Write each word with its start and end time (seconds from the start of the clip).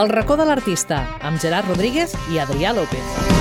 El 0.00 0.08
racó 0.08 0.36
de 0.40 0.46
l'artista, 0.48 1.02
amb 1.20 1.42
Gerard 1.42 1.68
Rodríguez 1.68 2.16
i 2.32 2.40
Adrià 2.40 2.72
López. 2.72 3.39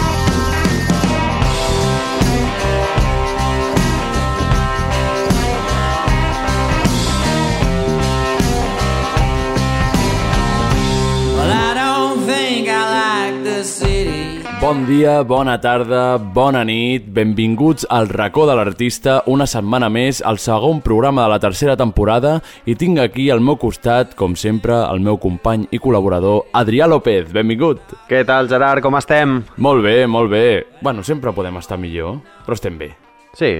Bon 14.59 14.81
dia, 14.83 15.21
bona 15.23 15.53
tarda, 15.63 16.17
bona 16.19 16.65
nit, 16.67 17.05
benvinguts 17.15 17.85
al 17.95 18.09
racó 18.11 18.43
de 18.43 18.57
l'artista, 18.59 19.21
una 19.31 19.45
setmana 19.47 19.87
més, 19.87 20.19
al 20.19 20.35
segon 20.35 20.81
programa 20.83 21.23
de 21.23 21.31
la 21.31 21.37
tercera 21.39 21.77
temporada 21.79 22.33
i 22.67 22.75
tinc 22.75 22.99
aquí 22.99 23.29
al 23.31 23.39
meu 23.39 23.55
costat, 23.55 24.17
com 24.19 24.35
sempre, 24.35 24.75
el 24.91 24.99
meu 24.99 25.15
company 25.15 25.63
i 25.71 25.79
col·laborador, 25.79 26.49
Adrià 26.51 26.89
López, 26.91 27.31
benvingut. 27.31 27.79
Què 28.11 28.25
tal, 28.27 28.51
Gerard? 28.51 28.83
Com 28.83 28.99
estem? 28.99 29.39
Molt 29.63 29.87
bé, 29.87 30.03
molt 30.11 30.27
bé. 30.35 30.45
Bueno, 30.83 31.07
sempre 31.07 31.31
podem 31.31 31.63
estar 31.63 31.79
millor, 31.79 32.19
però 32.43 32.59
estem 32.59 32.75
bé. 32.83 32.91
Sí, 33.39 33.53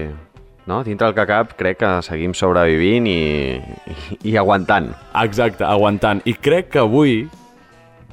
no? 0.68 0.84
dintre 0.84 1.08
el 1.08 1.16
que 1.16 1.24
cap 1.32 1.56
crec 1.56 1.80
que 1.80 1.96
seguim 2.04 2.36
sobrevivint 2.36 3.08
i, 3.08 3.20
i, 3.56 4.00
i 4.34 4.36
aguantant. 4.36 4.92
Exacte, 5.24 5.64
aguantant. 5.64 6.20
I 6.28 6.36
crec 6.36 6.74
que 6.76 6.84
avui 6.84 7.22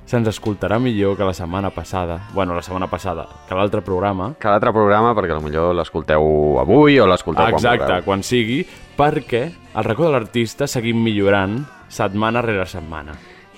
se'ns 0.07 0.27
escoltarà 0.31 0.77
millor 0.79 1.17
que 1.19 1.25
la 1.27 1.33
setmana 1.35 1.69
passada. 1.75 2.17
Bueno, 2.33 2.55
la 2.55 2.63
setmana 2.63 2.87
passada, 2.87 3.27
que 3.47 3.55
l'altre 3.55 3.81
programa. 3.83 4.31
Que 4.39 4.47
l'altre 4.49 4.71
programa, 4.73 5.13
perquè 5.17 5.35
potser 5.35 5.65
l'escolteu 5.75 6.59
avui 6.63 6.97
o 6.99 7.07
l'escolteu 7.07 7.43
quan 7.51 7.59
Exacte, 7.59 7.83
vulgueu. 7.85 8.05
quan 8.07 8.23
sigui, 8.23 8.61
perquè 8.97 9.49
al 9.75 9.83
racó 9.83 10.07
de 10.07 10.13
l'artista 10.15 10.67
seguim 10.67 11.01
millorant 11.03 11.59
setmana 11.91 12.41
rere 12.41 12.65
setmana. 12.65 13.13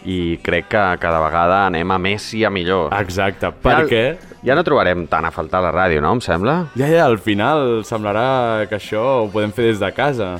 I 0.09 0.37
crec 0.41 0.69
que 0.71 0.81
cada 1.01 1.19
vegada 1.19 1.65
anem 1.67 1.91
a 1.91 1.97
més 1.99 2.33
i 2.33 2.45
a 2.47 2.49
millor. 2.49 2.93
Exacte, 2.95 3.49
perquè... 3.52 4.03
Ja, 4.15 4.37
ja 4.47 4.55
no 4.55 4.63
trobarem 4.63 5.05
tant 5.11 5.25
a 5.27 5.31
faltar 5.35 5.59
la 5.61 5.73
ràdio, 5.75 5.99
no? 6.02 6.13
Em 6.15 6.21
sembla? 6.23 6.69
Ja, 6.79 6.87
ja, 6.87 7.05
al 7.05 7.17
final 7.19 7.83
semblarà 7.83 8.65
que 8.69 8.77
això 8.79 9.25
ho 9.25 9.29
podem 9.29 9.52
fer 9.52 9.65
des 9.73 9.81
de 9.83 9.91
casa, 9.91 10.37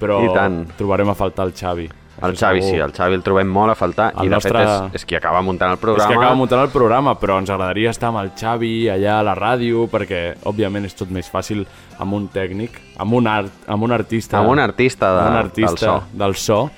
però 0.00 0.22
I 0.24 0.32
tant. 0.32 0.62
trobarem 0.78 1.12
a 1.12 1.14
faltar 1.14 1.44
el 1.46 1.52
Xavi. 1.52 1.90
El 2.28 2.36
Xavi 2.36 2.60
segur. 2.62 2.74
sí, 2.74 2.80
el 2.80 2.92
Xavi 2.92 3.14
el 3.14 3.22
trobem 3.22 3.48
molt 3.48 3.72
a 3.72 3.74
faltar 3.74 4.12
El 4.16 4.26
i 4.26 4.28
de 4.28 4.34
nostre- 4.34 4.52
fet 4.58 4.68
és, 4.94 4.94
és 5.00 5.04
qui 5.06 5.16
acaba 5.16 5.42
muntant 5.42 5.70
el 5.70 5.74
És 5.74 5.80
programa. 5.80 6.08
que 6.08 6.14
acaba 6.18 6.34
muntant 6.34 6.62
el 6.62 6.68
programa, 6.70 7.14
però 7.18 7.38
ens 7.38 7.50
agradaria 7.50 7.90
estar 7.90 8.08
amb 8.08 8.18
el 8.18 8.30
Xavi 8.38 8.88
allà 8.88 9.18
a 9.20 9.22
la 9.22 9.34
ràdio, 9.34 9.88
perquè, 9.88 10.36
òbviament, 10.44 10.84
és 10.84 10.94
tot 10.94 11.10
més 11.10 11.30
fàcil 11.30 11.66
amb 11.98 12.12
un 12.14 12.28
tècnic, 12.28 12.80
amb 12.98 13.12
un, 13.14 13.26
art, 13.26 13.50
amb 13.66 13.82
un 13.82 13.92
artista... 13.92 14.38
Amb 14.38 14.50
un 14.50 14.58
artista 14.58 15.12
de- 15.14 15.20
amb 15.20 15.30
un 15.30 15.36
artista 15.36 15.86
del 15.86 16.00
so. 16.00 16.02
del 16.12 16.34
so. 16.36 16.70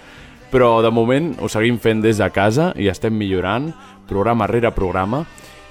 Però, 0.50 0.81
de 0.83 0.91
moment, 0.91 1.37
ho 1.41 1.48
seguim 1.48 1.78
fent 1.78 2.00
des 2.00 2.19
de 2.19 2.31
casa 2.31 2.72
i 2.77 2.87
estem 2.89 3.12
millorant, 3.17 3.72
programa 4.06 4.47
rere 4.47 4.70
programa. 4.70 5.25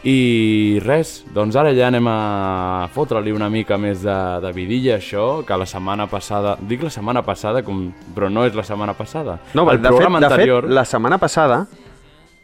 I 0.03 0.81
res, 0.83 1.21
doncs 1.31 1.55
ara 1.55 1.71
ja 1.71 1.87
anem 1.87 2.07
a 2.11 2.89
fotre-li 2.91 3.31
una 3.31 3.47
mica 3.49 3.77
més 3.79 4.01
de, 4.03 4.15
de 4.43 4.51
vidilla 4.51 4.97
això, 4.97 5.45
que 5.47 5.55
la 5.55 5.67
setmana 5.69 6.09
passada... 6.11 6.57
Dic 6.59 6.83
la 6.83 6.91
setmana 6.91 7.21
passada, 7.23 7.61
com, 7.63 7.85
però 8.15 8.27
no 8.29 8.43
és 8.43 8.55
la 8.57 8.65
setmana 8.67 8.97
passada. 8.99 9.37
No, 9.55 9.63
el 9.71 9.77
de, 9.79 9.87
fet, 9.87 9.87
programa 9.87 10.19
de 10.19 10.27
anterior 10.27 10.67
fet, 10.67 10.75
la 10.75 10.83
setmana 10.85 11.17
passada 11.21 11.61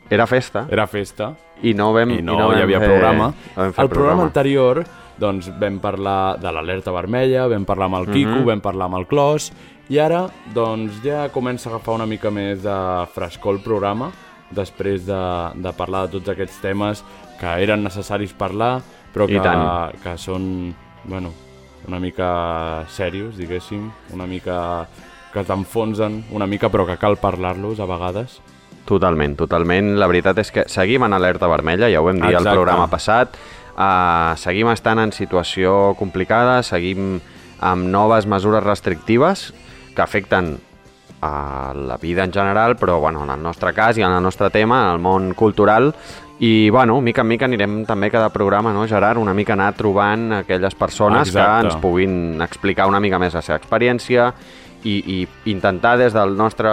era 0.10 0.26
festa 0.26 0.64
era 0.72 0.88
festa, 0.88 1.34
i 1.62 1.76
no 1.78 1.92
vam, 1.94 2.16
i 2.16 2.24
no, 2.24 2.38
vam 2.40 2.56
hi 2.58 2.64
havia 2.64 2.80
fer, 2.80 2.88
programa. 2.94 3.28
no 3.58 3.68
El 3.68 3.92
programa 3.92 4.24
anterior 4.24 4.80
doncs, 5.20 5.52
vam 5.60 5.82
parlar 5.84 6.40
de 6.40 6.52
l'alerta 6.56 6.94
vermella, 6.96 7.44
vam 7.52 7.66
parlar 7.68 7.90
amb 7.92 8.00
el 8.00 8.08
Quico, 8.14 8.38
Mhm. 8.40 8.46
vam 8.48 8.62
parlar 8.64 8.88
amb 8.88 9.02
el 9.02 9.06
Clos, 9.06 9.52
i 9.90 10.00
ara 10.00 10.30
doncs, 10.56 11.04
ja 11.04 11.28
comença 11.30 11.68
a 11.68 11.74
agafar 11.76 11.96
una 12.00 12.08
mica 12.08 12.32
més 12.32 12.64
de 12.64 12.78
frescor 13.14 13.56
el 13.58 13.62
programa, 13.62 14.14
després 14.50 15.06
de, 15.06 15.20
de 15.60 15.74
parlar 15.78 16.08
de 16.08 16.18
tots 16.18 16.30
aquests 16.32 16.62
temes 16.64 17.04
que 17.40 17.56
eren 17.64 17.84
necessaris 17.84 18.34
parlar, 18.38 18.80
però 19.14 19.28
que, 19.28 19.40
que 20.04 20.18
són 20.20 20.74
bueno, 21.06 21.32
una 21.88 22.00
mica 22.00 22.86
serios, 22.92 23.38
diguéssim, 23.38 23.90
una 24.14 24.28
mica 24.28 24.88
que 25.34 25.44
t'enfonsen 25.46 26.24
una 26.34 26.48
mica, 26.50 26.70
però 26.74 26.86
que 26.88 26.98
cal 26.98 27.18
parlar-los 27.22 27.80
a 27.80 27.88
vegades. 27.90 28.40
Totalment, 28.90 29.36
totalment. 29.38 29.94
La 30.02 30.08
veritat 30.10 30.40
és 30.42 30.52
que 30.52 30.66
seguim 30.72 31.06
en 31.06 31.14
alerta 31.14 31.50
vermella, 31.50 31.90
ja 31.92 32.02
ho 32.02 32.08
vam 32.08 32.22
dir 32.24 32.36
al 32.38 32.48
programa 32.50 32.88
passat. 32.90 33.38
Uh, 33.80 34.36
seguim 34.36 34.68
estant 34.74 35.00
en 35.00 35.14
situació 35.16 35.94
complicada, 36.00 36.60
seguim 36.68 37.20
amb 37.64 37.86
noves 37.92 38.26
mesures 38.28 38.64
restrictives 38.66 39.50
que 39.96 40.02
afecten 40.02 40.58
a 41.22 41.74
la 41.76 41.98
vida 41.98 42.24
en 42.24 42.34
general, 42.34 42.78
però 42.78 43.00
bueno, 43.00 43.24
en 43.24 43.30
el 43.30 43.44
nostre 43.44 43.74
cas 43.74 43.98
i 43.98 44.04
en 44.04 44.12
el 44.12 44.24
nostre 44.24 44.50
tema, 44.50 44.86
en 44.86 44.94
el 44.96 45.04
món 45.04 45.34
cultural, 45.36 45.94
i 46.40 46.70
bueno, 46.70 47.02
mica 47.02 47.22
en 47.22 47.28
mica 47.28 47.48
anirem 47.50 47.82
també 47.86 48.08
cada 48.12 48.30
programa, 48.32 48.72
no, 48.72 48.86
Gerard? 48.88 49.20
Una 49.20 49.34
mica 49.36 49.54
anar 49.58 49.74
trobant 49.76 50.32
aquelles 50.40 50.76
persones 50.76 51.28
Exacte. 51.28 51.68
que 51.68 51.68
ens 51.68 51.82
puguin 51.82 52.42
explicar 52.42 52.88
una 52.88 53.02
mica 53.04 53.20
més 53.20 53.36
la 53.36 53.44
seva 53.44 53.60
experiència 53.60 54.32
i, 54.84 54.96
i 54.96 55.52
intentar 55.52 55.98
des, 56.00 56.16
del 56.16 56.38
nostre, 56.40 56.72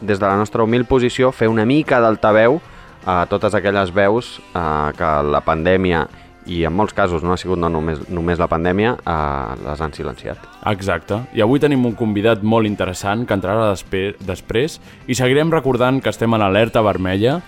des 0.00 0.20
de 0.20 0.26
la 0.26 0.36
nostra 0.38 0.62
humil 0.62 0.86
posició 0.86 1.32
fer 1.32 1.50
una 1.50 1.66
mica 1.66 1.98
d'altaveu 2.00 2.60
a 3.08 3.24
totes 3.26 3.54
aquelles 3.58 3.90
veus 3.94 4.38
eh, 4.54 4.92
que 4.94 5.12
la 5.26 5.42
pandèmia 5.42 6.06
i 6.48 6.62
en 6.64 6.72
molts 6.72 6.94
casos 6.96 7.22
no 7.22 7.34
ha 7.34 7.40
sigut 7.40 7.58
no 7.60 7.68
només, 7.68 8.00
només 8.08 8.38
la 8.40 8.48
pandèmia, 8.48 8.94
eh, 9.02 9.56
les 9.66 9.80
han 9.82 9.92
silenciat. 9.92 10.46
Exacte. 10.70 11.20
I 11.36 11.42
avui 11.44 11.60
tenim 11.60 11.84
un 11.86 11.94
convidat 11.98 12.42
molt 12.42 12.70
interessant 12.70 13.26
que 13.26 13.36
entrarà 13.36 13.72
despe 13.72 14.12
després 14.20 14.78
i 15.06 15.18
seguirem 15.18 15.52
recordant 15.52 16.00
que 16.00 16.14
estem 16.14 16.34
en 16.34 16.44
alerta 16.44 16.84
vermella, 16.86 17.40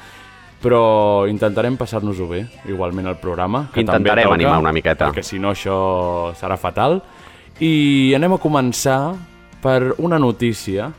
però 0.61 1.27
intentarem 1.31 1.77
passar-nos-ho 1.81 2.29
bé, 2.29 2.45
igualment 2.69 3.09
al 3.09 3.19
programa. 3.21 3.67
Que 3.73 3.83
també 3.85 4.11
Intentarem 4.11 4.29
toca, 4.29 4.37
animar 4.37 4.59
una 4.61 4.73
miqueta. 4.77 5.09
Perquè 5.09 5.25
si 5.25 5.41
no 5.41 5.55
això 5.55 6.35
serà 6.37 6.59
fatal. 6.61 7.01
I 7.61 8.13
anem 8.17 8.37
a 8.37 8.41
començar 8.41 9.01
per 9.61 9.95
una 9.99 10.19
notícia 10.21 10.91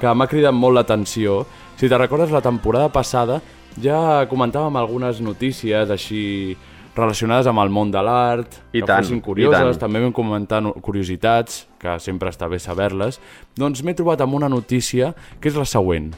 que 0.00 0.12
m'ha 0.14 0.28
cridat 0.28 0.56
molt 0.56 0.76
l'atenció. 0.76 1.44
Si 1.80 1.88
te 1.88 1.98
recordes, 1.98 2.32
la 2.32 2.44
temporada 2.44 2.88
passada 2.92 3.40
ja 3.80 4.26
comentàvem 4.28 4.76
algunes 4.76 5.20
notícies 5.24 5.90
així 5.92 6.56
relacionades 6.96 7.46
amb 7.46 7.62
el 7.62 7.70
món 7.72 7.92
de 7.92 8.00
l'art, 8.02 8.56
que 8.72 8.82
tant, 8.82 9.04
fossin 9.04 9.20
curioses, 9.24 9.78
també 9.80 10.02
vam 10.02 10.12
comentar 10.12 10.60
curiositats, 10.82 11.66
que 11.80 11.96
sempre 12.02 12.32
està 12.32 12.48
bé 12.50 12.58
saber-les, 12.60 13.20
doncs 13.56 13.84
m'he 13.86 13.94
trobat 13.96 14.20
amb 14.24 14.36
una 14.40 14.50
notícia 14.50 15.14
que 15.40 15.48
és 15.52 15.56
la 15.56 15.68
següent. 15.68 16.10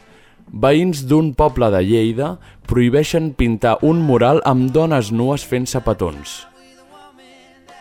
Veïns 0.51 1.05
d'un 1.09 1.33
poble 1.39 1.69
de 1.73 1.83
Lleida 1.85 2.37
prohibeixen 2.69 3.33
pintar 3.39 3.79
un 3.87 4.03
mural 4.05 4.43
amb 4.49 4.71
dones 4.75 5.13
nues 5.13 5.45
fent-se 5.47 5.81
petons. 5.85 6.43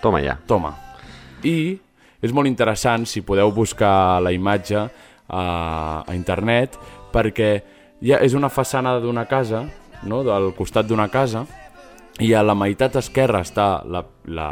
Toma 0.02 0.22
ja. 0.24 0.38
Toma. 0.48 0.74
I 1.44 1.78
és 2.22 2.34
molt 2.34 2.50
interessant 2.50 3.08
si 3.10 3.24
podeu 3.26 3.52
buscar 3.54 4.22
la 4.22 4.34
imatge 4.34 4.78
a, 4.82 5.44
a 6.06 6.14
internet 6.16 6.78
perquè 7.12 7.52
ja 8.02 8.22
és 8.22 8.36
una 8.38 8.50
façana 8.50 8.98
d'una 9.02 9.26
casa, 9.30 9.66
no? 10.04 10.22
del 10.26 10.52
costat 10.58 10.88
d'una 10.90 11.10
casa, 11.14 11.46
i 12.22 12.34
a 12.34 12.44
la 12.44 12.56
meitat 12.58 12.98
esquerra 13.00 13.42
està 13.46 13.82
la, 13.88 14.04
la, 14.26 14.50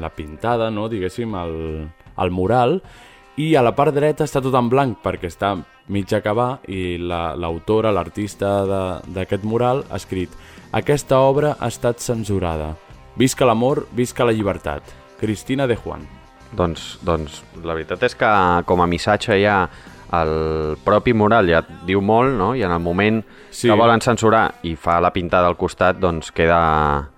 la 0.00 0.10
pintada, 0.14 0.70
no? 0.70 0.88
diguéssim, 0.88 1.34
el, 1.36 1.54
el 2.20 2.32
mural, 2.32 2.80
i 3.40 3.54
a 3.56 3.64
la 3.64 3.72
part 3.76 3.94
dreta 3.96 4.26
està 4.26 4.42
tot 4.44 4.56
en 4.56 4.68
blanc 4.68 5.00
perquè 5.04 5.30
està 5.30 5.54
mig 5.90 6.12
acabar 6.14 6.60
i 6.70 6.96
la- 6.98 7.34
l'autora, 7.36 7.90
la, 7.92 8.00
l'artista 8.00 8.64
de- 8.64 9.12
d'aquest 9.18 9.44
mural 9.44 9.84
ha 9.90 9.96
escrit 10.00 10.30
Aquesta 10.72 11.18
obra 11.18 11.56
ha 11.58 11.66
estat 11.66 11.98
censurada. 11.98 12.76
Visca 13.18 13.44
l'amor, 13.44 13.88
visca 13.92 14.24
la 14.24 14.30
llibertat. 14.30 14.82
Cristina 15.18 15.66
de 15.66 15.74
Juan. 15.74 16.04
Doncs, 16.54 17.00
doncs 17.02 17.42
la 17.64 17.74
veritat 17.74 18.04
és 18.06 18.14
que 18.14 18.28
com 18.66 18.80
a 18.80 18.86
missatge 18.86 19.34
ja 19.42 19.64
el 20.12 20.76
propi 20.84 21.12
mural 21.12 21.46
ja 21.50 21.64
diu 21.86 22.00
molt, 22.00 22.36
no? 22.38 22.54
I 22.54 22.62
en 22.62 22.70
el 22.70 22.78
moment 22.80 23.24
Sí. 23.50 23.66
que 23.68 23.74
volen 23.74 24.00
censurar 24.00 24.54
i 24.62 24.76
fa 24.76 25.00
la 25.00 25.12
pintada 25.12 25.46
al 25.48 25.56
costat, 25.56 25.98
doncs 25.98 26.30
queda, 26.30 27.08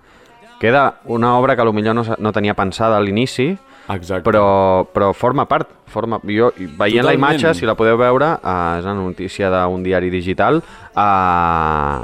queda 0.59 0.95
una 1.05 1.37
obra 1.37 1.55
que 1.55 1.63
potser 1.63 1.93
no, 1.93 2.03
no 2.17 2.31
tenia 2.31 2.53
pensada 2.55 2.97
a 2.97 3.01
l'inici, 3.01 3.57
Exacte. 3.89 4.23
però, 4.23 4.85
però 4.87 5.11
forma 5.13 5.45
part. 5.45 5.69
Forma, 5.93 6.19
jo, 6.23 6.51
veient 6.57 7.03
la 7.03 7.11
Totalment. 7.11 7.19
imatge, 7.19 7.53
si 7.53 7.65
la 7.65 7.75
podeu 7.75 7.97
veure, 7.97 8.31
eh, 8.39 8.79
és 8.79 8.85
una 8.85 8.95
notícia 8.95 9.49
d'un 9.51 9.83
diari 9.83 10.09
digital, 10.09 10.61
eh, 10.95 11.99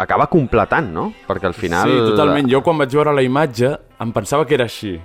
acaba 0.00 0.26
completant, 0.26 0.90
no? 0.92 1.12
Perquè 1.28 1.46
al 1.46 1.54
final... 1.54 1.88
Sí, 1.90 2.10
totalment. 2.10 2.48
Jo 2.50 2.62
quan 2.66 2.78
vaig 2.80 2.90
veure 2.96 3.12
la 3.14 3.22
imatge 3.22 3.74
em 4.00 4.12
pensava 4.12 4.46
que 4.48 4.56
era 4.56 4.64
així, 4.64 4.96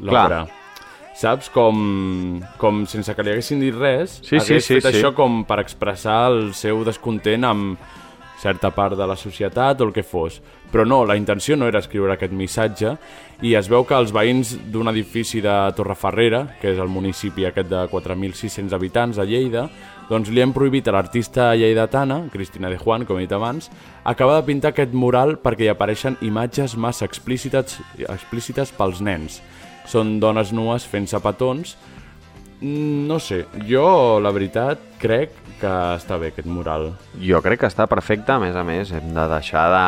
l'obra. 0.00 0.44
Saps? 1.18 1.50
Com, 1.52 2.40
com 2.56 2.86
sense 2.88 3.12
que 3.14 3.22
li 3.26 3.34
haguessin 3.34 3.60
dit 3.60 3.74
res, 3.76 4.20
Sí, 4.22 4.38
sí, 4.38 4.54
hagués 4.54 4.64
sí, 4.64 4.78
fet 4.78 4.86
sí. 4.86 4.94
això 4.94 5.12
com 5.14 5.42
per 5.44 5.58
expressar 5.60 6.30
el 6.30 6.54
seu 6.56 6.80
descontent 6.88 7.44
amb, 7.44 7.76
certa 8.42 8.72
part 8.74 8.96
de 8.98 9.06
la 9.06 9.14
societat 9.16 9.80
o 9.80 9.86
el 9.86 9.92
que 9.94 10.02
fos. 10.02 10.40
Però 10.72 10.86
no, 10.88 11.02
la 11.04 11.18
intenció 11.20 11.56
no 11.60 11.66
era 11.68 11.82
escriure 11.82 12.14
aquest 12.14 12.32
missatge 12.32 12.94
i 13.44 13.52
es 13.58 13.68
veu 13.68 13.84
que 13.84 13.96
els 13.98 14.12
veïns 14.14 14.54
d'un 14.72 14.88
edifici 14.88 15.42
de 15.44 15.52
Torreferrera, 15.76 16.46
que 16.62 16.72
és 16.72 16.80
el 16.80 16.88
municipi 16.88 17.44
aquest 17.44 17.68
de 17.68 17.82
4.600 17.92 18.72
habitants 18.72 19.20
a 19.20 19.26
Lleida, 19.28 19.66
doncs 20.08 20.30
li 20.32 20.40
hem 20.42 20.54
prohibit 20.56 20.88
a 20.88 20.94
l'artista 20.96 21.50
lleidatana, 21.56 22.22
Cristina 22.32 22.70
de 22.72 22.78
Juan, 22.80 23.04
com 23.04 23.18
he 23.18 23.26
dit 23.26 23.36
abans, 23.36 23.68
acabar 24.04 24.40
de 24.40 24.46
pintar 24.48 24.72
aquest 24.72 24.96
mural 24.96 25.36
perquè 25.42 25.68
hi 25.68 25.72
apareixen 25.72 26.16
imatges 26.24 26.76
massa 26.76 27.06
explícites, 27.08 27.78
explícites 28.08 28.72
pels 28.76 29.04
nens. 29.04 29.40
Són 29.88 30.18
dones 30.22 30.52
nues 30.56 30.86
fent-se 30.88 31.20
petons. 31.20 31.76
Mm, 32.60 33.06
No 33.08 33.18
sé, 33.20 33.44
jo 33.68 34.20
la 34.22 34.30
veritat 34.30 34.78
crec 35.02 35.34
que 35.60 35.72
està 35.98 36.18
bé 36.18 36.32
aquest 36.32 36.48
mural. 36.48 36.92
Jo 37.20 37.42
crec 37.42 37.60
que 37.60 37.70
està 37.70 37.88
perfecte, 37.90 38.32
a 38.32 38.38
més 38.42 38.56
a 38.56 38.62
més, 38.64 38.92
hem 38.92 39.12
de 39.14 39.26
deixar 39.30 39.66
de 39.72 39.86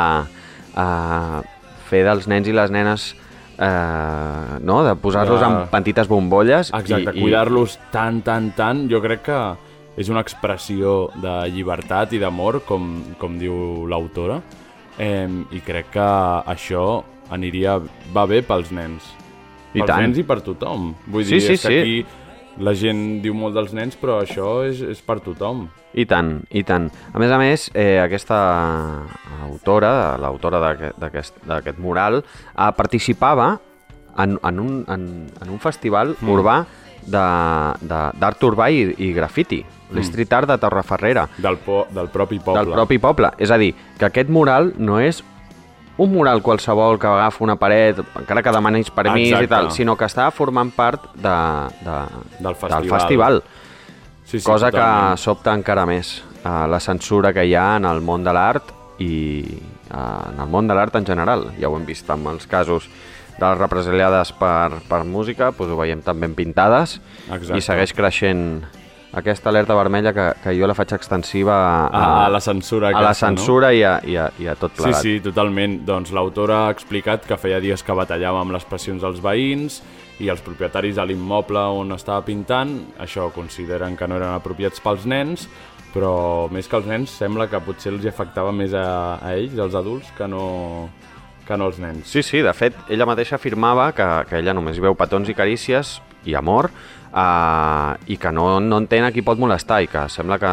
uh, 0.76 1.42
fer 1.88 2.02
dels 2.06 2.26
nens 2.30 2.48
i 2.48 2.54
les 2.56 2.72
nenes 2.74 3.12
uh, 3.58 4.58
no? 4.60 4.82
de 4.86 4.94
posar-los 5.00 5.42
en 5.44 5.60
petites 5.72 6.08
bombolles 6.10 6.72
Exacte, 6.74 7.14
i, 7.14 7.22
cuidar-los 7.22 7.78
tant, 7.94 8.22
tant, 8.26 8.50
tant, 8.56 8.84
jo 8.90 9.00
crec 9.04 9.24
que 9.28 9.40
és 10.00 10.10
una 10.10 10.24
expressió 10.24 11.08
de 11.22 11.34
llibertat 11.54 12.16
i 12.16 12.18
d'amor, 12.18 12.64
com, 12.66 12.96
com 13.20 13.36
diu 13.38 13.86
l'autora, 13.86 14.40
eh, 14.98 15.28
i 15.54 15.60
crec 15.62 15.92
que 15.94 16.06
això 16.50 17.04
aniria, 17.34 17.78
va 18.14 18.24
bé 18.26 18.42
pels 18.42 18.72
nens. 18.74 19.06
I 19.74 19.78
pels 19.80 19.90
tant. 19.90 20.02
nens 20.02 20.18
i 20.18 20.24
per 20.26 20.40
tothom. 20.42 20.92
Vull 21.06 21.24
Sí, 21.24 21.38
dir, 21.38 21.46
sí, 21.46 21.52
és 21.54 21.62
que 21.62 21.70
sí. 21.70 21.78
aquí 21.78 22.23
la 22.58 22.74
gent 22.74 23.20
diu 23.24 23.34
molt 23.34 23.54
dels 23.56 23.72
nens, 23.74 23.96
però 24.00 24.20
això 24.22 24.62
és, 24.68 24.80
és 24.80 25.00
per 25.02 25.18
tothom. 25.24 25.66
I 25.94 26.04
tant, 26.10 26.40
i 26.50 26.62
tant. 26.66 26.88
A 27.12 27.18
més 27.22 27.30
a 27.30 27.38
més, 27.38 27.68
eh, 27.74 28.00
aquesta 28.02 28.38
autora, 29.42 30.16
l'autora 30.18 30.60
d'aquest- 30.98 31.78
mural, 31.78 32.22
eh, 32.56 32.70
participava 32.76 33.58
en, 34.18 34.38
en, 34.42 34.60
un, 34.60 34.84
en, 34.88 35.26
en 35.42 35.50
un 35.50 35.58
festival 35.58 36.16
mm. 36.20 36.28
urbà 36.30 36.64
de- 37.04 37.86
de- 37.86 38.10
d'art 38.18 38.42
urbà 38.42 38.70
i, 38.70 38.94
i 38.98 39.12
grafiti, 39.12 39.64
l'Street 39.94 40.32
Art 40.32 40.48
de 40.48 40.58
Torreferrera, 40.58 41.28
Del, 41.38 41.58
po 41.58 41.86
del 41.90 42.08
propi 42.08 42.38
poble. 42.40 42.64
del 42.64 42.72
propi 42.72 42.98
poble. 42.98 43.30
És 43.38 43.50
a 43.50 43.58
dir, 43.58 43.74
que 43.98 44.06
aquest 44.06 44.28
mural 44.30 44.72
no 44.78 44.98
és 45.00 45.22
un 45.96 46.12
mural 46.12 46.42
qualsevol 46.42 46.98
que 46.98 47.06
agafa 47.06 47.44
una 47.44 47.56
paret, 47.56 48.00
encara 48.18 48.42
que 48.42 48.52
demanis 48.54 48.90
permís 48.90 49.28
Exacte. 49.30 49.46
i 49.46 49.52
tal, 49.52 49.70
sinó 49.74 49.94
que 49.96 50.08
està 50.08 50.30
formant 50.34 50.72
part 50.74 51.12
de, 51.14 51.34
de, 51.86 51.98
Del 52.40 52.56
festival. 52.56 52.80
del 52.82 52.90
festival. 52.90 53.42
Sí, 54.24 54.40
sí, 54.40 54.44
cosa 54.44 54.70
totalment. 54.72 55.12
que 55.14 55.22
sobta 55.22 55.54
encara 55.54 55.84
més 55.86 56.16
uh, 56.42 56.64
la 56.66 56.80
censura 56.80 57.32
que 57.32 57.44
hi 57.46 57.54
ha 57.54 57.76
en 57.76 57.86
el 57.86 58.00
món 58.02 58.24
de 58.24 58.32
l'art 58.34 58.72
i 58.98 59.44
uh, 59.92 60.32
en 60.32 60.40
el 60.40 60.48
món 60.50 60.66
de 60.66 60.74
l'art 60.74 60.96
en 60.96 61.06
general. 61.06 61.52
Ja 61.60 61.68
ho 61.68 61.76
hem 61.78 61.84
vist 61.86 62.10
amb 62.10 62.32
els 62.32 62.48
casos 62.50 62.88
de 63.38 63.44
les 63.44 63.58
represaliades 63.58 64.32
per, 64.38 64.80
per 64.88 65.04
música, 65.04 65.52
doncs 65.52 65.74
ho 65.74 65.78
veiem 65.78 66.02
també 66.02 66.26
en 66.30 66.34
pintades 66.38 67.00
Exacte. 67.28 67.58
i 67.58 67.62
segueix 67.62 67.94
creixent 67.94 68.44
aquesta 69.16 69.48
alerta 69.50 69.74
vermella 69.78 70.12
que, 70.12 70.24
que 70.42 70.54
jo 70.58 70.66
la 70.66 70.74
faig 70.74 70.92
extensiva 70.96 71.54
A- 71.86 72.24
a 72.26 72.28
la 72.30 72.40
censura 72.40 72.88
a 72.88 72.92
la 72.92 72.98
aquesta, 73.10 73.30
no? 73.30 73.36
censura 73.38 73.72
i, 73.74 73.82
a, 73.82 73.98
i, 74.04 74.16
a, 74.16 74.28
i 74.42 74.48
a 74.50 74.54
tot 74.58 74.72
Sí, 74.76 74.82
plegat. 74.82 75.02
sí, 75.02 75.12
totalment. 75.24 75.80
Doncs 75.86 76.12
l'autora 76.12 76.64
ha 76.66 76.72
explicat 76.74 77.26
que 77.28 77.36
feia 77.38 77.60
dies 77.60 77.82
que 77.82 77.92
batallava 77.96 78.40
amb 78.42 78.52
les 78.56 78.64
pressions 78.64 79.02
dels 79.02 79.20
veïns 79.22 79.80
i 80.22 80.28
els 80.30 80.40
propietaris 80.46 80.94
de 80.96 81.04
l'immoble 81.06 81.58
on 81.74 81.92
estava 81.96 82.22
pintant, 82.26 82.74
això 83.02 83.30
consideren 83.34 83.96
que 83.96 84.06
no 84.06 84.16
eren 84.20 84.34
apropiats 84.36 84.80
pels 84.80 85.06
nens, 85.10 85.48
però 85.94 86.48
més 86.50 86.66
que 86.70 86.76
els 86.78 86.86
nens 86.86 87.10
sembla 87.18 87.48
que 87.50 87.58
potser 87.62 87.92
els 87.94 88.06
afectava 88.06 88.52
més 88.54 88.72
a, 88.74 89.18
a 89.22 89.32
ells, 89.34 89.58
als 89.58 89.74
adults, 89.78 90.10
que 90.18 90.26
no, 90.30 90.88
que 91.46 91.56
no 91.58 91.66
als 91.70 91.78
nens. 91.82 92.06
Sí, 92.10 92.22
sí, 92.22 92.42
de 92.42 92.52
fet, 92.54 92.74
ella 92.90 93.06
mateixa 93.06 93.36
afirmava 93.38 93.90
que, 93.94 94.06
que 94.30 94.38
ella 94.42 94.54
només 94.54 94.78
hi 94.78 94.82
veu 94.86 94.94
petons 94.98 95.28
i 95.30 95.34
carícies 95.38 96.00
i 96.26 96.34
amor 96.38 96.70
uh, 97.14 97.94
i 98.10 98.18
que 98.18 98.32
no, 98.34 98.58
no 98.60 98.82
entén 98.82 99.06
a 99.06 99.12
qui 99.14 99.22
pot 99.22 99.40
molestar 99.40 99.80
i 99.84 99.88
que 99.90 100.08
sembla 100.12 100.38
que, 100.42 100.52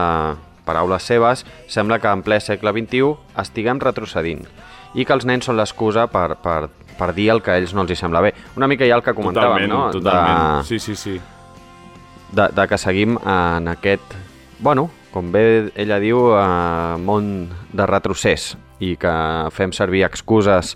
paraules 0.66 1.04
seves, 1.04 1.46
sembla 1.68 1.98
que 2.00 2.12
en 2.12 2.22
ple 2.24 2.38
segle 2.40 2.72
XXI 2.76 3.16
estiguem 3.42 3.82
retrocedint 3.82 4.46
i 4.94 5.06
que 5.08 5.16
els 5.16 5.26
nens 5.26 5.48
són 5.48 5.58
l'excusa 5.58 6.06
per, 6.12 6.36
per, 6.44 6.70
per 7.00 7.12
dir 7.18 7.30
el 7.34 7.42
que 7.44 7.54
a 7.54 7.60
ells 7.60 7.74
no 7.74 7.86
els 7.86 7.94
hi 7.94 7.98
sembla 7.98 8.22
bé. 8.24 8.34
Una 8.60 8.68
mica 8.68 8.88
ja 8.88 8.98
el 9.00 9.04
que 9.06 9.16
comentàvem, 9.16 9.68
totalment, 9.68 9.72
no? 9.72 9.84
totalment. 9.96 10.42
De, 10.62 10.68
Sí, 10.68 10.80
sí, 10.80 10.96
sí. 10.96 11.20
de, 12.32 12.48
de 12.56 12.68
que 12.68 12.78
seguim 12.78 13.18
en 13.18 13.72
aquest, 13.72 14.16
bueno, 14.60 14.90
com 15.12 15.32
bé 15.32 15.72
ella 15.76 16.00
diu, 16.00 16.32
eh, 16.40 16.98
món 17.04 17.50
de 17.72 17.88
retrocés 17.88 18.54
i 18.82 18.96
que 19.00 19.14
fem 19.52 19.74
servir 19.76 20.06
excuses 20.08 20.76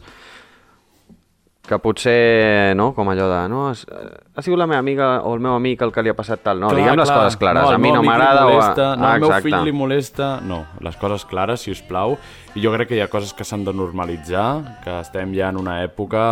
que 1.65 1.77
potser, 1.81 2.75
no, 2.77 2.91
com 2.93 3.09
allò 3.09 3.25
de, 3.31 3.39
no, 3.49 3.61
ha 3.71 4.41
sigut 4.45 4.59
la 4.59 4.67
meva 4.69 4.79
amiga 4.83 5.07
o 5.25 5.33
el 5.33 5.41
meu 5.41 5.55
amic 5.57 5.81
el 5.81 5.91
que 5.95 6.03
li 6.05 6.11
ha 6.11 6.15
passat 6.17 6.43
tal, 6.45 6.59
no, 6.61 6.69
diguem 6.77 6.95
les 6.99 7.09
coses 7.11 7.37
clares, 7.41 7.63
No, 7.65 7.71
a 7.73 7.79
mi 7.81 7.89
meu 7.89 7.97
no 7.97 8.03
m'agrada 8.05 8.45
o... 8.45 8.59
a- 8.61 8.95
No, 8.95 9.07
al 9.07 9.19
meu 9.23 9.29
exacte. 9.31 9.49
fill 9.49 9.57
li 9.65 9.73
molesta... 9.73 10.29
No, 10.45 10.59
les 10.85 10.95
coses 11.01 11.25
clares, 11.25 11.61
si 11.65 11.71
us 11.73 11.81
plau. 11.81 12.17
I 12.55 12.61
jo 12.63 12.71
crec 12.75 12.89
que 12.89 12.99
hi 12.99 13.01
ha 13.01 13.09
coses 13.09 13.33
que 13.33 13.43
s'han 13.43 13.65
de 13.65 13.73
normalitzar, 13.73 14.79
que 14.85 14.99
estem 15.01 15.33
ja 15.35 15.49
en 15.49 15.57
una 15.57 15.79
època, 15.83 16.23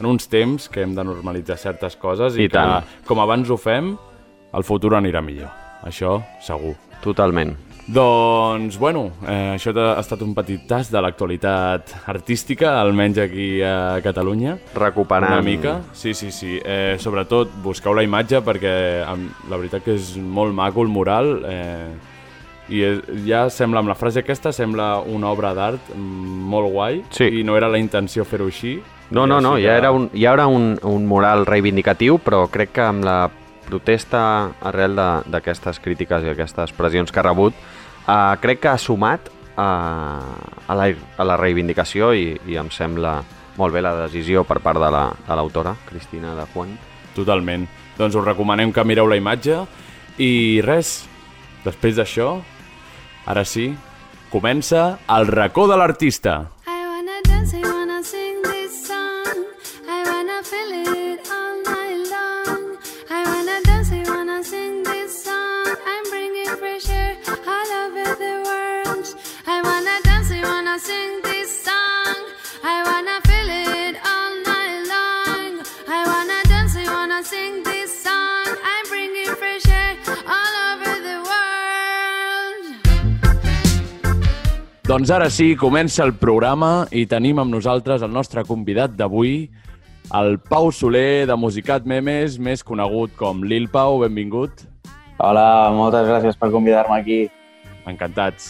en 0.00 0.06
uns 0.06 0.28
temps 0.32 0.68
que 0.72 0.82
hem 0.82 0.94
de 0.96 1.04
normalitzar 1.04 1.58
certes 1.58 1.96
coses 1.96 2.36
i, 2.36 2.44
I 2.46 2.48
que, 2.48 2.56
tant. 2.56 2.84
com 3.06 3.20
abans 3.20 3.50
ho 3.50 3.56
fem, 3.60 3.96
el 4.54 4.64
futur 4.64 4.94
anirà 4.96 5.20
millor. 5.22 5.52
Això, 5.86 6.18
segur. 6.42 6.74
Totalment. 7.04 7.52
Doncs, 7.88 8.76
bueno, 8.78 9.06
eh, 9.26 9.54
això 9.56 9.72
ha 9.80 9.94
estat 10.02 10.20
un 10.20 10.34
petit 10.36 10.66
tas 10.68 10.90
de 10.92 11.00
l'actualitat 11.00 11.94
artística, 12.12 12.74
almenys 12.82 13.16
aquí 13.22 13.62
a 13.64 13.98
Catalunya. 14.04 14.58
Recuperant... 14.76 15.32
Una 15.32 15.42
mica, 15.42 15.78
sí, 15.96 16.12
sí, 16.12 16.28
sí. 16.30 16.58
Eh, 16.62 16.96
sobretot, 17.00 17.48
busqueu 17.64 17.96
la 17.96 18.04
imatge 18.04 18.42
perquè 18.44 18.74
em, 19.08 19.24
la 19.48 19.56
veritat 19.56 19.86
que 19.86 19.96
és 19.96 20.12
molt 20.20 20.52
maco 20.52 20.84
el 20.84 20.92
mural 20.92 21.32
eh, 21.48 21.94
i 22.68 22.82
és, 22.84 23.00
ja 23.24 23.46
sembla, 23.48 23.80
amb 23.80 23.88
la 23.88 23.96
frase 23.96 24.20
aquesta, 24.20 24.52
sembla 24.52 24.98
una 25.08 25.32
obra 25.32 25.54
d'art 25.56 25.88
mm, 25.94 26.44
molt 26.52 26.68
guai 26.74 27.00
Sí. 27.16 27.30
i 27.40 27.42
no 27.42 27.56
era 27.56 27.72
la 27.72 27.80
intenció 27.80 28.28
fer-ho 28.28 28.50
així. 28.52 28.76
No, 29.10 29.24
no, 29.24 29.40
no, 29.40 29.54
ja 29.56 29.78
era, 29.80 29.94
un, 29.96 30.10
ja 30.12 30.34
era 30.36 30.44
un, 30.46 30.74
un 30.84 31.06
mural 31.08 31.46
reivindicatiu, 31.48 32.20
però 32.20 32.44
crec 32.52 32.74
que 32.76 32.84
amb 32.84 33.08
la 33.08 33.22
protesta 33.64 34.20
arrel 34.60 34.94
de- 34.96 35.22
d'aquestes 35.32 35.80
crítiques 35.80 36.24
i 36.24 36.34
aquestes 36.36 36.72
pressions 36.76 37.08
que 37.12 37.20
ha 37.20 37.24
rebut, 37.24 37.56
eh, 38.08 38.36
crec 38.40 38.60
que 38.64 38.68
ha 38.72 38.78
sumat 38.78 39.28
eh, 39.28 39.60
a, 39.60 40.74
la, 40.74 40.88
a 41.16 41.24
la 41.28 41.36
reivindicació 41.36 42.12
i, 42.16 42.32
i 42.48 42.56
em 42.56 42.70
sembla 42.74 43.18
molt 43.58 43.74
bé 43.74 43.82
la 43.82 43.94
decisió 44.06 44.44
per 44.46 44.60
part 44.62 44.78
de 44.80 44.90
la- 44.90 45.10
de 45.26 45.34
l'autora, 45.36 45.70
la, 45.74 45.88
Cristina 45.88 46.34
de 46.38 46.44
Juan. 46.54 46.76
Totalment. 47.14 47.66
Doncs 47.98 48.14
us 48.14 48.24
recomanem 48.24 48.70
que 48.72 48.84
mireu 48.86 49.08
la 49.10 49.16
imatge 49.18 49.56
i 50.22 50.60
res, 50.62 51.08
després 51.64 51.96
d'això, 51.98 52.36
ara 53.26 53.42
sí, 53.44 53.72
comença 54.30 54.98
el 55.10 55.26
racó 55.26 55.66
de 55.66 55.76
l'artista. 55.76 56.36
Doncs 84.88 85.10
ara 85.12 85.26
sí, 85.28 85.50
comença 85.60 86.00
el 86.00 86.14
programa 86.16 86.86
i 86.96 87.02
tenim 87.04 87.36
amb 87.42 87.52
nosaltres 87.52 88.00
el 88.00 88.08
nostre 88.08 88.40
convidat 88.48 88.94
d'avui, 88.96 89.50
el 90.16 90.38
Pau 90.48 90.70
Soler, 90.72 91.26
de 91.28 91.36
Musicat 91.36 91.84
Memes, 91.84 92.38
més 92.40 92.64
conegut 92.64 93.12
com 93.18 93.42
Lil 93.44 93.66
Pau. 93.68 93.98
Benvingut. 94.00 94.64
Hola, 95.20 95.44
moltes 95.76 96.08
gràcies 96.08 96.40
per 96.40 96.48
convidar-me 96.56 96.96
aquí. 96.96 97.20
Encantats. 97.84 98.48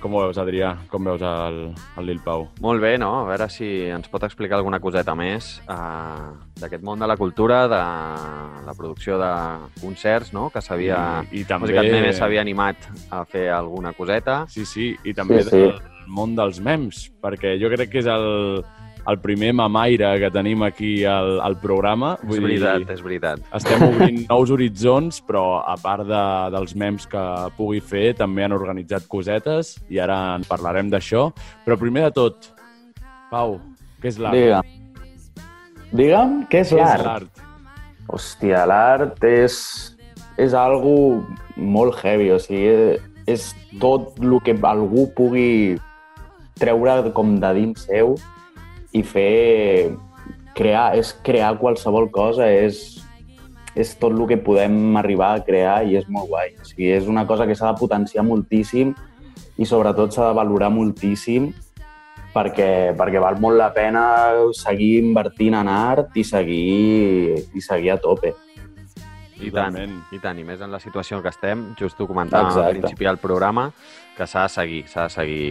Com 0.00 0.14
ho 0.16 0.22
veus, 0.24 0.38
Adrià? 0.40 0.70
Com 0.88 1.04
veus 1.04 1.20
el, 1.20 1.58
el 2.00 2.06
Lil 2.08 2.20
Pau? 2.24 2.46
Molt 2.64 2.80
bé, 2.80 2.94
no? 3.00 3.10
A 3.20 3.26
veure 3.28 3.50
si 3.52 3.68
ens 3.92 4.08
pot 4.08 4.24
explicar 4.24 4.56
alguna 4.56 4.80
coseta 4.80 5.12
més 5.18 5.58
uh, 5.68 6.30
d'aquest 6.60 6.84
món 6.86 7.02
de 7.02 7.08
la 7.10 7.18
cultura, 7.20 7.66
de 7.68 7.80
la 8.64 8.74
producció 8.78 9.18
de 9.20 9.30
concerts, 9.82 10.32
no? 10.32 10.48
Que 10.54 10.62
s'havia... 10.64 10.98
I, 11.28 11.42
i 11.42 11.44
també... 11.44 11.68
Musicat 11.68 11.92
Meme 11.92 12.14
s'havia 12.16 12.40
animat 12.40 12.88
a 13.12 13.26
fer 13.28 13.50
alguna 13.52 13.92
coseta. 13.96 14.46
Sí, 14.48 14.64
sí, 14.64 14.94
i 15.04 15.14
també 15.16 15.42
Sí, 15.44 15.50
sí. 15.50 15.56
del 15.68 15.74
món 16.10 16.32
dels 16.34 16.58
memes, 16.64 17.04
perquè 17.22 17.54
jo 17.60 17.68
crec 17.70 17.92
que 17.92 18.00
és 18.00 18.08
el, 18.10 18.64
el 19.10 19.18
primer 19.22 19.50
mamaire 19.56 20.12
que 20.22 20.30
tenim 20.30 20.62
aquí 20.62 21.04
al, 21.08 21.40
al 21.42 21.56
programa. 21.60 22.14
És 22.22 22.38
veritat, 22.42 22.86
és 22.94 23.02
veritat. 23.04 23.42
Estem 23.56 23.82
obrint 23.88 24.22
nous 24.30 24.52
horitzons, 24.54 25.20
però 25.26 25.44
a 25.66 25.76
part 25.80 26.06
de, 26.08 26.22
dels 26.54 26.76
mems 26.78 27.08
que 27.10 27.24
pugui 27.58 27.82
fer, 27.82 28.12
també 28.18 28.46
han 28.46 28.54
organitzat 28.56 29.08
cosetes 29.10 29.76
i 29.90 30.00
ara 30.02 30.20
en 30.38 30.46
parlarem 30.48 30.92
d'això. 30.92 31.28
Però 31.66 31.78
primer 31.80 32.08
de 32.08 32.14
tot, 32.20 32.50
Pau, 33.30 33.58
què 34.02 34.10
és 34.10 34.18
l'art? 34.18 34.34
Digue'm. 34.34 34.72
Digue'm, 35.90 36.34
què 36.50 36.64
és 36.64 36.72
Què 36.72 36.80
és 36.80 36.82
l'art? 36.82 37.06
l'art? 37.06 37.44
Hòstia, 38.10 38.64
l'art 38.66 39.22
és, 39.26 39.54
és 40.38 40.54
algo 40.58 40.94
molt 41.54 42.00
heavy, 42.02 42.32
o 42.34 42.40
sigui, 42.42 42.98
és 43.30 43.52
tot 43.78 44.18
el 44.18 44.34
que 44.42 44.56
algú 44.66 45.06
pugui 45.14 45.78
treure 46.58 47.12
com 47.16 47.38
de 47.40 47.50
dins 47.56 47.86
seu 47.86 48.16
i 48.92 49.02
fer... 49.02 49.90
crear, 50.56 50.96
és 50.98 51.14
crear 51.24 51.54
qualsevol 51.60 52.10
cosa, 52.12 52.44
és, 52.50 53.00
és 53.78 53.94
tot 53.96 54.12
el 54.12 54.26
que 54.28 54.36
podem 54.36 54.96
arribar 54.98 55.30
a 55.36 55.44
crear 55.46 55.84
i 55.86 55.96
és 55.96 56.08
molt 56.10 56.28
guai. 56.28 56.52
O 56.60 56.66
sigui, 56.66 56.90
és 56.92 57.06
una 57.08 57.24
cosa 57.26 57.46
que 57.46 57.54
s'ha 57.56 57.70
de 57.70 57.78
potenciar 57.80 58.24
moltíssim 58.26 58.92
i 59.56 59.64
sobretot 59.64 60.12
s'ha 60.12 60.28
de 60.30 60.36
valorar 60.36 60.68
moltíssim 60.74 61.52
perquè, 62.34 62.92
perquè 62.98 63.22
val 63.22 63.40
molt 63.40 63.56
la 63.58 63.70
pena 63.72 64.04
seguir 64.58 64.98
invertint 65.00 65.56
en 65.62 65.70
art 65.70 66.16
i 66.18 66.24
seguir, 66.26 67.40
i 67.54 67.64
seguir 67.64 67.94
a 67.94 68.00
tope. 68.02 68.34
I 69.40 69.48
tant, 69.54 69.78
i 70.12 70.18
tant, 70.20 70.36
i 70.36 70.44
més 70.44 70.60
en 70.60 70.68
la 70.68 70.82
situació 70.82 71.16
en 71.16 71.24
què 71.24 71.32
estem, 71.32 71.70
just 71.78 72.00
ho 72.00 72.06
comentàvem 72.10 72.58
al 72.60 72.74
principi 72.74 73.08
del 73.08 73.16
programa, 73.22 73.70
que 74.18 74.26
s'ha 74.28 74.44
de 74.44 74.52
seguir, 74.52 74.82
s'ha 74.90 75.06
de 75.08 75.14
seguir 75.14 75.46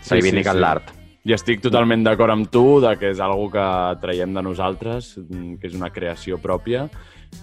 Sí, 0.00 0.14
reivindicant 0.14 0.54
sí, 0.54 0.58
sí. 0.58 0.62
l'art. 0.62 0.92
I 1.26 1.32
estic 1.34 1.58
totalment 1.58 2.04
d'acord 2.06 2.30
amb 2.30 2.46
tu, 2.54 2.78
de 2.78 2.92
que 3.00 3.08
és 3.10 3.18
algo 3.18 3.48
que 3.50 3.62
traiem 3.98 4.30
de 4.36 4.42
nosaltres, 4.46 5.16
mm, 5.18 5.56
que 5.58 5.66
és 5.66 5.74
una 5.74 5.88
creació 5.90 6.36
pròpia, 6.38 6.84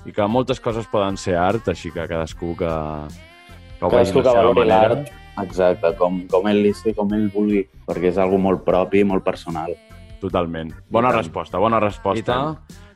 i 0.07 0.13
que 0.15 0.27
moltes 0.31 0.61
coses 0.63 0.87
poden 0.87 1.17
ser 1.19 1.35
art, 1.35 1.67
així 1.67 1.91
que 1.91 2.05
cadascú 2.07 2.53
que, 2.55 2.69
que 2.69 3.83
ho 3.83 3.89
vegi 3.91 4.13
Cadascú 4.13 4.21
de 4.21 4.29
la 4.29 4.35
que 4.37 4.45
seva 4.47 4.53
manera. 4.53 5.03
exacte, 5.43 5.91
com, 5.97 6.21
com 6.31 6.47
ell 6.47 6.61
li 6.63 6.71
sé, 6.73 6.93
com 6.95 7.11
ell 7.11 7.27
vulgui, 7.33 7.65
perquè 7.85 8.07
és 8.13 8.17
algo 8.17 8.39
molt 8.39 8.63
propi 8.63 9.01
i 9.03 9.03
molt 9.03 9.25
personal. 9.25 9.75
Totalment. 10.21 10.71
Bona 10.89 11.11
resposta, 11.11 11.59
bona 11.59 11.81
resposta 11.83 12.55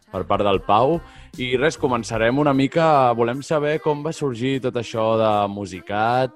per 0.10 0.24
part 0.24 0.46
del 0.48 0.62
Pau. 0.64 1.02
I 1.38 1.58
res, 1.60 1.76
començarem 1.76 2.40
una 2.40 2.54
mica... 2.56 3.12
Volem 3.12 3.44
saber 3.44 3.82
com 3.84 4.06
va 4.06 4.16
sorgir 4.16 4.62
tot 4.64 4.80
això 4.80 5.18
de 5.20 5.32
Musicat, 5.52 6.32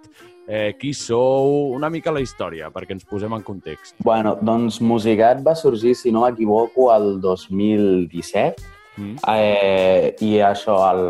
eh, 0.48 0.76
qui 0.80 0.94
sou, 0.94 1.72
una 1.76 1.90
mica 1.90 2.12
la 2.12 2.22
història, 2.24 2.72
perquè 2.74 2.96
ens 2.98 3.08
posem 3.08 3.34
en 3.34 3.44
context. 3.44 3.96
Bueno, 4.04 4.38
doncs 4.42 4.82
Musicat 4.82 5.42
va 5.46 5.56
sorgir, 5.56 5.96
si 5.96 6.12
no 6.12 6.26
m'equivoco, 6.26 6.92
el 6.96 7.20
2017, 7.22 8.70
Mm? 8.98 9.16
eh, 9.28 10.16
i 10.20 10.40
això, 10.44 10.76
el... 10.92 11.04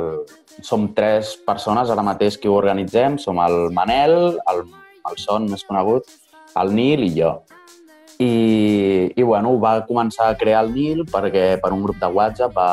som 0.61 0.83
tres 0.93 1.31
persones 1.47 1.89
ara 1.89 2.03
mateix 2.05 2.35
que 2.37 2.49
ho 2.49 2.53
organitzem, 2.59 3.15
som 3.17 3.39
el 3.41 3.71
Manel, 3.73 4.37
el, 4.51 4.59
el 5.09 5.17
Son 5.17 5.47
més 5.49 5.63
conegut, 5.65 6.05
el 6.59 6.73
Nil 6.75 7.05
i 7.07 7.09
jo. 7.15 7.31
I, 8.21 9.13
i 9.17 9.23
bueno, 9.25 9.55
va 9.57 9.79
començar 9.87 10.27
a 10.29 10.37
crear 10.37 10.61
el 10.61 10.71
Nil 10.75 11.05
perquè 11.09 11.55
per 11.61 11.71
un 11.73 11.81
grup 11.81 11.97
de 11.97 12.09
WhatsApp 12.13 12.53
va, 12.53 12.69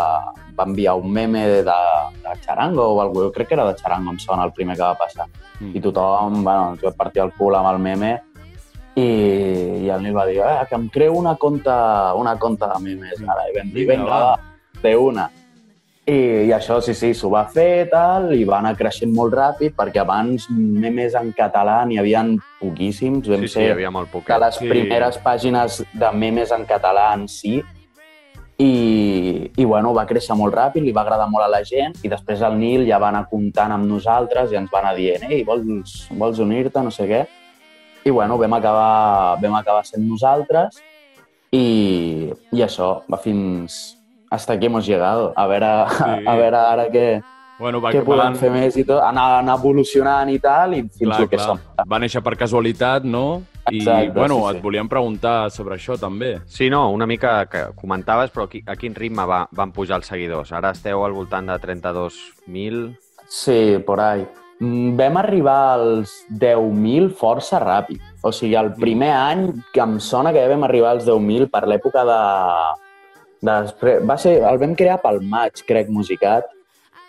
va 0.53 0.67
enviar 0.69 0.99
un 1.01 1.09
meme 1.13 1.47
de, 1.49 1.63
de 1.65 2.35
Charango 2.45 2.85
o 2.85 3.01
alguna 3.01 3.29
jo 3.29 3.33
crec 3.33 3.49
que 3.49 3.57
era 3.57 3.65
de 3.71 3.77
Charango, 3.79 4.13
em 4.13 4.19
sona 4.21 4.45
el 4.45 4.53
primer 4.53 4.77
que 4.77 4.85
va 4.85 4.99
passar. 4.99 5.29
Mm. 5.61 5.73
I 5.73 5.85
tothom 5.87 6.43
bueno, 6.43 6.75
ens 6.75 6.85
va 6.85 6.93
partir 6.99 7.25
el 7.25 7.33
cul 7.39 7.57
amb 7.57 7.73
el 7.73 7.81
meme 7.81 8.13
i, 8.99 9.09
i 9.87 9.91
el 9.95 10.05
Nil 10.05 10.17
va 10.17 10.27
dir 10.29 10.43
eh, 10.43 10.61
que 10.69 10.77
em 10.77 10.89
creo 10.93 11.17
una 11.17 11.37
conta, 11.37 11.79
una 12.15 12.37
conta 12.39 12.69
de 12.75 12.85
memes 12.85 13.25
ara. 13.25 13.49
I 13.49 13.57
vam 13.57 13.73
dir, 13.73 13.89
Vinga, 13.89 14.05
vinga, 14.05 14.11
va." 14.13 14.31
va, 14.37 14.83
de 14.83 14.97
una. 14.97 15.31
I, 16.09 16.47
I 16.49 16.53
això, 16.57 16.79
sí, 16.81 16.95
sí, 16.97 17.11
s'ho 17.13 17.29
va 17.29 17.43
fer 17.53 17.89
tal, 17.93 18.31
i 18.33 18.45
va 18.49 18.63
anar 18.63 18.75
creixent 18.79 19.11
molt 19.13 19.35
ràpid, 19.37 19.75
perquè 19.77 20.01
abans 20.01 20.47
memes 20.51 21.13
en 21.19 21.35
català 21.37 21.83
n'hi 21.85 21.99
havia 22.01 22.23
poquíssims. 22.63 23.29
Vam 23.29 23.43
Sí, 23.45 23.49
sí, 23.49 23.55
ser 23.59 23.67
hi 23.67 23.73
havia 23.75 23.91
molt 23.93 24.09
poquet. 24.11 24.33
de 24.33 24.47
les 24.47 24.57
Sí. 24.57 24.69
primeres 24.71 25.19
pàgines 25.21 25.83
de 25.93 26.13
memes 26.17 26.51
en 26.53 26.65
català 26.65 27.13
en 27.13 27.27
si, 27.29 27.59
i, 28.59 29.51
i 29.55 29.65
bueno, 29.65 29.93
va 29.95 30.07
créixer 30.07 30.35
molt 30.35 30.55
ràpid, 30.55 30.83
li 30.83 30.93
va 30.93 31.03
agradar 31.03 31.29
molt 31.31 31.45
a 31.45 31.49
la 31.49 31.61
gent, 31.63 31.93
i 32.03 32.09
després 32.09 32.41
el 32.43 32.57
Nil 32.59 32.87
ja 32.89 32.99
va 32.99 33.09
anar 33.13 33.29
comptant 33.29 33.71
amb 33.77 33.85
nosaltres 33.87 34.51
i 34.51 34.57
ens 34.57 34.71
va 34.73 34.81
anar 34.81 34.97
dient 34.97 35.29
ei, 35.31 35.45
vols, 35.45 36.09
vols 36.11 36.39
unir-te, 36.41 36.83
no 36.83 36.91
sé 36.91 37.07
què. 37.07 37.27
I 38.05 38.11
bueno, 38.11 38.39
vam 38.39 38.53
acabar, 38.55 39.39
vam 39.43 39.55
acabar 39.61 39.85
sent 39.85 40.09
nosaltres 40.09 40.81
i, 41.53 42.33
i 42.51 42.65
això, 42.65 43.03
va 43.11 43.19
fins... 43.19 43.98
Hasta 44.31 44.53
aquí 44.55 44.67
hemos 44.67 44.87
llegado. 44.87 45.33
A 45.37 45.47
veure, 45.47 45.67
Sí. 45.99 46.27
a 46.27 46.35
veure 46.37 46.57
ara 46.57 46.87
què, 46.89 47.23
Bueno, 47.59 47.81
va, 47.81 47.91
què 47.91 48.05
podem 48.05 48.21
van- 48.23 48.37
fer 48.37 48.51
més 48.55 48.77
i 48.77 48.85
tot. 48.85 49.01
Anar, 49.03 49.41
anar 49.41 49.57
evolucionant 49.59 50.29
i 50.31 50.39
tal, 50.39 50.75
i 50.75 50.83
fins 50.83 51.01
Clar, 51.09 51.21
al 51.23 51.29
que 51.29 51.37
clar. 51.37 51.47
som. 51.49 51.59
Va 51.91 51.99
néixer 51.99 52.23
per 52.23 52.37
casualitat, 52.39 53.03
no? 53.03 53.43
I, 53.71 53.79
Exacte, 53.81 54.13
bueno, 54.15 54.37
sí, 54.37 54.45
sí. 54.53 54.57
et 54.57 54.63
volíem 54.63 54.89
preguntar 54.89 55.51
sobre 55.51 55.75
això, 55.75 55.99
també. 55.99 56.39
Sí, 56.47 56.71
no, 56.71 56.91
una 56.91 57.05
mica 57.07 57.47
que 57.51 57.65
comentaves, 57.75 58.31
però 58.33 58.47
qui- 58.49 58.63
a 58.65 58.77
quin 58.77 58.95
ritme 58.95 59.27
va, 59.27 59.49
van 59.51 59.73
pujar 59.73 59.97
els 59.99 60.07
seguidors? 60.07 60.53
Ara 60.53 60.71
esteu 60.71 61.05
al 61.05 61.13
voltant 61.13 61.47
de 61.51 61.59
32.000... 61.59 62.97
Sí, 63.27 63.77
por 63.85 64.01
ahí. 64.01 64.27
Mm, 64.61 64.97
Vam 64.97 65.17
arribar 65.19 65.73
als 65.75 66.25
10.000 66.31 67.11
força 67.11 67.59
ràpid. 67.61 68.01
O 68.23 68.33
sigui, 68.33 68.55
el 68.57 68.73
primer 68.75 69.11
any 69.13 69.53
que 69.75 69.81
em 69.81 69.99
sona 70.01 70.33
que 70.33 70.41
ja 70.41 70.49
vam 70.49 70.65
arribar 70.65 70.93
als 70.95 71.05
10.000 71.07 71.51
per 71.51 71.67
l'època 71.69 72.05
de... 72.09 72.21
Després, 73.43 74.03
va 74.09 74.17
ser, 74.19 74.39
el 74.43 74.59
vam 74.59 74.75
crear 74.75 74.99
pel 75.03 75.21
maig, 75.23 75.63
crec, 75.67 75.89
musicat, 75.89 76.45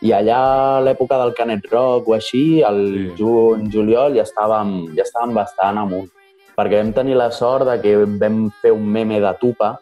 i 0.02 0.14
allà 0.16 0.38
a 0.78 0.82
l'època 0.86 1.18
del 1.20 1.34
Canet 1.36 1.66
Rock 1.72 2.08
o 2.08 2.14
així, 2.14 2.62
el 2.64 2.80
Sí. 2.94 3.24
juny, 3.24 3.70
juliol, 3.72 4.16
ja 4.16 4.24
estàvem, 4.24 4.96
ja 4.96 5.04
estàvem 5.04 5.34
bastant 5.34 5.78
amunt. 5.78 6.10
Perquè 6.56 6.78
vam 6.84 6.94
tenir 6.94 7.16
la 7.16 7.32
sort 7.32 7.66
de 7.66 7.82
que 7.82 7.96
vam 8.06 8.52
fer 8.62 8.72
un 8.72 8.86
meme 8.86 9.20
de 9.20 9.34
Tupa, 9.40 9.80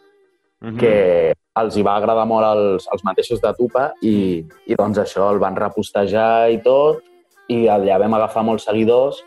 Mhm. 0.62 0.78
que 0.78 1.32
els 1.56 1.76
hi 1.76 1.82
va 1.82 1.96
agradar 1.96 2.26
molt 2.26 2.44
als, 2.44 2.88
als 2.90 3.02
mateixos 3.04 3.40
de 3.40 3.52
Tupa 3.54 3.92
i, 4.02 4.44
i 4.66 4.74
doncs 4.74 4.98
això, 4.98 5.30
el 5.32 5.38
van 5.38 5.54
repostejar 5.56 6.50
i 6.50 6.58
tot 6.58 7.00
i 7.48 7.66
allà 7.66 7.98
vam 7.98 8.14
agafar 8.14 8.42
molts 8.44 8.64
seguidors 8.64 9.22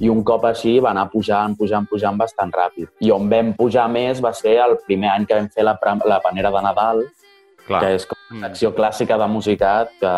i 0.00 0.08
un 0.12 0.22
cop 0.24 0.44
així 0.44 0.78
va 0.80 0.90
anar 0.90 1.08
pujant, 1.10 1.56
pujant, 1.56 1.86
pujant 1.88 2.16
bastant 2.18 2.52
ràpid. 2.52 2.88
I 3.00 3.10
on 3.10 3.28
vam 3.30 3.54
pujar 3.56 3.88
més 3.90 4.20
va 4.22 4.32
ser 4.36 4.58
el 4.60 4.76
primer 4.86 5.08
any 5.10 5.24
que 5.26 5.34
vam 5.34 5.48
fer 5.48 5.64
la, 5.64 5.78
la 6.04 6.20
panera 6.20 6.50
de 6.50 6.62
Nadal, 6.62 7.04
Clar. 7.66 7.80
que 7.80 7.94
és 7.96 8.04
com 8.06 8.36
una 8.36 8.46
acció 8.48 8.74
clàssica 8.74 9.16
de 9.18 9.26
musicat 9.26 9.88
que, 10.00 10.12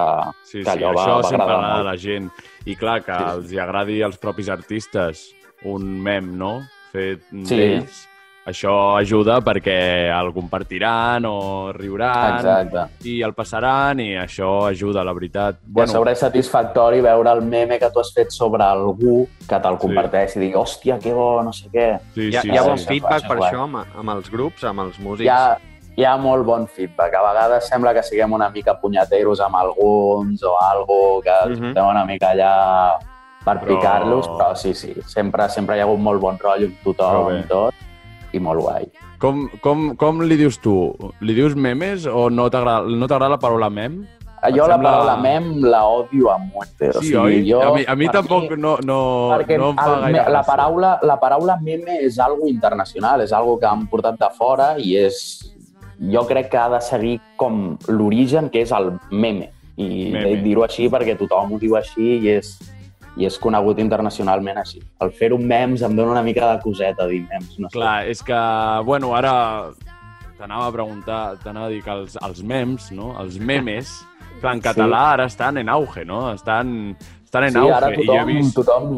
Sí, 0.44 0.62
que 0.64 0.64
sí, 0.64 0.70
allò 0.78 0.94
va, 0.97 1.04
això 1.04 1.20
va 1.23 1.28
agradar 1.28 1.76
molt. 1.76 1.85
la 1.87 1.97
gent. 1.97 2.30
I 2.66 2.75
clar, 2.76 3.02
que 3.04 3.12
Sí. 3.16 3.25
els 3.37 3.52
hi 3.52 3.58
agradi 3.58 4.02
als 4.02 4.18
propis 4.18 4.49
artistes 4.49 5.35
un 5.64 5.87
mem, 6.02 6.37
no? 6.37 6.62
Fet 6.92 7.20
Sí. 7.30 7.56
d'ells. 7.56 8.07
Això 8.49 8.73
ajuda 8.97 9.40
perquè 9.45 9.75
el 10.09 10.31
compartiran 10.33 11.26
o 11.28 11.71
riuran 11.76 12.38
Exacte. 12.38 12.85
i 13.11 13.19
el 13.26 13.35
passaran 13.37 14.00
i 14.00 14.14
això 14.17 14.69
ajuda, 14.71 15.05
la 15.05 15.12
veritat. 15.12 15.59
Bueno. 15.67 15.90
A 15.90 15.93
sobre 15.99 16.12
és 16.17 16.23
satisfactori 16.23 17.02
veure 17.05 17.31
el 17.37 17.43
meme 17.45 17.78
que 17.78 17.90
tu 17.93 18.00
has 18.00 18.12
fet 18.17 18.31
sobre 18.33 18.64
algú 18.64 19.26
que 19.49 19.59
te'l 19.61 19.76
comparteix 19.83 20.37
i 20.37 20.40
digui, 20.47 20.55
hòstia, 20.57 20.97
que 21.02 21.12
bo, 21.12 21.43
no 21.45 21.52
sé 21.52 21.69
què. 21.73 21.88
sí, 22.14 22.31
Hi 22.31 22.37
ha, 22.37 22.43
sí, 22.43 22.49
hi 22.52 22.57
ha 22.57 22.62
sí, 22.62 22.69
bon 22.71 22.78
sí, 22.78 22.87
feedback 22.88 23.21
sí, 23.26 23.28
per 23.28 23.37
sí. 23.38 23.45
això 23.50 23.64
amb, 23.67 23.83
amb 24.00 24.14
els 24.17 24.31
grups, 24.33 24.64
amb 24.64 24.81
els 24.87 24.99
músics? 24.99 25.26
hi 25.26 25.28
ha, 25.28 25.59
hi 25.99 26.05
ha 26.09 26.17
molt 26.17 26.47
bon 26.47 26.67
feedback. 26.69 27.14
A 27.21 27.23
vegades 27.28 27.69
sembla 27.69 27.93
que 27.93 28.02
siguem 28.07 28.33
una 28.33 28.49
mica 28.55 28.78
punyeteros 28.81 29.40
amb 29.45 29.57
alguns 29.61 30.43
o 30.43 30.55
algo, 30.62 31.21
que 31.21 31.37
els 31.45 31.59
Mhm. 31.61 31.69
estem 31.69 31.85
una 31.87 32.05
mica 32.07 32.33
allà 32.33 32.99
per 33.45 33.59
Però- 33.61 33.76
picar-los, 33.76 34.28
però 34.28 34.55
sí, 34.57 34.73
sí, 34.75 34.95
sempre, 35.07 35.49
sempre 35.49 35.76
hi 35.76 35.81
ha 35.81 35.85
hagut 35.85 35.99
molt 35.99 36.21
bon 36.21 36.38
rotllo 36.38 36.67
amb 36.67 36.81
tothom 36.85 37.38
i 37.38 37.43
tot, 37.49 37.75
i 38.32 38.38
molt 38.40 38.61
guai. 38.61 38.87
Com, 39.18 39.49
com, 39.64 39.97
com 39.99 40.20
li 40.23 40.37
dius 40.38 40.58
tu? 40.62 40.92
Li 41.20 41.35
dius 41.35 41.56
memes 41.56 42.06
o 42.06 42.28
no 42.30 42.49
t'agrada 42.50 42.87
no 42.87 43.06
la 43.28 43.38
paraula 43.38 43.70
mem? 43.70 44.04
Et 44.47 44.54
Jo 44.54 44.68
la 44.68 44.76
sembla- 44.76 44.90
paraula 44.92 45.16
mem 45.18 45.64
la 45.64 45.80
odio 45.88 46.30
a 46.30 46.38
muerte. 46.38 46.90
o 46.90 47.00
Sí, 47.00 47.08
sigui, 47.08 47.16
oi? 47.18 47.50
Jo, 47.50 47.61
a 47.62 47.75
mi, 47.75 47.85
a 47.88 47.97
mi 47.97 48.08
tampoc 48.08 48.52
no, 48.56 48.76
no, 48.85 48.99
perquè 49.35 49.58
no 49.58 49.70
em 49.70 49.76
fa 49.76 49.94
el, 49.97 50.00
gaire 50.14 50.30
la, 50.30 50.42
paraula, 50.47 50.99
la 51.02 51.16
paraula 51.18 51.56
meme 51.61 51.99
és 52.06 52.18
algo 52.20 52.47
internacional, 52.47 53.20
és 53.23 53.32
algo 53.32 53.58
que 53.58 53.66
han 53.66 53.87
portat 53.88 54.18
de 54.18 54.30
fora 54.38 54.76
i 54.78 54.94
és... 54.97 55.54
Jo 55.99 56.23
crec 56.28 56.47
que 56.52 56.56
ha 56.56 56.68
de 56.70 56.78
seguir 56.80 57.16
com 57.37 57.76
l'origen, 57.88 58.49
que 58.50 58.61
és 58.62 58.70
el 58.70 58.92
meme. 59.11 59.49
I 59.76 60.12
dir-ho 60.44 60.62
així 60.62 60.87
perquè 60.88 61.16
tothom 61.18 61.54
ho 61.54 61.58
diu 61.58 61.75
així 61.75 62.20
i 62.23 62.28
és, 62.37 62.52
i 63.18 63.26
és 63.26 63.37
conegut 63.42 63.78
internacionalment 63.82 64.58
així. 64.62 64.80
El 65.02 65.10
fer 65.10 65.32
un 65.34 65.44
mems 65.50 65.82
em 65.82 65.96
dona 65.98 66.12
una 66.14 66.22
mica 66.22 66.52
de 66.54 66.60
coseta 66.62 67.06
dir 67.10 67.25
mems. 67.28 67.58
No 67.58 67.68
sé. 67.68 67.75
Clar, 67.75 68.06
és 68.08 68.22
que, 68.22 68.38
bueno, 68.87 69.12
ara 69.18 69.72
t'anava 70.38 70.68
a 70.68 70.72
preguntar, 70.72 71.22
t'anava 71.42 71.66
a 71.66 71.72
dir 71.72 71.82
que 71.82 71.90
els, 71.90 72.16
els 72.22 72.42
mems, 72.46 72.92
no? 72.94 73.12
els 73.20 73.38
memes, 73.42 73.90
clar, 74.40 74.54
en 74.54 74.60
català 74.62 75.00
ara 75.16 75.26
estan 75.26 75.58
en 75.58 75.68
auge, 75.68 76.04
no? 76.06 76.28
Estan, 76.32 76.94
estan 77.25 77.48
en 77.48 77.56
sí, 77.56 77.58
auge. 77.58 77.75
ara 77.75 77.90
I 77.90 77.96
jo 77.96 78.02
he 78.02 78.06
tothom, 78.06 78.28
vist... 78.37 78.54
tothom, 78.54 78.92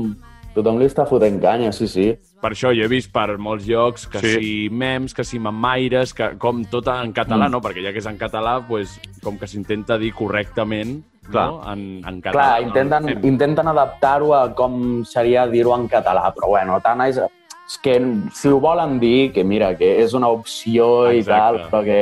tothom 0.54 0.78
li 0.82 0.88
està 0.90 1.06
fotent 1.08 1.40
canya, 1.40 1.72
sí, 1.72 1.88
sí. 1.88 2.10
Per 2.40 2.50
això 2.52 2.74
jo 2.76 2.84
he 2.84 2.88
vist 2.92 3.10
per 3.12 3.38
molts 3.40 3.64
llocs 3.68 4.06
que 4.08 4.20
Sí. 4.20 4.34
sí. 4.34 4.40
si 4.40 4.68
mems, 4.72 5.14
que 5.16 5.24
si 5.24 5.38
mamaires, 5.40 6.12
que 6.12 6.34
com 6.38 6.60
tot 6.68 6.88
en 6.92 7.12
català, 7.16 7.48
Mm. 7.48 7.52
no? 7.56 7.60
Perquè 7.64 7.82
ja 7.84 7.92
que 7.92 7.98
és 8.04 8.06
en 8.06 8.18
català, 8.20 8.58
pues, 8.68 8.98
com 9.24 9.38
que 9.38 9.46
s'intenta 9.48 9.96
dir 9.98 10.12
correctament 10.12 10.98
no? 11.34 11.60
en, 11.72 11.84
en 12.06 12.20
català. 12.20 12.32
Clar, 12.32 12.60
no? 12.60 12.68
intenten, 12.68 13.04
Mem. 13.10 13.26
intenten 13.32 13.70
adaptar-ho 13.72 14.32
a 14.34 14.42
com 14.56 15.04
seria 15.04 15.46
dir-ho 15.50 15.74
en 15.76 15.86
català, 15.88 16.30
però 16.36 16.52
bueno, 16.54 16.80
tant 16.84 17.04
és, 17.06 17.20
és 17.20 17.78
que 17.82 17.98
si 18.34 18.48
ho 18.48 18.60
volen 18.60 18.98
dir, 19.02 19.30
que 19.34 19.44
mira, 19.44 19.74
que 19.78 19.92
és 20.02 20.14
una 20.18 20.28
opció 20.28 21.10
i 21.12 21.20
Exacte. 21.20 21.36
tal, 21.36 21.60
però 21.70 21.84
que 21.84 22.00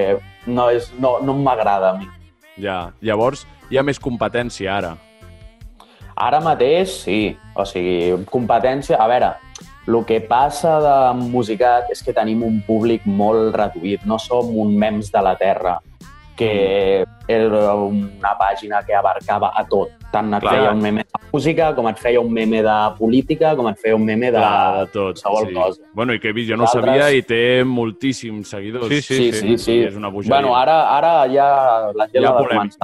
no, 0.48 0.70
és, 0.70 0.92
no, 0.98 1.18
no 1.20 1.36
m'agrada 1.36 1.92
a 1.92 1.98
mi. 1.98 2.08
Ja. 2.58 2.88
Llavors, 3.04 3.44
hi 3.70 3.78
ha 3.78 3.84
més 3.86 4.00
competència 4.00 4.72
ara. 4.74 4.96
Ara 6.18 6.40
mateix, 6.42 6.96
sí. 7.04 7.36
O 7.54 7.66
sigui, 7.68 8.16
competència... 8.30 8.98
A 8.98 9.06
veure, 9.10 9.34
el 9.88 10.00
que 10.04 10.18
passa 10.20 10.78
de 10.82 10.96
Musicat 11.30 11.92
és 11.94 12.02
que 12.04 12.14
tenim 12.16 12.42
un 12.44 12.58
públic 12.66 13.06
molt 13.06 13.54
reduït. 13.54 14.02
No 14.04 14.18
som 14.18 14.50
un 14.58 14.74
mems 14.76 15.12
de 15.14 15.22
la 15.24 15.36
Terra, 15.38 15.78
que 16.38 17.04
era 17.26 17.74
una 17.74 18.30
pàgina 18.38 18.80
que 18.86 18.94
abarcava 18.94 19.50
a 19.58 19.64
tot. 19.68 19.90
Tant 20.12 20.30
et 20.32 20.40
Clar. 20.40 20.52
feia 20.54 20.70
un 20.72 20.80
meme 20.80 21.02
de 21.04 21.20
música, 21.34 21.74
com 21.76 21.88
et 21.90 21.98
feia 22.00 22.20
un 22.22 22.30
meme 22.32 22.62
de 22.64 22.76
política, 22.96 23.50
com 23.58 23.66
et 23.68 23.76
feia 23.82 23.96
un 23.98 24.04
meme 24.06 24.30
de, 24.30 24.38
Clar, 24.38 24.86
de 24.86 24.92
tot. 24.94 25.18
qualsevol 25.20 25.52
cosa. 25.58 25.82
Bueno, 25.92 26.14
i 26.14 26.20
que 26.22 26.30
he 26.30 26.32
vist, 26.32 26.48
jo 26.50 26.56
no 26.56 26.62
Nosaltres- 26.64 27.02
sabia 27.02 27.10
i 27.18 27.22
té 27.26 27.64
moltíssims 27.64 28.48
seguidors. 28.54 28.88
Sí, 28.88 29.02
Sí, 29.02 29.32
sí, 29.32 29.58
sí. 29.58 29.78
És 29.84 29.96
una 29.96 30.08
bogeria. 30.08 30.36
Bueno, 30.36 30.54
ara, 30.56 30.78
ara 30.96 31.26
ja 31.28 31.90
la 31.94 32.06
gent 32.08 32.24
Hi 32.24 32.30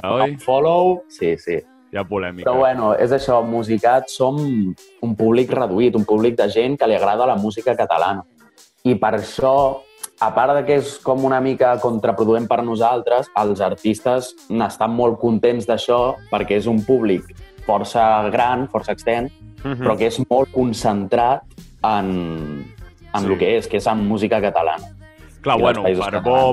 ha 0.03 0.11
oi? 0.13 0.35
follow. 0.37 1.01
Sí, 1.07 1.37
sí. 1.37 1.57
Hi 1.91 1.97
ha 1.97 2.03
polèmica. 2.03 2.49
Però 2.51 2.57
bueno, 2.59 2.93
és 2.99 3.11
això, 3.11 3.41
Musicat 3.43 4.09
som 4.09 4.35
un 5.01 5.15
públic 5.15 5.49
reduït, 5.51 5.95
un 5.95 6.03
públic 6.05 6.35
de 6.35 6.49
gent 6.51 6.77
que 6.77 6.87
li 6.87 6.95
agrada 6.95 7.25
la 7.25 7.35
música 7.37 7.73
catalana. 7.75 8.23
I 8.83 8.93
per 8.95 9.15
això, 9.15 9.81
a 10.19 10.29
part 10.33 10.53
de 10.55 10.63
que 10.65 10.75
és 10.79 10.97
com 11.03 11.25
una 11.25 11.41
mica 11.41 11.73
contraproduent 11.81 12.47
per 12.47 12.61
nosaltres, 12.63 13.27
els 13.35 13.61
artistes 13.61 14.33
n'estan 14.49 14.91
molt 14.95 15.19
contents 15.19 15.67
d'això 15.67 16.15
perquè 16.31 16.57
és 16.61 16.67
un 16.67 16.81
públic 16.85 17.23
força 17.65 18.29
gran, 18.31 18.67
força 18.69 18.93
extens, 18.93 19.31
Mhm. 19.63 19.81
però 19.81 19.97
que 19.97 20.05
és 20.07 20.19
molt 20.29 20.51
concentrat 20.53 21.41
en, 21.83 22.65
en 23.13 23.21
Sí. 23.21 23.25
el 23.25 23.37
que 23.39 23.57
és, 23.57 23.67
que 23.67 23.77
és 23.77 23.87
en 23.87 24.07
música 24.07 24.39
catalana. 24.39 24.91
Clar, 25.41 25.59
bueno, 25.59 25.83
per 25.83 25.95
bo 25.95 26.01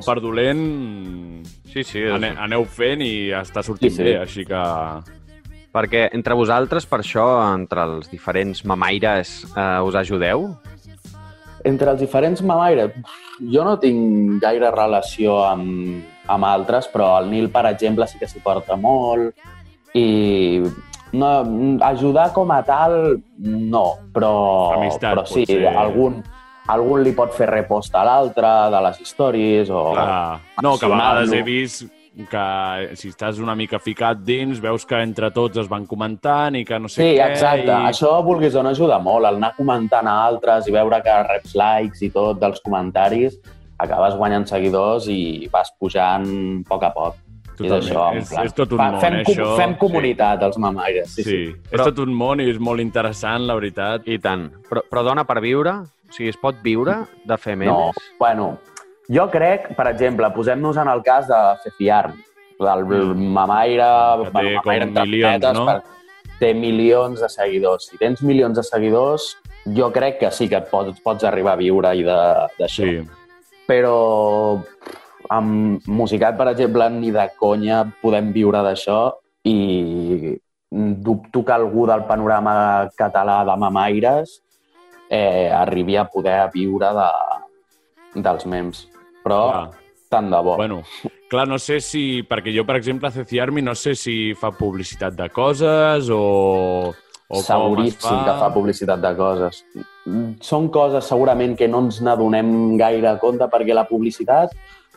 catalans. 0.01 0.07
per 0.07 0.21
dolent, 0.21 1.47
Sí, 1.67 1.83
sí. 1.85 2.03
ane, 2.03 2.29
És... 2.33 2.39
aneu 2.39 2.65
fent 2.65 3.01
i 3.03 3.31
està 3.31 3.63
sortint 3.63 3.91
Sí, 3.93 3.97
sí. 3.99 4.03
bé, 4.03 4.19
així 4.19 4.45
que... 4.45 4.63
Perquè 5.73 6.11
entre 6.13 6.35
vosaltres, 6.35 6.85
per 6.85 7.01
això, 7.01 7.55
entre 7.55 7.83
els 7.83 8.11
diferents 8.11 8.65
mamaires, 8.65 9.47
eh, 9.57 9.81
us 9.81 9.95
ajudeu? 9.95 10.55
Entre 11.65 11.91
els 11.91 12.01
diferents 12.01 12.43
mamaires, 12.43 12.93
jo 13.51 13.65
no 13.67 13.77
tinc 13.83 14.39
gaire 14.43 14.71
relació 14.75 15.41
amb, 15.47 16.03
amb 16.31 16.49
altres, 16.49 16.89
però 16.93 17.17
el 17.21 17.31
Nil, 17.33 17.51
per 17.51 17.67
exemple, 17.73 18.07
sí 18.07 18.21
que 18.21 18.29
s'hi 18.31 18.43
porta 18.45 18.77
molt 18.79 19.35
i 19.99 20.63
no, 21.13 21.33
ajudar 21.85 22.31
com 22.33 22.53
a 22.55 22.63
tal, 22.65 23.19
no, 23.39 23.87
però, 24.15 24.35
Amistat, 24.79 25.11
però 25.11 25.27
sí, 25.29 25.45
potser. 25.45 25.75
algun, 25.77 26.21
algun 26.73 27.03
li 27.05 27.13
pot 27.17 27.35
fer 27.37 27.51
repost 27.51 27.97
a 27.99 28.05
l'altre 28.09 28.53
de 28.73 28.85
les 28.89 29.03
històries 29.05 29.73
o... 29.73 29.91
Clar. 29.97 30.39
No, 30.65 30.77
que 30.79 30.89
a 30.89 30.95
vegades 30.95 31.35
he 31.37 31.43
vist 31.47 31.91
que 32.31 32.97
si 32.97 33.09
estàs 33.09 33.39
una 33.41 33.55
mica 33.57 33.79
ficat 33.81 34.19
dins, 34.25 34.61
veus 34.61 34.85
que 34.85 34.99
entre 35.01 35.31
tots 35.33 35.57
es 35.63 35.69
van 35.71 35.87
comentant 35.89 36.55
i 36.59 36.65
que 36.65 36.79
no 36.79 36.89
sé 36.89 37.01
Sí, 37.03 37.09
què... 37.17 37.31
exacte. 37.33 37.71
I... 37.73 37.89
Això, 37.89 38.13
vulguis 38.25 38.55
o 38.55 38.63
no, 38.63 38.71
ajuda 38.75 38.99
molt. 39.01 39.25
El 39.31 39.37
anar 39.41 39.55
comentant 39.57 40.07
a 40.07 40.19
altres 40.27 40.69
i 40.69 40.75
veure 40.75 41.01
que 41.03 41.17
reps 41.31 41.55
likes 41.57 42.03
i 42.05 42.11
tot 42.13 42.39
dels 42.43 42.61
comentaris, 42.61 43.39
acabes 43.83 44.15
guanyant 44.21 44.45
seguidors 44.47 45.09
i 45.09 45.49
vas 45.53 45.73
pujant 45.81 46.27
a 46.29 46.69
poc 46.69 46.83
a 46.85 46.93
poc. 46.93 47.17
I 47.63 47.67
és 47.67 47.71
Totalment. 47.71 47.89
això, 47.93 48.05
en 48.13 48.19
És- 48.19 48.29
plan, 48.33 48.47
és 48.47 48.55
tot 48.57 48.73
un 48.73 48.79
fa- 48.79 48.91
món, 48.91 49.01
fem, 49.01 49.17
com- 49.25 49.35
això. 49.35 49.49
Fem 49.57 49.75
comunitat, 49.79 50.43
els 50.43 50.57
mamaires. 50.59 51.09
Sí, 51.15 51.23
Sí, 51.23 51.31
sí. 51.31 51.53
sí. 51.53 51.61
és 51.71 51.83
tot 51.85 51.99
un 51.99 52.13
món 52.15 52.41
i 52.41 52.49
és 52.51 52.59
molt 52.59 52.81
interessant, 52.81 53.47
la 53.47 53.55
veritat. 53.55 54.03
I 54.09 54.19
tant. 54.19 54.51
Però, 54.71 54.83
però 54.91 55.03
dona 55.05 55.25
per 55.25 55.41
viure? 55.41 55.71
O 55.71 56.13
sigui, 56.13 56.29
es 56.31 56.37
pot 56.37 56.57
viure 56.63 57.07
de 57.25 57.37
fer 57.39 57.57
memes? 57.57 57.73
No, 57.73 57.93
bueno, 58.19 58.59
jo 59.11 59.29
crec, 59.31 59.73
per 59.77 59.87
exemple, 59.91 60.29
posem-nos 60.35 60.77
en 60.77 60.89
el 60.89 61.03
cas 61.03 61.27
de 61.29 61.41
Cefiar, 61.65 62.13
del 62.63 62.85
mamaire... 63.17 63.87
Mm. 64.19 64.23
Que 64.23 64.31
té 64.31 64.33
bueno, 64.33 64.61
com 64.63 64.73
entre 64.73 65.07
milions, 65.07 65.49
no? 65.57 65.65
per- 65.67 65.83
Té 66.43 66.53
milions 66.55 67.21
de 67.23 67.29
seguidors. 67.31 67.87
Si 67.87 67.99
tens 68.01 68.23
milions 68.27 68.57
de 68.59 68.63
seguidors, 68.67 69.29
jo 69.77 69.93
crec 69.95 70.19
que 70.19 70.31
sí 70.35 70.49
que 70.51 70.57
et 70.59 70.67
pots, 70.71 70.99
pots 71.05 71.23
arribar 71.25 71.53
a 71.55 71.61
viure 71.61 71.93
i 71.95 72.03
d'això. 72.03 72.83
Sí. 72.83 73.03
però 73.63 74.59
amb 75.31 75.87
Musicat, 75.87 76.35
per 76.37 76.49
exemple, 76.51 76.89
ni 76.91 77.13
de 77.15 77.29
conya 77.39 77.85
podem 78.03 78.33
viure 78.35 78.59
d'això 78.67 79.13
i 79.47 80.35
dubto 80.73 81.45
que 81.45 81.53
algú 81.55 81.87
del 81.87 82.03
panorama 82.09 82.89
català 82.99 83.45
de 83.47 83.57
mamaires 83.57 84.41
eh, 85.09 85.49
arribi 85.53 85.97
a 85.97 86.05
poder 86.11 86.51
viure 86.53 86.91
de, 86.99 87.09
dels 88.21 88.47
mems. 88.47 88.89
Però 89.23 89.39
Clar. 89.51 89.71
tant 90.11 90.31
de 90.33 90.41
bo. 90.43 90.57
Bueno, 90.57 90.83
clar, 91.31 91.47
no 91.49 91.59
sé 91.63 91.81
si... 91.81 92.23
Perquè 92.29 92.55
jo, 92.55 92.67
per 92.69 92.77
exemple, 92.81 93.09
a 93.09 93.15
Ceciarmi 93.15 93.63
no 93.63 93.75
sé 93.79 93.95
si 93.99 94.35
fa 94.39 94.51
publicitat 94.57 95.17
de 95.19 95.29
coses 95.33 96.11
o... 96.13 96.93
o 97.29 97.43
Seguríssim 97.43 98.25
que 98.27 98.35
fa 98.43 98.51
publicitat 98.53 99.01
de 99.01 99.15
coses. 99.17 99.63
Són 100.43 100.69
coses 100.75 101.07
segurament 101.09 101.57
que 101.57 101.71
no 101.71 101.85
ens 101.87 102.03
n'adonem 102.05 102.77
gaire 102.81 103.15
compte 103.23 103.49
perquè 103.53 103.77
la 103.77 103.87
publicitat, 103.89 104.53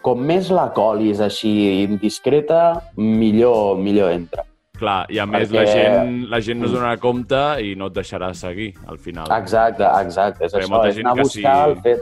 com 0.05 0.19
més 0.21 0.51
la 0.53 0.67
colis 0.75 1.21
així 1.23 1.85
indiscreta, 1.85 2.91
millor, 2.97 3.79
millor 3.81 4.11
entra. 4.13 4.43
Clar, 4.75 5.05
i 5.07 5.21
a 5.23 5.25
més 5.25 5.47
Perquè- 5.47 5.55
la 5.55 5.71
gent, 5.71 6.17
la 6.29 6.39
gent 6.43 6.59
no 6.59 6.67
es 6.67 6.73
donarà 6.75 6.97
compte 6.99 7.41
i 7.63 7.75
no 7.79 7.87
et 7.87 7.95
deixarà 7.95 8.33
seguir, 8.35 8.73
al 8.91 8.99
final. 8.99 9.31
Exacte, 9.31 9.87
exacte. 10.03 10.45
És 10.45 10.53
Perquè 10.53 10.67
això, 10.67 10.81
és 10.89 10.99
anar 10.99 11.13
a 11.15 11.21
buscar 11.21 11.55
si 11.55 11.69
el 11.69 11.77
fet, 11.85 12.01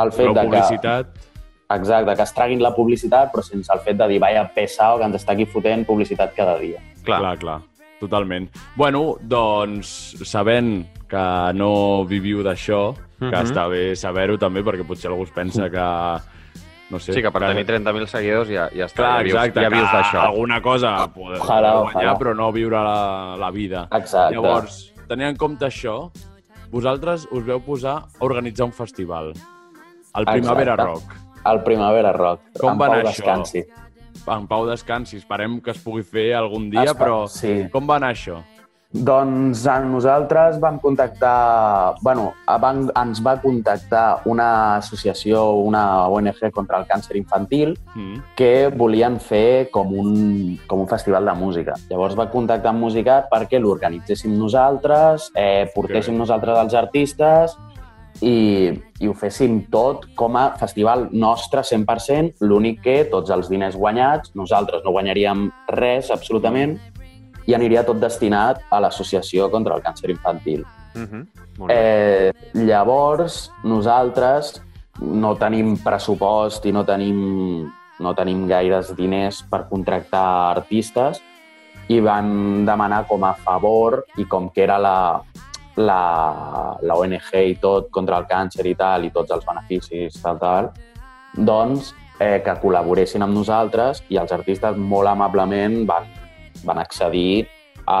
el 0.00 0.12
fet 0.16 0.24
Però 0.24 0.32
de 0.32 0.40
que... 0.40 0.46
publicitat... 0.48 1.32
Exacte, 1.68 2.14
que 2.14 2.22
es 2.22 2.32
traguin 2.34 2.60
la 2.62 2.74
publicitat, 2.74 3.32
però 3.32 3.42
sense 3.42 3.72
el 3.74 3.80
fet 3.80 3.96
de 3.98 4.06
dir, 4.08 4.20
vaya 4.22 4.44
pesao, 4.54 4.98
que 4.98 5.04
ens 5.04 5.16
està 5.16 5.32
aquí 5.32 5.46
fotent 5.46 5.84
publicitat 5.86 6.34
cada 6.34 6.58
dia. 6.58 6.78
Clar, 7.04 7.18
clar, 7.20 7.38
clar. 7.38 7.60
Totalment. 7.98 8.48
Bueno, 8.76 9.16
doncs, 9.22 10.16
sabent 10.24 10.84
que 11.08 11.52
no 11.54 12.04
viviu 12.04 12.42
d'això, 12.44 12.94
que 13.18 13.24
Mhm. 13.26 13.42
està 13.46 13.68
bé 13.68 13.96
saber-ho 13.96 14.36
també, 14.38 14.62
perquè 14.62 14.84
potser 14.86 15.10
algú 15.10 15.24
es 15.24 15.30
pensa 15.30 15.70
que... 15.70 16.22
No 16.88 17.00
sé, 17.00 17.14
Sí, 17.14 17.20
que 17.22 17.32
per 17.32 17.40
tenir 17.42 17.64
30.000 17.66 18.06
seguidors 18.06 18.48
ja, 18.48 18.68
ja 18.72 18.84
està. 18.86 18.94
Clar, 18.94 19.16
ja 19.18 19.22
vius, 19.24 19.34
exacte, 19.34 19.60
ja 19.60 19.68
vius 19.70 19.90
que 19.90 19.96
d'això. 19.96 20.20
alguna 20.20 20.60
cosa 20.62 21.08
poder 21.12 21.40
Ojalà, 21.40 21.72
guanyar, 21.80 21.96
ojalà. 21.96 22.18
però 22.18 22.36
no 22.36 22.52
viure 22.52 22.76
la, 22.76 23.36
la 23.36 23.50
vida. 23.50 23.88
Exacte. 23.90 24.34
Llavors, 24.36 24.92
tenint 25.08 25.30
en 25.30 25.36
compte 25.36 25.66
això, 25.66 26.12
vosaltres 26.70 27.26
us 27.32 27.44
veu 27.44 27.58
posar 27.60 27.96
a 27.96 28.06
organitzar 28.20 28.66
un 28.66 28.72
festival, 28.72 29.32
el 30.14 30.24
Primavera 30.26 30.74
Exacte. 30.74 30.92
Rock. 30.92 31.25
El 31.50 31.62
Primavera 31.62 32.12
Rock. 32.12 32.40
Com 32.60 32.78
va 32.78 32.86
Pau 32.86 32.94
anar 32.94 33.04
això? 33.10 33.22
Descansi. 33.24 33.64
En 34.26 34.46
Pau 34.48 34.66
descansi, 34.66 35.16
esperem 35.20 35.60
que 35.60 35.70
es 35.70 35.78
pugui 35.78 36.02
fer 36.02 36.32
algun 36.34 36.70
dia, 36.70 36.82
Espa- 36.90 36.98
però 37.04 37.26
sí. 37.28 37.68
com 37.72 37.86
va 37.88 37.96
anar 38.00 38.12
això? 38.14 38.40
Doncs 38.96 39.66
a 39.66 39.80
nosaltres 39.80 40.60
vam 40.60 40.78
contactar... 40.80 41.96
bueno, 42.00 42.32
van, 42.62 42.86
ens 42.96 43.18
va 43.20 43.34
contactar 43.42 44.22
una 44.24 44.76
associació, 44.76 45.50
una 45.58 46.06
ONG 46.08 46.50
contra 46.54 46.78
el 46.78 46.86
càncer 46.86 47.16
infantil, 47.18 47.76
Mm. 47.96 48.22
que 48.36 48.68
volien 48.68 49.18
fer 49.20 49.68
com 49.72 49.92
un, 49.92 50.58
com 50.66 50.80
un 50.80 50.88
festival 50.88 51.24
de 51.24 51.32
música. 51.34 51.74
Llavors 51.90 52.16
va 52.16 52.30
contactar 52.30 52.70
amb 52.70 52.80
Musicat 52.86 53.28
perquè 53.30 53.58
l'organitzéssim 53.60 54.36
nosaltres, 54.38 55.30
eh, 55.34 55.70
portéssim 55.74 56.14
bé. 56.14 56.18
nosaltres 56.18 56.58
els 56.58 56.74
artistes 56.74 57.56
i, 58.22 58.72
i 59.00 59.08
ho 59.08 59.14
féssim 59.16 59.60
tot 59.72 60.06
com 60.16 60.36
a 60.38 60.50
festival 60.60 61.08
nostre 61.12 61.62
100%, 61.66 62.40
l'únic 62.46 62.82
que 62.84 62.96
tots 63.12 63.32
els 63.34 63.50
diners 63.52 63.76
guanyats, 63.76 64.32
nosaltres 64.38 64.84
no 64.84 64.94
guanyaríem 64.96 65.48
res 65.76 66.10
absolutament 66.14 66.76
i 67.46 67.54
aniria 67.54 67.84
tot 67.86 68.00
destinat 68.02 68.62
a 68.70 68.80
l'associació 68.82 69.50
contra 69.52 69.76
el 69.76 69.84
càncer 69.84 70.10
infantil. 70.10 70.64
Mhm. 70.94 71.26
Molt 71.58 71.70
bé. 71.70 71.76
Eh, 71.76 72.32
llavors, 72.54 73.50
nosaltres 73.64 74.60
no 75.00 75.34
tenim 75.36 75.76
pressupost 75.82 76.66
i 76.66 76.72
no 76.72 76.84
tenim, 76.84 77.70
no 78.00 78.14
tenim 78.14 78.46
gaires 78.48 78.94
diners 78.96 79.42
per 79.42 79.66
contractar 79.68 80.56
artistes 80.56 81.20
i 81.88 82.00
van 82.00 82.64
demanar 82.66 83.06
com 83.06 83.24
a 83.24 83.34
favor 83.34 84.04
i 84.18 84.24
com 84.24 84.50
que 84.50 84.62
era 84.64 84.78
la, 84.78 85.22
la, 85.76 86.76
la 86.80 86.96
ONG 86.96 87.32
i 87.42 87.56
tot 87.60 87.90
contra 87.92 88.18
el 88.20 88.26
càncer 88.30 88.66
i 88.66 88.74
tal 88.74 89.04
i 89.04 89.12
tots 89.14 89.32
els 89.34 89.44
beneficis 89.46 90.20
tal, 90.22 90.38
tal, 90.40 90.70
doncs 91.36 91.92
eh, 92.20 92.40
que 92.44 92.54
col·laboressin 92.62 93.24
amb 93.24 93.36
nosaltres 93.36 94.02
i 94.08 94.16
els 94.20 94.32
artistes 94.32 94.76
molt 94.76 95.10
amablement 95.10 95.82
van, 95.88 96.08
van 96.64 96.80
accedir 96.80 97.46
a, 97.86 98.00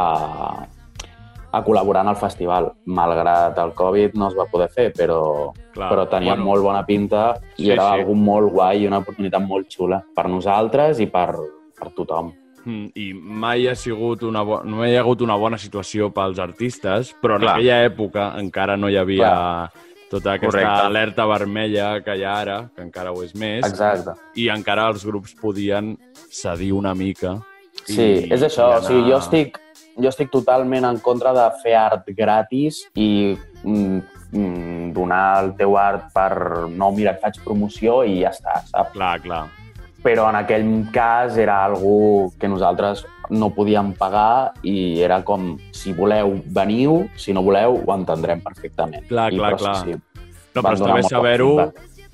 a 1.52 1.60
col·laborar 1.64 2.02
en 2.06 2.12
el 2.14 2.18
festival. 2.20 2.70
Malgrat 2.86 3.58
el 3.62 3.74
Covid 3.76 4.16
no 4.16 4.30
es 4.30 4.38
va 4.38 4.48
poder 4.50 4.70
fer, 4.72 4.88
però, 4.96 5.52
Clar, 5.74 5.90
però 5.92 6.08
tenia 6.10 6.34
bueno. 6.34 6.48
molt 6.50 6.64
bona 6.64 6.82
pinta 6.88 7.28
i 7.56 7.66
Sí, 7.66 7.70
era 7.70 7.90
sí. 7.90 8.00
algú 8.00 8.16
molt 8.16 8.52
guai 8.52 8.82
i 8.82 8.88
una 8.88 9.02
oportunitat 9.04 9.44
molt 9.44 9.68
xula 9.72 10.02
per 10.16 10.28
nosaltres 10.32 11.00
i 11.00 11.06
per, 11.12 11.28
per 11.76 11.92
tothom. 11.96 12.32
Mm, 12.66 12.88
I 12.98 13.12
mai 13.14 13.68
ha 13.70 13.76
sigut 13.78 14.24
una 14.26 14.42
bo... 14.42 14.60
no 14.66 14.82
hi 14.82 14.96
ha 14.96 15.02
hagut 15.04 15.20
una 15.22 15.36
bona 15.38 15.58
situació 15.58 16.08
pels 16.10 16.40
artistes, 16.42 17.12
però 17.22 17.36
en 17.38 17.44
Clar. 17.44 17.52
aquella 17.54 17.76
època 17.86 18.24
encara 18.40 18.74
no 18.76 18.90
hi 18.90 18.96
havia 18.98 19.28
Clar. 19.28 19.84
tota 20.10 20.32
aquesta 20.32 20.50
Correcte. 20.50 20.86
alerta 20.88 21.26
vermella 21.30 21.90
que 22.02 22.16
hi 22.18 22.24
ha 22.26 22.32
ara, 22.40 22.56
que 22.74 22.82
encara 22.82 23.12
ho 23.14 23.22
és 23.22 23.36
més, 23.38 23.62
Exacte. 23.68 24.16
i 24.34 24.48
encara 24.50 24.88
els 24.90 25.06
grups 25.06 25.36
podien 25.38 25.94
cedir 26.26 26.72
una 26.74 26.94
mica. 26.94 27.36
Sí, 27.84 28.26
és 28.26 28.42
això. 28.42 28.66
i 28.72 28.80
O 28.80 28.82
sigui, 28.82 29.10
jo 29.12 29.20
estic, 29.22 29.60
jo 29.94 30.08
estic 30.10 30.32
totalment 30.32 30.88
en 30.90 30.98
contra 30.98 31.32
de 31.36 31.44
fer 31.62 31.76
art 31.78 32.08
gratis 32.18 32.80
i 32.96 33.36
mm, 33.62 34.00
mm, 34.32 34.90
donar 34.96 35.44
el 35.44 35.52
teu 35.54 35.78
art 35.78 36.10
per 36.14 36.66
no, 36.66 36.90
mira, 36.90 37.14
faig 37.22 37.38
promoció 37.44 38.02
i 38.02 38.24
ja 38.24 38.34
està, 38.34 38.58
saps? 38.72 38.90
Clar, 38.96 39.20
clar. 39.22 39.44
Però 40.06 40.28
en 40.30 40.36
aquell 40.38 40.68
cas 40.94 41.34
era 41.42 41.64
algú 41.66 42.30
que 42.38 42.46
nosaltres 42.46 43.02
no 43.34 43.48
podíem 43.50 43.90
pagar 43.98 44.52
i 44.62 45.00
era 45.02 45.18
com, 45.26 45.56
si 45.74 45.90
voleu, 45.96 46.36
veniu, 46.46 47.08
si 47.18 47.34
no 47.34 47.42
voleu, 47.42 47.80
ho 47.82 47.94
entendrem 47.96 48.38
perfectament. 48.44 49.08
Clar, 49.10 49.32
I, 49.34 49.40
clar, 49.40 49.50
però, 49.56 49.58
clar. 49.64 49.76
Sí, 49.82 49.96
sí, 49.96 50.30
No, 50.54 50.62
però 50.62 50.76
està 50.78 50.94
bé 50.94 51.02
saber-ho, 51.04 51.50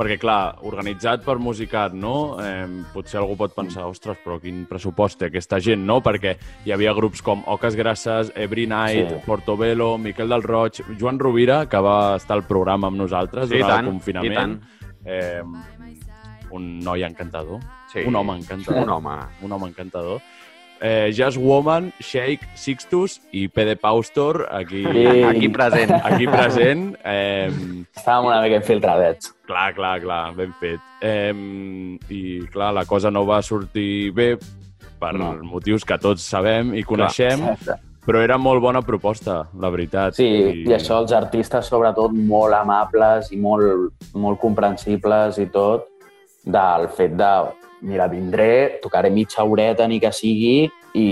perquè, 0.01 0.17
clar, 0.19 0.57
organitzat 0.67 1.23
per 1.23 1.37
Musicat, 1.39 1.93
no? 1.93 2.41
Eh, 2.43 2.65
potser 2.95 3.21
algú 3.21 3.37
pot 3.39 3.53
pensar, 3.55 3.85
ostres, 3.87 4.17
però 4.25 4.41
quin 4.41 4.65
pressupost 4.67 5.21
té 5.21 5.29
aquesta 5.29 5.61
gent, 5.63 5.85
no? 5.87 6.01
Perquè 6.03 6.33
hi 6.65 6.73
havia 6.75 6.97
grups 6.97 7.21
com 7.23 7.45
Oques 7.47 7.77
Grasses, 7.77 8.33
Every 8.35 8.65
Night, 8.67 9.13
Sí. 9.13 9.21
Portobello, 9.27 9.99
Miquel 9.99 10.33
del 10.33 10.43
Roig, 10.43 10.81
Joan 10.99 11.21
Rovira, 11.21 11.67
que 11.69 11.79
va 11.79 12.17
estar 12.17 12.41
al 12.41 12.49
programa 12.49 12.89
amb 12.89 12.97
nosaltres 13.05 13.51
Sí, 13.53 13.59
durant 13.61 13.71
tant, 13.77 13.85
el 13.87 13.93
confinament. 13.93 14.33
i 14.33 14.35
tant. 14.35 14.63
Eh, 15.05 15.43
un 16.53 16.79
noi 16.81 17.03
encantador. 17.05 17.61
Sí. 17.93 18.01
Un 18.07 18.15
home 18.17 18.37
encantador. 18.39 18.83
Un 18.83 18.91
home. 18.91 19.19
Un 19.43 19.53
home 19.53 19.69
encantador. 19.69 20.21
Eh, 20.85 21.13
Jazz 21.15 21.37
Woman, 21.39 21.93
Shake, 22.01 22.41
Sixtus 22.57 23.21
i 23.31 23.47
Pede 23.49 23.77
Paustor, 23.77 24.49
aquí, 24.51 24.83
Sí. 24.83 25.23
Aquí 25.23 25.49
present. 25.49 25.93
aquí 26.03 26.27
present. 26.27 26.97
Eh, 27.05 27.51
Estàvem 27.95 28.27
una 28.27 28.41
mica 28.43 28.57
infiltradets. 28.57 29.31
Clar, 29.47 29.75
clar, 29.77 30.01
clar, 30.03 30.35
ben 30.35 30.53
fet. 30.59 30.81
Eh, 31.01 31.33
I, 32.09 32.41
clar, 32.51 32.73
la 32.75 32.85
cosa 32.85 33.11
no 33.13 33.25
va 33.25 33.41
sortir 33.43 34.11
bé 34.13 34.37
per 34.99 35.15
No. 35.15 35.37
motius 35.43 35.85
que 35.85 35.99
tots 35.99 36.23
sabem 36.23 36.75
i 36.75 36.83
coneixem, 36.83 37.47
Exacte. 37.53 37.81
però 38.05 38.19
era 38.23 38.37
molt 38.37 38.61
bona 38.61 38.83
proposta, 38.83 39.49
la 39.61 39.71
veritat. 39.71 40.15
Sí, 40.15 40.27
i... 40.27 40.63
i 40.67 40.73
això 40.75 40.99
els 41.01 41.13
artistes, 41.13 41.67
sobretot, 41.67 42.11
molt 42.13 42.55
amables 42.55 43.31
i 43.31 43.37
molt, 43.37 43.93
molt 44.15 44.41
comprensibles 44.41 45.39
i 45.39 45.47
tot, 45.47 45.87
del 46.45 46.89
fet 46.89 47.13
de, 47.19 47.33
mira, 47.83 48.07
vindré, 48.09 48.79
tocaré 48.83 49.11
mitja 49.11 49.45
horeta 49.45 49.87
ni 49.89 50.01
que 50.01 50.11
sigui 50.13 50.71
i, 50.95 51.07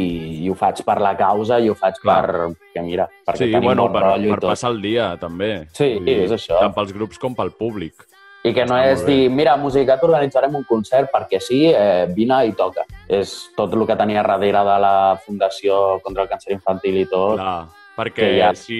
i 0.44 0.48
ho 0.50 0.54
faig 0.54 0.82
per 0.84 0.98
la 1.00 1.14
causa 1.16 1.58
i 1.58 1.68
ho 1.70 1.74
faig 1.74 1.98
Clar. 2.02 2.20
per... 2.26 2.48
Que 2.74 2.82
mira, 2.84 3.08
perquè 3.26 3.38
Sí, 3.46 3.50
tenim 3.50 3.64
bueno, 3.70 3.88
bon 3.88 3.92
per, 3.96 4.02
rotllo 4.04 4.28
i 4.28 4.30
per 4.34 4.40
tot. 4.44 4.50
passar 4.52 4.70
el 4.70 4.80
dia, 4.82 5.16
també. 5.18 5.66
Sí, 5.72 5.94
Vull 5.96 6.04
dir, 6.06 6.18
és 6.26 6.34
això. 6.36 6.58
Tant 6.60 6.74
pels 6.76 6.92
grups 6.92 7.18
com 7.18 7.34
pel 7.34 7.50
públic. 7.58 8.06
I 8.44 8.54
que 8.56 8.64
no 8.64 8.76
Està 8.78 8.92
és 8.92 9.02
dir, 9.04 9.28
mira, 9.28 9.56
Musicat 9.60 10.00
organitzarem 10.06 10.54
un 10.56 10.62
concert 10.64 11.10
perquè 11.12 11.40
sí, 11.44 11.66
eh, 11.74 12.06
vine 12.14 12.38
i 12.48 12.52
toca. 12.56 12.86
És 13.08 13.50
tot 13.56 13.74
el 13.76 13.84
que 13.86 13.96
tenia 14.00 14.22
darrere 14.22 14.62
de 14.64 14.78
la 14.80 14.94
Fundació 15.26 16.00
contra 16.04 16.22
el 16.24 16.30
Càncer 16.30 16.52
Infantil 16.54 17.02
i 17.02 17.04
tot. 17.10 17.36
Clar, 17.36 17.66
perquè 17.98 18.30
ja- 18.38 18.54
si. 18.54 18.78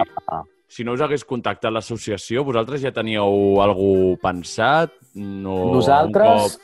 Si 0.70 0.84
no 0.86 0.94
us 0.94 1.02
hagués 1.02 1.24
contactat 1.26 1.72
l'associació, 1.74 2.44
vosaltres 2.46 2.82
ja 2.84 2.92
teníeu 2.94 3.58
algú 3.62 4.16
pensat? 4.22 4.92
No, 5.18 5.72
Nosaltres, 5.74 6.58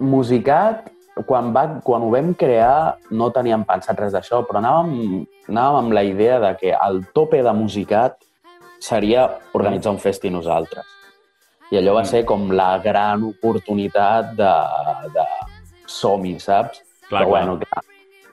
un 0.00 0.08
Musicat, 0.12 0.88
quan, 1.28 1.52
va, 1.52 1.66
quan 1.84 2.02
ho 2.04 2.10
vam 2.12 2.32
crear, 2.36 2.96
no 3.12 3.30
teníem 3.32 3.62
pensat 3.68 3.98
res 4.00 4.12
d'això, 4.16 4.42
però 4.48 4.60
anàvem, 4.60 5.22
anàvem 5.48 5.78
amb 5.84 5.94
la 5.96 6.02
idea 6.04 6.38
de 6.42 6.50
que 6.60 6.72
el 6.76 7.02
tope 7.16 7.42
de 7.44 7.52
Musicat 7.56 8.18
seria 8.80 9.26
organitzar 9.56 9.92
un 9.94 9.98
festi 10.00 10.28
nosaltres. 10.32 10.84
I 11.72 11.78
allò 11.80 11.94
va 11.96 12.02
Mm. 12.04 12.10
ser 12.12 12.24
com 12.24 12.50
la 12.52 12.78
gran 12.78 13.24
oportunitat 13.24 14.34
de, 14.36 14.52
de 15.14 15.24
som-hi, 15.86 16.36
saps? 16.38 16.82
Clar, 17.08 17.22
però 17.22 17.28
clar. 17.28 17.46
bueno, 17.46 17.58
clar, 17.58 17.82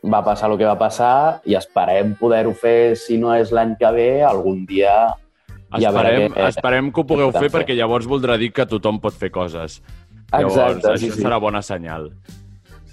va 0.04 0.24
passar 0.24 0.50
el 0.52 0.58
que 0.60 0.66
va 0.68 0.78
passar 0.78 1.42
i 1.46 1.56
esperem 1.56 2.16
poder-ho 2.20 2.54
fer, 2.54 2.96
si 3.00 3.18
no 3.18 3.34
és 3.36 3.52
l'any 3.56 3.76
que 3.80 3.92
ve, 3.96 4.08
algun 4.24 4.66
dia 4.66 5.14
i 5.80 5.86
a 5.86 5.92
veure 5.92 6.10
Esperem, 6.12 6.34
què- 6.34 6.48
esperem 6.50 6.92
que 6.92 7.02
ho 7.02 7.06
pugueu 7.08 7.32
fer 7.32 7.48
podem 7.50 7.54
perquè 7.62 7.76
llavors 7.78 8.06
voldrà 8.08 8.38
dir 8.38 8.52
que 8.54 8.66
tothom 8.66 9.00
pot 9.00 9.14
fer 9.14 9.32
coses. 9.32 9.82
Llavors, 10.32 10.56
Exacte, 10.58 10.88
això 10.88 10.98
sí, 11.00 11.12
sí. 11.12 11.22
serà 11.24 11.40
bona 11.40 11.62
senyal. 11.62 12.12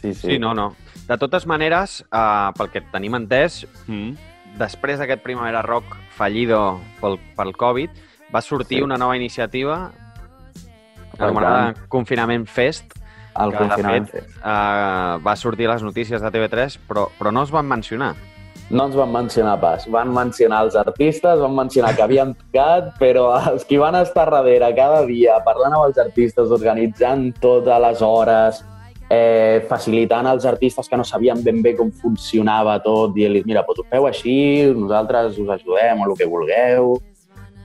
Sí, 0.01 0.14
sí. 0.14 0.29
Sí, 0.33 0.38
no, 0.38 0.55
no. 0.55 0.75
De 1.09 1.16
totes 1.18 1.46
maneres, 1.46 2.05
uh, 2.12 2.53
pel 2.57 2.70
que 2.70 2.81
tenim 2.92 3.14
entès, 3.18 3.66
Mm? 3.87 4.14
després 4.59 4.99
d'aquest 4.99 5.23
Primavera 5.23 5.62
Rock 5.62 5.96
fallido 6.16 6.79
pel, 7.01 7.18
pel 7.37 7.53
Covid, 7.57 7.90
va 8.35 8.40
sortir 8.40 8.79
Sí. 8.79 8.83
una 8.83 8.96
nova 8.96 9.16
iniciativa 9.16 9.90
anomenada 11.18 11.75
Confinament 11.88 12.46
Fest, 12.46 12.92
El 13.38 13.52
que, 13.52 13.58
de 13.58 13.68
confinament. 13.68 14.08
fet, 14.10 14.26
uh, 14.42 15.20
va 15.22 15.36
sortir 15.36 15.68
a 15.68 15.74
les 15.74 15.82
notícies 15.86 16.22
de 16.22 16.30
TV3, 16.34 16.78
però, 16.88 17.06
però 17.18 17.32
no 17.32 17.44
es 17.46 17.52
van 17.54 17.68
mencionar. 17.68 18.14
No 18.70 18.86
ens 18.86 18.94
van 18.94 19.10
mencionar 19.10 19.56
pas. 19.60 19.86
Van 19.90 20.12
mencionar 20.14 20.64
els 20.66 20.76
artistes, 20.78 21.40
van 21.42 21.54
mencionar 21.56 21.94
que 21.96 22.02
havien 22.02 22.34
tocat, 22.38 22.92
però 23.00 23.28
els 23.52 23.64
qui 23.66 23.78
van 23.82 23.98
estar 23.98 24.28
darrere 24.30 24.70
cada 24.76 25.04
dia 25.06 25.40
parlant 25.46 25.74
amb 25.74 25.88
els 25.88 25.98
artistes, 25.98 26.52
organitzant 26.54 27.32
totes 27.42 27.82
les 27.82 28.02
hores, 28.06 28.60
eh, 29.10 29.66
facilitant 29.68 30.26
als 30.30 30.46
artistes 30.46 30.88
que 30.88 30.96
no 30.96 31.04
sabien 31.04 31.42
ben 31.42 31.62
bé 31.62 31.74
com 31.76 31.90
funcionava 31.90 32.78
tot, 32.82 33.10
dient-los, 33.16 33.44
mira, 33.44 33.64
doncs 33.66 33.82
ho 33.82 33.88
feu 33.90 34.06
així, 34.06 34.36
nosaltres 34.76 35.38
us 35.42 35.50
ajudem 35.58 36.00
o 36.00 36.10
el 36.10 36.16
que 36.16 36.30
vulgueu. 36.30 36.94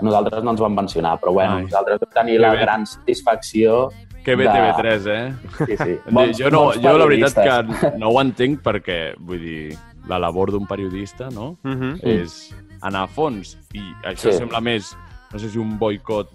Nosaltres 0.01 0.43
no 0.43 0.51
ens 0.51 0.59
van 0.59 0.73
mencionar, 0.75 1.19
però 1.21 1.31
bueno, 1.37 1.61
Ai. 1.61 1.67
nosaltres 1.69 2.01
vam 2.01 2.11
tenir 2.17 2.33
Que 2.35 2.41
la 2.41 2.55
gran 2.55 2.85
satisfacció 2.85 3.91
Que 4.25 4.35
bé 4.35 4.43
De- 4.45 4.49
TV3, 4.49 5.07
eh? 5.07 5.33
Sí, 5.67 5.77
sí. 5.77 5.97
jo, 6.43 6.49
no, 6.49 6.63
bons 6.65 6.81
jo 6.81 6.97
la 6.97 7.05
veritat 7.05 7.35
que 7.35 7.97
no 8.01 8.09
ho 8.09 8.21
entenc 8.23 8.63
perquè, 8.65 9.13
vull 9.19 9.39
dir, 9.39 9.75
la 10.09 10.17
labor 10.19 10.51
d'un 10.51 10.65
periodista, 10.67 11.29
no?, 11.29 11.57
Uh 11.63 11.71
-huh. 11.75 11.99
és 12.03 12.53
anar 12.81 13.03
a 13.03 13.07
fons. 13.07 13.57
I 13.73 13.81
això 14.03 14.31
Sí. 14.31 14.37
sembla 14.37 14.59
més, 14.61 14.95
no 15.31 15.39
sé 15.39 15.49
si 15.49 15.57
un 15.59 15.77
boicot 15.77 16.29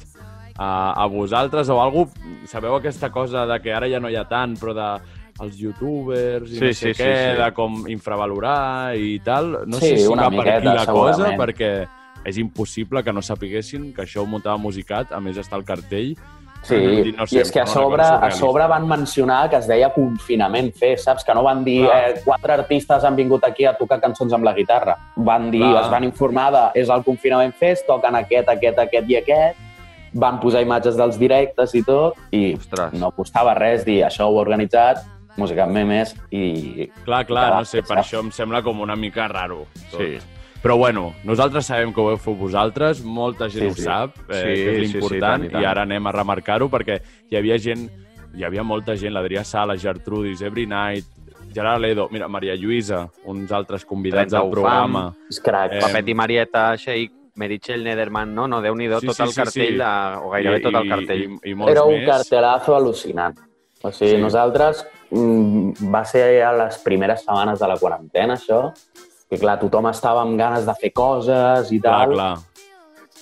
a, 0.59 0.93
a 1.03 1.07
vosaltres 1.07 1.69
o 1.69 1.81
algú. 1.83 2.09
Sabeu 2.47 2.75
aquesta 2.77 3.11
cosa 3.11 3.47
de 3.47 3.61
que 3.61 3.73
ara 3.73 3.89
ja 3.89 3.99
no 4.01 4.09
hi 4.09 4.17
ha 4.17 4.25
tant, 4.29 4.57
però 4.59 4.73
de 4.75 5.03
els 5.41 5.57
youtubers 5.59 6.51
i 6.51 6.55
Sí, 6.55 6.61
no 6.61 6.67
sé 6.67 6.75
sí, 6.75 6.95
sí, 6.95 7.03
què, 7.03 7.33
sí. 7.37 7.43
de 7.43 7.53
com 7.55 7.89
infravalorar 7.89 8.95
i 8.97 9.19
tal. 9.21 9.65
No 9.67 9.79
Sí, 9.79 9.89
sé 9.89 9.97
si 9.99 10.07
una 10.07 10.29
va 10.29 10.31
per 10.43 10.49
aquí 10.57 10.67
la 10.67 10.87
cosa, 10.87 11.31
perquè 11.37 11.89
és 12.25 12.37
impossible 12.37 13.03
que 13.03 13.13
no 13.13 13.23
sapiguessin 13.23 13.95
que 13.95 14.03
això 14.03 14.21
ho 14.23 14.27
muntava 14.27 14.59
Musicat, 14.59 15.11
a 15.13 15.21
més 15.21 15.39
està 15.39 15.55
al 15.57 15.65
cartell. 15.65 16.15
Sí, 16.63 17.13
no 17.17 17.25
sé, 17.27 17.39
i 17.39 17.41
és 17.41 17.51
que 17.51 17.63
a 17.63 17.67
sobre, 17.67 18.05
a 18.05 18.31
sobre 18.37 18.67
van 18.69 18.85
mencionar 18.89 19.49
que 19.49 19.57
es 19.57 19.69
deia 19.69 19.89
confinament 19.95 20.71
fer, 20.77 20.93
saps? 21.01 21.25
Que 21.25 21.35
no 21.35 21.43
van 21.47 21.63
dir 21.65 21.79
Clar. 21.87 22.01
eh, 22.11 22.21
quatre 22.25 22.53
artistes 22.59 23.05
han 23.05 23.17
vingut 23.17 23.45
aquí 23.49 23.65
a 23.65 23.73
tocar 23.79 24.01
cançons 24.03 24.35
amb 24.37 24.45
la 24.45 24.53
guitarra. 24.55 24.97
Van 25.17 25.51
dir, 25.51 25.63
Clar. 25.63 25.85
es 25.85 25.91
van 25.91 26.05
informar 26.05 26.51
de 26.53 26.65
és 26.83 26.93
el 26.93 27.05
confinament 27.07 27.55
fest, 27.57 27.87
toquen 27.89 28.19
aquest, 28.21 28.49
aquest, 28.53 28.79
aquest 28.79 29.09
i 29.11 29.17
aquest, 29.23 29.57
van 30.13 30.41
posar 30.43 30.61
imatges 30.63 30.99
dels 30.99 31.17
directes 31.19 31.75
i 31.75 31.83
tot, 31.87 32.19
i 32.35 32.55
Ostres. 32.59 32.93
no 32.99 33.13
costava 33.15 33.55
res 33.55 33.85
dir 33.87 34.03
això 34.05 34.27
ho 34.29 34.37
he 34.37 34.43
organitzat, 34.43 35.05
música 35.37 35.65
amb 35.65 35.73
memes 35.73 36.15
i... 36.31 36.91
Clar, 37.07 37.25
clar, 37.29 37.55
no 37.57 37.65
sé, 37.65 37.81
per 37.83 38.01
saps? 38.01 38.07
això 38.07 38.21
em 38.25 38.31
sembla 38.35 38.63
com 38.67 38.81
una 38.81 38.97
mica 38.97 39.29
raro. 39.31 39.65
Tot. 39.91 40.01
Sí. 40.01 40.40
Però 40.63 40.77
bueno, 40.77 41.15
nosaltres 41.25 41.65
sabem 41.71 41.93
que 41.95 42.01
ho 42.03 42.11
heu 42.13 42.19
fet 42.21 42.37
vosaltres, 42.37 43.01
molta 43.03 43.49
gent 43.49 43.63
Sí, 43.65 43.69
ho 43.71 43.75
sí. 43.75 43.83
sap, 43.87 44.19
eh, 44.29 44.35
Sí, 44.35 44.43
que 44.43 44.53
és 44.53 44.81
sí, 44.81 44.87
sí, 44.87 44.93
l'important, 44.99 45.19
i 45.21 45.21
tant, 45.21 45.45
i 45.45 45.49
tant. 45.55 45.63
i 45.63 45.67
ara 45.67 45.83
anem 45.87 46.07
a 46.07 46.13
remarcar-ho 46.13 46.69
perquè 46.69 46.99
hi 47.31 47.37
havia 47.37 47.57
gent, 47.59 47.87
hi 48.37 48.45
havia 48.45 48.63
molta 48.63 48.95
gent, 48.97 49.15
l'Adrià 49.15 49.43
Sala, 49.45 49.77
Gertrudis, 49.77 50.43
Every 50.43 50.67
Night, 50.67 51.07
Gerard 51.55 51.81
Ledo, 51.81 52.09
mira, 52.13 52.29
Maria 52.29 52.55
Lluïsa, 52.55 53.09
uns 53.25 53.51
altres 53.51 53.85
convidats 53.85 54.29
30 54.31 54.37
al 54.39 54.45
UFAM. 54.45 54.53
programa. 54.53 55.15
És 55.31 55.41
crac. 55.41 55.73
Eh, 55.73 55.81
Papet 55.81 56.09
i 56.09 56.15
Marieta, 56.15 56.77
Sheik, 56.77 57.13
Meritxell 57.37 57.83
Nederman, 57.83 58.35
no? 58.35 58.47
No, 58.47 58.61
déu-n'hi-do, 58.61 59.01
Sí, 59.01 59.07
tot 59.07 59.17
sí, 59.17 59.23
el 59.23 59.29
sí, 59.31 59.35
cartell, 59.41 59.73
sí. 59.73 59.77
De, 59.79 59.91
o 60.21 60.31
gairebé 60.31 60.61
tot 60.61 60.75
el 60.75 60.89
cartell. 60.89 61.23
I, 61.23 61.39
i, 61.51 61.55
i 61.57 61.71
Era 61.73 61.83
un 61.85 61.95
més. 61.97 62.07
cartelazo 62.07 62.77
al·lucinant. 62.77 63.35
O 63.83 63.91
sigui, 63.91 64.11
Sí. 64.11 64.17
sí. 64.17 64.21
nosaltres 64.23 64.87
mm, 65.11 65.91
va 65.95 66.05
ser 66.05 66.43
a 66.45 66.53
les 66.53 66.77
primeres 66.85 67.25
setmanes 67.25 67.59
de 67.59 67.67
la 67.67 67.79
quarantena, 67.79 68.35
això, 68.37 68.75
que 69.31 69.39
clar, 69.39 69.59
tothom 69.61 69.87
estava 69.91 70.25
amb 70.27 70.39
ganes 70.39 70.67
de 70.67 70.75
fer 70.75 70.91
coses 70.93 71.71
i 71.71 71.79
Clar, 71.81 72.07
tal, 72.09 72.15
clar. 72.19 72.39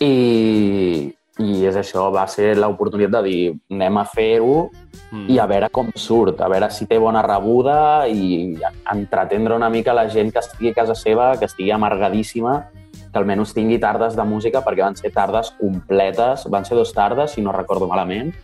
I, 0.01 1.13
i 1.39 1.65
és 1.69 1.77
això, 1.77 2.09
va 2.15 2.27
ser 2.31 2.55
l'oportunitat 2.57 3.19
de 3.19 3.23
dir 3.29 3.41
anem 3.71 4.01
a 4.01 4.07
fer-ho 4.09 4.69
Mm. 5.11 5.25
i 5.33 5.39
a 5.41 5.47
veure 5.49 5.71
com 5.73 5.89
surt, 5.97 6.41
a 6.45 6.49
veure 6.53 6.69
si 6.71 6.85
té 6.85 6.99
bona 7.01 7.23
rebuda 7.25 8.07
i 8.13 8.59
entretendre 8.93 9.57
una 9.57 9.71
mica 9.73 9.95
la 9.97 10.05
gent 10.13 10.31
que 10.35 10.43
estigui 10.43 10.69
a 10.69 10.77
casa 10.77 10.95
seva, 10.95 11.31
que 11.41 11.47
estigui 11.49 11.71
amargadíssima, 11.73 12.69
que 12.93 13.17
almenys 13.17 13.55
tingui 13.57 13.79
tardes 13.81 14.19
de 14.19 14.27
música, 14.29 14.61
perquè 14.61 14.85
van 14.85 14.99
ser 15.01 15.11
tardes 15.15 15.55
completes, 15.57 16.45
van 16.53 16.67
ser 16.69 16.77
dos 16.77 16.93
tardes, 16.93 17.33
si 17.33 17.41
no 17.41 17.55
recordo 17.57 17.89
malament, 17.89 18.35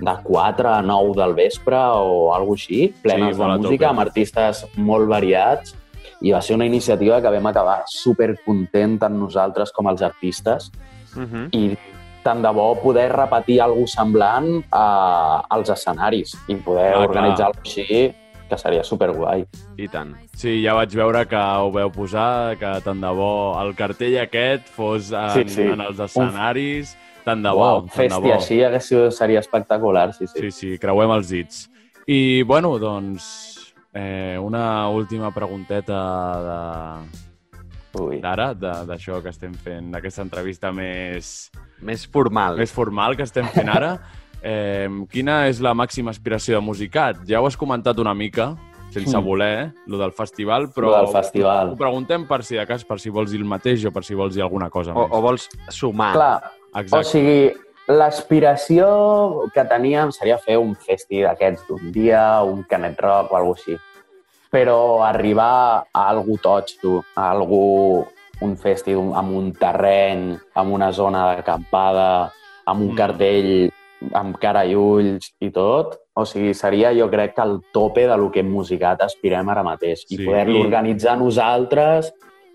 de 0.00 0.14
4 0.24 0.70
a 0.70 0.80
9 0.80 1.12
del 1.18 1.34
vespre 1.36 1.76
o 1.76 2.32
alguna 2.32 2.56
així, 2.56 2.94
plenes 3.02 3.36
Sí, 3.36 3.42
de 3.42 3.48
música, 3.58 3.90
amb 3.90 4.00
artistes 4.00 4.64
molt 4.76 5.08
variats, 5.10 5.74
i 6.20 6.32
va 6.32 6.40
ser 6.42 6.56
una 6.56 6.66
iniciativa 6.66 7.20
que 7.22 7.30
vam 7.30 7.46
acabar 7.46 7.82
supercontent 7.86 8.98
tant 9.00 9.14
nosaltres 9.18 9.72
com 9.72 9.88
els 9.88 10.02
artistes, 10.02 10.70
Uh 11.16 11.22
-huh. 11.24 11.48
i 11.52 11.76
tant 12.22 12.42
de 12.42 12.50
bo 12.52 12.74
poder 12.82 13.10
repetir 13.10 13.60
alguna 13.62 13.86
semblant 13.86 14.62
a, 14.70 15.42
als 15.48 15.70
escenaris 15.70 16.36
i 16.48 16.54
poder 16.56 16.92
Clar, 16.92 17.08
organitzar 17.08 17.36
clar. 17.36 17.46
alguna 17.46 17.62
així, 17.62 18.14
que 18.48 18.58
seria 18.58 18.84
superguai. 18.84 19.46
I 19.78 19.88
tant. 19.88 20.14
Sí, 20.34 20.62
ja 20.62 20.74
vaig 20.74 20.94
veure 20.94 21.26
que 21.26 21.36
ho 21.36 21.70
veu 21.72 21.90
posar, 21.90 22.56
que 22.58 22.80
tant 22.84 23.00
de 23.00 23.08
bo 23.08 23.58
el 23.60 23.74
cartell 23.74 24.18
aquest 24.20 24.68
fos 24.68 25.10
en, 25.12 25.30
Sí, 25.30 25.48
sí. 25.48 25.62
en 25.62 25.80
els 25.80 25.98
escenaris, 25.98 26.96
tant 27.24 27.42
de 27.42 27.50
bo, 27.50 27.56
Uau, 27.58 27.76
tant 27.80 27.86
de 27.88 27.90
festi 28.08 28.20
bo. 28.20 28.32
així 28.34 28.62
hagués 28.62 29.16
seria 29.16 29.38
espectacular, 29.40 30.12
sí, 30.14 30.26
sí. 30.26 30.38
Sí, 30.40 30.50
sí, 30.50 30.78
creuem 30.78 31.10
els 31.10 31.28
dits. 31.30 31.70
I, 32.06 32.42
bueno, 32.42 32.78
doncs, 32.78 33.47
eh, 33.98 34.38
una 34.38 34.88
última 34.88 35.32
pregunteta 35.34 37.00
Ui. 37.98 38.16
de- 38.16 38.22
d'ara, 38.22 38.52
d'això 38.54 39.20
que 39.22 39.30
estem 39.32 39.54
fent, 39.54 39.90
d'aquesta 39.90 40.22
entrevista 40.22 40.70
més, 40.72 41.50
Més 41.82 42.06
formal. 42.06 42.56
més 42.56 42.70
formal 42.72 43.16
que 43.16 43.24
estem 43.26 43.46
fent 43.54 43.68
ara. 43.68 43.96
Eh, 44.40 44.86
quina 45.10 45.48
és 45.48 45.58
la 45.58 45.72
màxima 45.74 46.12
aspiració 46.12 46.54
de 46.54 46.60
Musicat? 46.62 47.24
Ja 47.26 47.40
ho 47.42 47.46
has 47.48 47.56
comentat 47.58 47.98
una 47.98 48.12
mica, 48.14 48.52
sense 48.94 49.16
Mm. 49.18 49.24
voler, 49.24 49.48
eh, 49.64 49.72
lo 49.88 49.98
del 49.98 50.12
festival, 50.12 50.68
però 50.70 50.92
Lo 50.92 50.96
del 51.02 51.08
festival. 51.08 51.72
ho 51.72 51.76
preguntem 51.76 52.24
per 52.24 52.44
si 52.44 52.54
de 52.54 52.64
cas, 52.64 52.84
per 52.84 53.00
si 53.00 53.10
vols 53.10 53.32
dir 53.32 53.40
el 53.40 53.44
mateix 53.50 53.84
o 53.86 53.90
per 53.90 54.04
si 54.04 54.14
vols 54.14 54.36
dir 54.36 54.42
alguna 54.42 54.70
cosa 54.70 54.92
O, 54.94 55.08
més. 55.08 55.08
o 55.10 55.20
vols 55.20 55.48
sumar? 55.70 56.12
Clar, 56.14 56.52
Exacte. 56.72 56.96
o 56.98 57.02
sigui, 57.02 57.52
l'aspiració 57.88 59.50
que 59.52 59.64
teníem 59.64 60.12
seria 60.12 60.38
fer 60.38 60.56
un 60.56 60.76
festi 60.76 61.22
d'aquests 61.24 61.66
d'un 61.66 61.90
dia, 61.90 62.40
un 62.42 62.62
canet 62.62 63.00
rock 63.00 63.32
o 63.32 63.36
alguna 63.36 63.56
així. 63.58 63.76
Però 64.50 65.02
arribar 65.04 65.84
a 65.92 66.04
algú 66.08 66.38
totxo, 66.40 67.02
a 67.14 67.30
algú, 67.30 68.04
un 68.40 68.54
festi 68.56 68.94
amb 68.94 69.34
un 69.34 69.52
terreny, 69.52 70.38
amb 70.54 70.72
una 70.72 70.92
zona 70.92 71.34
d'acampada, 71.34 72.30
amb 72.64 72.80
un 72.80 72.92
Mm. 72.92 72.96
cartell 72.96 73.70
amb 74.14 74.36
cara 74.38 74.64
i 74.64 74.74
ulls 74.78 75.32
i 75.42 75.50
tot, 75.50 75.96
o 76.14 76.24
sigui, 76.24 76.54
seria 76.54 76.92
jo 76.94 77.08
crec 77.10 77.34
que 77.34 77.42
el 77.42 77.60
tope 77.72 78.06
de 78.06 78.16
lo 78.16 78.30
que 78.30 78.40
hem 78.40 78.50
musicat 78.50 79.02
aspirem 79.02 79.48
ara 79.48 79.64
mateix. 79.66 80.04
Sí, 80.06 80.14
I 80.14 80.26
poder-lo 80.26 80.60
organitzar 80.60 81.16
nosaltres, 81.18 82.12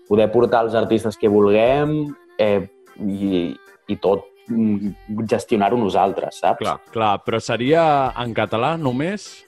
poder 0.08 0.30
portar 0.32 0.64
els 0.64 0.74
artistes 0.74 1.16
que 1.20 1.28
vulguem 1.28 2.14
eh, 2.38 2.64
i, 3.00 3.54
i 3.88 3.96
tot 3.96 4.24
mm, 4.48 5.24
gestionar-ho 5.28 5.76
nosaltres, 5.80 6.40
saps? 6.40 6.60
Clar, 6.64 6.78
clar, 6.92 7.14
però 7.24 7.40
seria 7.40 8.12
en 8.20 8.34
català 8.36 8.74
només 8.80 9.44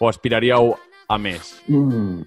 o 0.00 0.08
aspiraríeu 0.08 0.74
a 1.08 1.16
més? 1.18 1.54
Mm, 1.68 2.22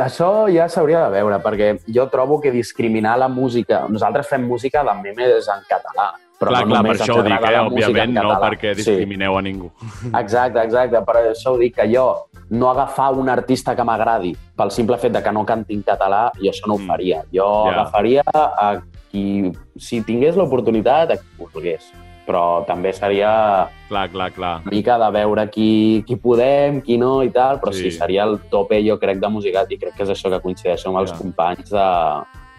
això 0.00 0.48
ja 0.52 0.66
s'hauria 0.72 1.04
de 1.06 1.10
veure, 1.18 1.38
perquè 1.44 1.74
jo 1.92 2.06
trobo 2.08 2.40
que 2.40 2.50
discriminar 2.50 3.18
la 3.20 3.28
música... 3.28 3.84
Nosaltres 3.92 4.28
fem 4.30 4.46
música 4.48 4.82
de 4.86 4.94
memes 5.02 5.48
en 5.52 5.64
català, 5.68 6.12
però 6.40 6.54
clar, 6.54 6.62
no 6.66 6.74
clar, 6.74 6.82
per 6.86 6.94
això 6.96 7.16
ho 7.18 7.22
dic, 7.26 7.44
eh? 7.46 7.58
òbviament, 7.60 8.14
no 8.16 8.36
perquè 8.40 8.72
discrimineu 8.78 9.36
a 9.36 9.42
ningú. 9.44 9.68
Sí, 9.78 10.10
exacte, 10.22 10.62
exacte, 10.64 11.02
per 11.06 11.16
això 11.20 11.52
ho 11.52 11.58
dic, 11.60 11.76
que 11.76 11.86
jo 11.92 12.06
no 12.50 12.70
agafar 12.70 13.10
un 13.20 13.28
artista 13.32 13.76
que 13.76 13.84
m'agradi 13.84 14.32
pel 14.56 14.72
simple 14.74 14.96
fet 15.00 15.12
de 15.12 15.22
que 15.22 15.32
no 15.32 15.44
canti 15.48 15.76
en 15.76 15.84
català, 15.86 16.30
jo 16.40 16.50
això 16.50 16.66
no 16.68 16.74
ho 16.74 16.82
Mm. 16.82 16.88
faria. 16.88 17.20
Jo 17.32 17.46
Ja. 17.68 17.72
agafaria 17.76 18.22
a 18.32 18.80
qui, 19.12 19.52
si 19.76 20.00
tingués 20.02 20.36
l'oportunitat, 20.40 21.10
a 21.12 21.16
qui 21.20 21.28
volgués. 21.38 21.92
Però 22.26 22.64
també 22.64 22.92
seria 22.92 23.68
Clar, 23.88 24.08
clar, 24.12 24.30
clar. 24.32 24.60
una 24.62 24.70
mica 24.70 24.96
de 24.98 25.10
veure 25.10 25.48
qui, 25.50 26.04
qui 26.06 26.14
podem, 26.16 26.80
qui 26.80 26.96
no 26.96 27.22
i 27.24 27.30
tal, 27.30 27.58
però 27.60 27.72
Sí. 27.72 27.90
sí, 27.90 27.96
seria 27.98 28.22
el 28.24 28.38
tope, 28.48 28.78
jo 28.86 28.98
crec, 28.98 29.18
de 29.18 29.28
musicat 29.28 29.70
i 29.72 29.78
crec 29.78 29.96
que 29.96 30.04
és 30.04 30.10
això 30.10 30.30
que 30.30 30.40
coincideixo 30.40 30.88
amb 30.88 30.98
els 30.98 31.10
Ja. 31.10 31.18
companys 31.18 31.70
de, 31.70 31.88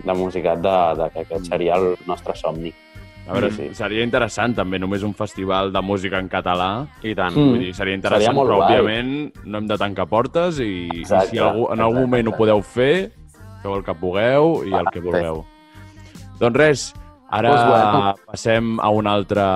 de 0.04 0.13
musicat, 0.13 0.60
de, 0.60 1.04
de 1.04 1.10
que 1.12 1.19
aquest 1.21 1.45
seria 1.47 1.76
el 1.76 1.95
nostre 2.06 2.36
somni. 2.36 2.73
A 3.26 3.32
veure, 3.32 3.49
Sí, 3.52 3.69
sí. 3.69 3.73
seria 3.76 4.04
interessant 4.04 4.54
també 4.54 4.78
només 4.78 5.02
un 5.02 5.13
festival 5.13 5.71
de 5.71 5.82
música 5.82 6.19
en 6.19 6.28
català. 6.28 6.86
I 7.02 7.15
tant. 7.15 7.32
Mm. 7.34 7.49
Vull 7.54 7.60
dir, 7.60 7.73
seria 7.73 7.95
interessant, 7.95 8.21
Seria 8.26 8.34
molt 8.36 8.49
però 8.52 8.58
guai. 8.58 8.80
òbviament 8.82 9.32
no 9.45 9.58
hem 9.60 9.67
de 9.67 9.78
tancar 9.78 10.08
portes 10.08 10.60
i, 10.60 10.89
i 10.91 10.99
Exacte, 11.06 11.30
si 11.30 11.38
algú, 11.39 11.69
en 11.71 11.80
algun 11.80 12.02
exacte, 12.02 12.02
moment 12.02 12.28
ho 12.28 12.30
exacte. 12.32 12.38
podeu 12.38 12.62
fer, 12.62 13.12
feu 13.63 13.76
el 13.76 13.84
que 13.86 13.93
pugueu 13.95 14.63
i 14.67 14.73
el 14.73 14.86
que 14.91 14.99
vulgueu. 14.99 15.45
Doncs 16.38 16.58
res, 16.58 16.93
ara 17.29 17.53
bueno. 17.53 18.15
passem 18.27 18.79
a 18.79 18.89
una 18.89 19.13
altra 19.13 19.47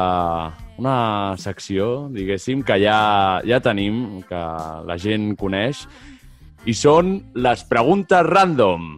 una 0.78 1.36
secció, 1.42 2.08
diguéssim, 2.14 2.62
que 2.64 2.78
ja, 2.84 3.42
ja 3.46 3.60
tenim, 3.66 4.22
que 4.30 4.44
la 4.86 4.98
gent 5.02 5.32
coneix, 5.40 5.88
i 6.70 6.76
són 6.78 7.18
les 7.34 7.66
preguntes 7.66 8.26
random. 8.30 8.92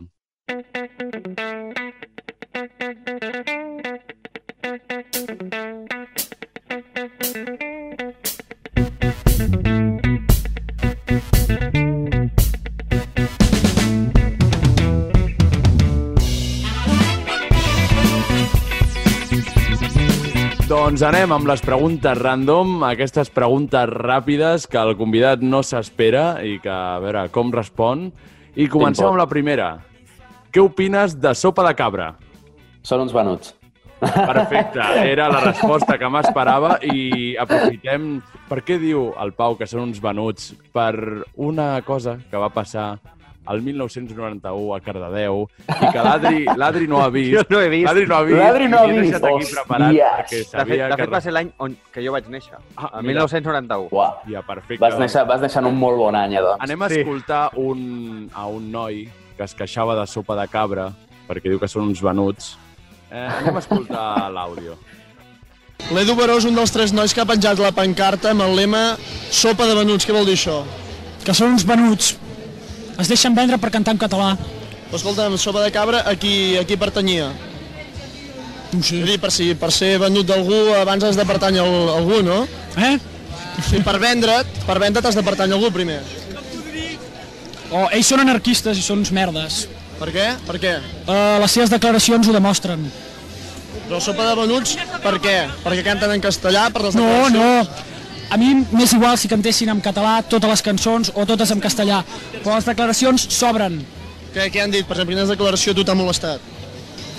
Doncs 20.89 21.03
anem 21.05 21.29
amb 21.29 21.45
les 21.45 21.61
preguntes 21.61 22.17
random, 22.17 22.79
aquestes 22.87 23.29
preguntes 23.29 23.83
ràpides 23.91 24.63
que 24.65 24.79
el 24.81 24.95
convidat 24.97 25.43
no 25.45 25.59
s'espera 25.61 26.39
i 26.41 26.55
que, 26.63 26.71
a 26.73 26.97
veure, 27.03 27.27
com 27.29 27.51
respon. 27.53 28.07
I 28.57 28.65
comencem 28.73 29.05
amb 29.05 29.19
la 29.21 29.27
primera. 29.29 29.67
Què 30.49 30.63
opines 30.65 31.13
de 31.21 31.35
sopa 31.37 31.67
de 31.67 31.75
cabra? 31.77 32.07
Són 32.81 33.03
uns 33.03 33.13
venuts. 33.13 33.53
Perfecte, 34.01 34.81
era 35.11 35.29
la 35.29 35.43
resposta 35.43 35.99
que 36.01 36.09
m'esperava 36.09 36.79
i 36.81 37.35
aprofitem... 37.37 38.15
Per 38.49 38.63
què 38.65 38.79
diu 38.81 39.11
el 39.21 39.35
Pau 39.37 39.59
que 39.61 39.69
són 39.69 39.91
uns 39.91 40.01
venuts? 40.01 40.55
Per 40.73 41.21
una 41.37 41.69
cosa 41.85 42.17
que 42.31 42.41
va 42.41 42.49
passar 42.49 42.95
al 43.49 43.61
1991 43.65 44.75
a 44.75 44.79
Cardedeu 44.85 45.39
i 45.67 45.87
que 45.93 46.03
l'Adri 46.05 46.43
l'Adri 46.61 46.87
no 46.87 46.99
ha 47.01 47.07
vist. 47.15 47.33
Jo 47.33 47.43
no 47.49 47.61
he 47.65 47.69
vist. 47.73 47.87
L'Adri 47.89 48.05
no 48.07 48.15
ha 48.19 48.23
vist. 48.27 48.37
L'Adri 48.39 48.67
no 48.69 48.77
i 48.77 48.79
ha 48.79 48.93
vist, 48.93 49.01
deixat 49.01 49.23
aquí 49.25 49.33
hòsties. 49.39 49.53
preparat 49.55 49.95
perquè 49.95 50.29
De 50.29 50.43
fet, 50.43 50.51
sabia 50.53 50.83
de 50.89 50.95
que... 50.95 51.01
fet 51.03 51.13
va 51.15 51.21
ser 51.25 51.33
l'any 51.33 51.49
on 51.65 51.75
que 51.93 52.03
jo 52.05 52.13
vaig 52.13 52.29
néixer, 52.29 52.59
Ah, 52.77 52.91
el 52.99 53.07
mira. 53.07 53.23
1991. 53.25 53.89
Uau. 53.91 54.13
Ja, 54.29 54.41
perfecte. 54.45 54.79
Vas 54.85 54.99
néixer, 55.01 55.25
vas 55.27 55.41
néixer 55.41 55.59
en 55.63 55.71
un 55.71 55.79
molt 55.81 55.97
bon 55.97 56.15
any, 56.15 56.35
doncs. 56.37 56.61
Anem 56.67 56.81
a 56.85 56.89
Sí. 56.89 56.99
escoltar 57.01 57.49
un, 57.57 58.29
a 58.33 58.45
un 58.47 58.71
noi 58.71 59.07
que 59.37 59.43
es 59.43 59.55
queixava 59.55 59.95
de 59.99 60.05
sopa 60.07 60.35
de 60.39 60.47
cabra 60.47 60.91
perquè 61.27 61.49
diu 61.49 61.59
que 61.59 61.67
són 61.67 61.87
uns 61.89 62.01
venuts. 62.01 62.53
Eh, 63.09 63.17
anem 63.17 63.55
a 63.55 63.59
escoltar 63.65 64.29
l'àudio. 64.35 64.77
L'Edu 65.95 66.13
Baró 66.13 66.35
és 66.37 66.45
un 66.45 66.53
dels 66.53 66.69
tres 66.75 66.91
nois 66.93 67.13
que 67.15 67.21
ha 67.23 67.25
penjat 67.25 67.57
la 67.57 67.71
pancarta 67.71 68.29
amb 68.33 68.43
el 68.45 68.53
lema 68.57 68.97
Sopa 69.31 69.65
de 69.65 69.73
venuts. 69.79 70.05
Què 70.05 70.13
vol 70.13 70.25
dir 70.29 70.35
això? 70.37 70.61
que 71.25 71.33
són 71.35 71.51
uns 71.53 71.65
venuts. 71.67 72.13
Es 72.99 73.07
deixen 73.07 73.35
vendre 73.35 73.57
per 73.57 73.71
cantar 73.71 73.95
en 73.95 74.01
català. 74.01 74.33
Però 74.89 74.97
escolta'm, 74.97 75.37
Sopa 75.39 75.63
de 75.63 75.71
cabra, 75.71 76.01
a 76.03 76.15
qui, 76.19 76.57
a 76.59 76.65
qui 76.67 76.75
pertanyia? 76.79 77.29
No 78.71 78.83
sé. 78.85 78.99
dir, 79.05 79.17
per, 79.21 79.31
si, 79.33 79.53
per 79.57 79.71
ser 79.73 79.95
venut 80.01 80.27
d'algú 80.29 80.57
abans 80.77 81.05
has 81.07 81.17
de 81.17 81.25
pertànyer 81.25 81.63
a 81.63 81.95
algú, 81.95 82.19
no? 82.25 82.43
Eh? 82.77 82.95
Sigui, 83.65 83.81
per 83.85 83.97
vendre't, 84.01 84.59
per 84.67 84.77
vendre't 84.81 85.07
has 85.09 85.17
de 85.17 85.25
pertànyer 85.25 85.55
a 85.55 85.59
algú 85.59 85.71
primer. 85.73 85.99
O 87.69 87.85
ells 87.93 88.09
són 88.09 88.23
anarquistes 88.25 88.77
i 88.77 88.85
són 88.85 89.01
uns 89.03 89.13
merdes. 89.15 89.63
Per 89.99 90.09
què? 90.13 90.25
Per 90.47 90.57
què? 90.61 90.77
Uh, 91.05 91.37
les 91.43 91.55
seves 91.55 91.71
declaracions 91.73 92.29
ho 92.29 92.35
demostren. 92.35 92.85
Però 93.87 93.99
Sopa 94.01 94.25
de 94.27 94.35
venuts, 94.37 94.75
per 95.01 95.15
què? 95.21 95.37
Perquè 95.63 95.85
canten 95.85 96.13
en 96.13 96.21
castellà, 96.23 96.67
per 96.73 96.85
les 96.87 96.97
No, 96.97 97.29
no. 97.33 97.49
A 98.29 98.37
mi 98.37 98.53
m'és 98.71 98.93
igual 98.93 99.17
si 99.17 99.27
cantessin 99.31 99.71
en 99.73 99.81
català 99.81 100.19
totes 100.21 100.49
les 100.49 100.61
cançons 100.61 101.11
o 101.15 101.25
totes 101.25 101.49
en 101.51 101.61
castellà, 101.63 102.03
però 102.43 102.55
les 102.55 102.67
declaracions 102.69 103.27
sobren, 103.33 103.81
Què, 104.29 104.45
què 104.53 104.61
han 104.61 104.69
dit? 104.69 104.85
Per 104.85 104.93
exemple, 104.93 105.15
quina 105.15 105.25
declaració 105.25 105.73
tu 105.73 105.83
t'ha 105.83 105.95
molestat? 105.97 106.39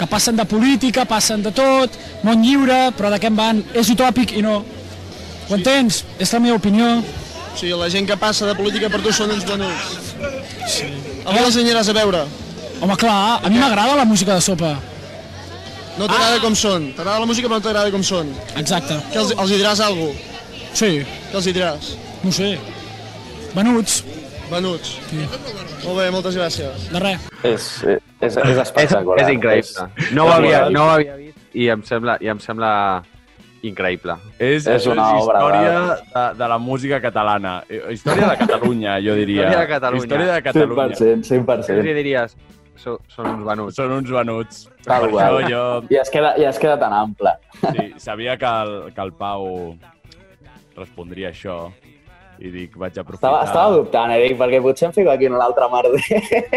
que 0.01 0.07
passen 0.09 0.37
de 0.37 0.47
política, 0.49 1.05
passen 1.05 1.43
de 1.45 1.51
tot, 1.53 1.97
món 2.25 2.41
lliure, 2.41 2.89
però 2.97 3.11
de 3.13 3.19
què 3.21 3.29
en 3.29 3.37
van? 3.37 3.59
És 3.77 3.91
utòpic 3.93 4.33
i 4.33 4.41
no. 4.41 4.63
Ho 5.51 5.57
entens? 5.59 6.05
És 6.17 6.33
la 6.33 6.41
meva 6.41 6.57
opinió. 6.57 6.87
Sigui, 7.53 7.75
la 7.77 7.91
gent 7.93 8.09
que 8.09 8.17
passa 8.17 8.49
de 8.49 8.55
política 8.57 8.89
per 8.89 9.03
tu 9.05 9.13
són 9.13 9.35
uns 9.35 9.45
venuts. 9.45 9.91
Sí. 10.73 10.89
A 11.27 11.35
mi 11.35 11.43
els 11.43 11.59
aniràs 11.61 11.93
a 11.93 11.97
veure. 11.99 12.25
Home, 12.81 12.97
clar, 12.97 13.19
a 13.45 13.53
mi 13.53 13.61
m'agrada 13.61 13.99
la 14.01 14.09
música 14.09 14.39
de 14.39 14.47
sopa. 14.47 14.73
No 15.99 16.09
t'agrada 16.09 16.41
com 16.41 16.57
són. 16.57 16.95
T'agrada 16.97 17.21
la 17.21 17.29
música 17.29 17.51
però 17.51 17.61
no 17.61 17.67
t'agrada 17.69 17.93
com 17.93 18.07
són. 18.07 18.33
Exacte. 18.57 18.97
Que 19.13 19.21
els, 19.21 19.35
els 19.37 19.53
hi 19.53 19.61
diràs 19.61 19.85
alguna 19.85 20.15
cosa? 20.15 20.30
Sí, 20.73 21.01
Què 21.31 21.37
els 21.39 21.47
hi 21.47 21.53
diràs? 21.57 21.91
no 22.25 22.31
sé. 22.33 22.55
Venuts, 23.55 24.05
Venuts. 24.51 24.97
Sí. 25.11 25.23
Molt 25.85 25.97
bé, 25.99 26.11
moltes 26.11 26.37
gràcies. 26.37 26.89
de 26.91 26.99
res. 27.01 27.29
És, 27.43 27.67
És, 27.85 28.01
és 28.21 28.37
És, 28.37 28.59
espectacular. 28.59 29.21
és 29.23 29.29
increïble. 29.35 29.87
No 30.13 30.25
ho, 30.27 30.33
havia, 30.35 30.69
no 30.71 30.85
ho 30.85 30.91
havia 30.97 31.15
vist 31.17 31.39
i 31.55 31.69
em 31.69 31.83
sembla, 31.87 32.17
i 32.21 32.29
em 32.29 32.39
sembla 32.43 33.03
increïble. 33.63 34.17
És, 34.39 34.67
És 34.67 34.87
una 34.87 35.07
és 35.17 35.23
obra 35.23 35.39
història 35.39 35.73
de, 36.15 36.25
de 36.39 36.49
la 36.49 36.59
música 36.59 37.01
catalana. 37.01 37.63
Història 37.91 38.29
de 38.33 38.37
Catalunya, 38.43 38.99
jo 39.05 39.15
diria. 39.15 39.43
Història 39.47 39.61
de 39.61 39.69
Catalunya. 39.69 40.05
Història 40.05 40.33
de 40.35 40.43
Catalunya. 40.43 40.97
100%, 40.97 41.31
100%. 41.31 41.87
I 41.87 41.95
diries, 42.01 42.37
so, 42.77 42.99
són 43.09 43.27
uns 43.37 43.47
venuts. 43.47 43.77
Són 43.77 43.93
uns 43.93 44.11
venuts. 44.11 44.67
Tal 44.85 45.09
qual. 45.11 45.41
això 45.45 45.49
jo 45.51 45.63
I 45.95 46.01
es 46.03 46.11
queda, 46.11 46.35
i 46.41 46.45
es 46.51 46.59
queda 46.59 46.79
tan 46.79 46.93
ample. 46.93 47.37
sí, 47.61 47.93
sabia 47.99 48.37
que 48.37 48.47
el, 48.47 48.93
que 48.95 49.01
el 49.01 49.13
Pau 49.13 49.77
respondria 50.81 51.31
això 51.31 51.67
i 52.41 52.49
dic, 52.49 52.77
vaig 52.81 52.97
aprofitar... 52.97 53.29
Estava, 53.29 53.41
estava 53.45 53.73
dubtant, 53.77 54.13
eh, 54.15 54.21
dic, 54.25 54.39
perquè 54.41 54.61
potser 54.65 54.87
em 54.89 54.95
fico 54.97 55.11
aquí 55.13 55.29
en 55.29 55.37
l'altre 55.37 55.67
merder. 55.73 56.01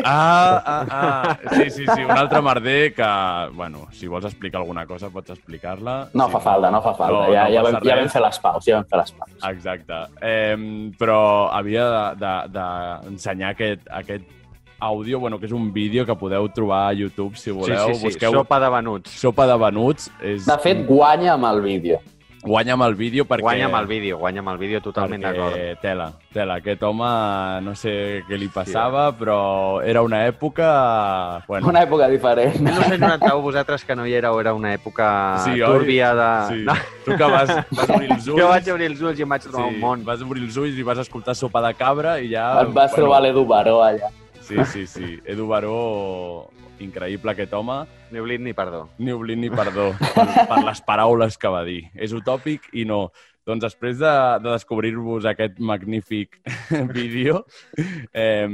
Ah, 0.03 0.61
ah, 0.63 0.83
ah. 0.87 1.33
Sí, 1.57 1.65
sí, 1.69 1.83
sí, 1.83 2.05
un 2.05 2.13
altre 2.15 2.39
merder 2.41 2.93
que, 2.95 3.09
bueno, 3.57 3.87
si 3.91 4.07
vols 4.07 4.27
explicar 4.29 4.61
alguna 4.61 4.85
cosa 4.87 5.09
pots 5.11 5.33
explicar-la. 5.35 5.97
No 6.15 6.29
sí, 6.29 6.35
fa 6.37 6.41
falta, 6.45 6.71
no 6.71 6.79
fa 6.85 6.93
falta. 6.95 7.25
No, 7.25 7.33
ja, 7.33 7.49
no 7.49 7.55
ja, 7.57 7.65
vam, 7.67 7.79
ja 7.83 7.97
res. 7.97 8.05
vam 8.05 8.13
fer 8.15 8.23
les 8.23 8.39
paus, 8.45 8.69
ja 8.69 8.77
vam 8.79 8.87
fer 8.93 9.01
les 9.01 9.11
paus. 9.19 9.33
Exacte. 9.51 9.99
Eh, 10.23 10.55
però 10.99 11.19
havia 11.51 11.89
d'ensenyar 12.15 13.51
de, 13.51 13.67
de, 13.67 13.75
aquest, 13.75 13.91
aquest 13.99 14.31
àudio, 14.83 15.19
bueno, 15.19 15.39
que 15.39 15.47
és 15.47 15.55
un 15.55 15.69
vídeo 15.75 16.05
que 16.05 16.15
podeu 16.19 16.47
trobar 16.51 16.89
a 16.89 16.95
YouTube, 16.95 17.35
si 17.35 17.49
Sí, 17.49 17.51
voleu. 17.51 17.87
sí, 17.87 17.95
sí, 17.95 18.05
Busqueu 18.07 18.31
sopa 18.39 18.59
de 18.59 18.69
venuts. 18.69 19.11
Sopa 19.19 19.47
de 19.47 19.57
venuts. 19.57 20.09
És... 20.21 20.47
De 20.47 20.57
fet, 20.59 20.83
guanya 20.87 21.35
amb 21.37 21.47
el 21.51 21.61
vídeo. 21.63 21.99
Guanya 22.43 22.73
amb 22.75 22.83
el 22.85 22.95
vídeo 22.99 23.23
perquè... 23.25 23.41
Guanya 23.45 23.65
amb 23.69 23.77
el 23.79 23.87
vídeo, 23.87 24.17
guanya 24.19 24.41
amb 24.43 24.49
el 24.53 24.57
vídeo 24.59 24.81
totalment 24.83 25.23
d'acord. 25.23 25.53
perquè 25.55 25.77
tela, 25.81 26.07
tela. 26.33 26.57
Aquest 26.61 26.83
home 26.83 27.09
no 27.63 27.73
sé 27.79 28.23
què 28.27 28.37
li 28.39 28.49
passava, 28.53 29.05
però 29.17 29.81
era 29.83 30.01
una 30.03 30.25
època... 30.27 31.43
Bueno, 31.47 31.67
Una 31.71 31.83
època 31.87 32.07
diferent. 32.11 32.59
1991, 32.59 33.41
vosaltres 33.41 33.85
que 33.85 33.95
no 33.95 34.05
hi 34.05 34.13
éreu, 34.19 34.39
era 34.43 34.53
una 34.53 34.73
època 34.75 35.09
Sí, 35.45 35.55
oi? 35.61 35.65
túrbia 35.65 36.13
de... 36.15 36.29
Sí. 36.51 36.63
No, 36.67 36.75
Tu 37.05 37.17
que 37.19 37.29
vas, 37.31 37.49
vas 37.71 37.89
obrir 37.89 38.11
els 38.11 38.27
ulls... 38.27 38.37
jo 38.41 38.49
vaig 38.49 38.69
obrir 38.75 38.89
els 38.91 39.01
ulls 39.01 39.19
i 39.19 39.23
em 39.27 39.29
vaig 39.35 39.47
trobar 39.47 39.67
un 39.71 39.79
món. 39.79 40.03
Vas 40.07 40.21
obrir 40.21 40.43
els 40.43 40.57
ulls 40.57 40.77
i 40.79 40.83
vas 40.83 40.99
escoltar 41.03 41.35
Sopa 41.35 41.61
de 41.67 41.73
Cabra 41.79 42.17
i 42.19 42.29
ja... 42.35 42.49
Et 42.63 42.73
vas 42.75 42.91
trobar 42.95 43.21
l'Edu 43.23 43.45
Baró 43.49 43.79
allà. 43.85 44.11
Sí, 44.43 44.57
sí, 44.67 44.85
sí. 44.87 45.13
Edu 45.25 45.47
Baró, 45.47 46.49
increïble 46.79 47.31
aquest 47.33 47.53
home. 47.53 47.83
Ni 48.11 48.19
oblit 48.21 48.41
ni 48.41 48.53
perdó. 48.53 48.87
Ni 48.97 49.11
oblit 49.11 49.37
ni 49.37 49.49
perdó 49.49 49.91
per, 50.15 50.25
per 50.49 50.63
les 50.63 50.81
paraules 50.85 51.37
que 51.37 51.51
va 51.51 51.63
dir. 51.67 51.83
És 51.93 52.13
utòpic 52.15 52.69
i 52.73 52.85
no. 52.89 53.07
Doncs 53.43 53.59
després 53.65 53.97
de, 53.99 54.11
de 54.39 54.53
descobrir-vos 54.53 55.25
aquest 55.27 55.57
magnífic 55.59 56.37
vídeo, 56.95 57.41
eh, 58.13 58.47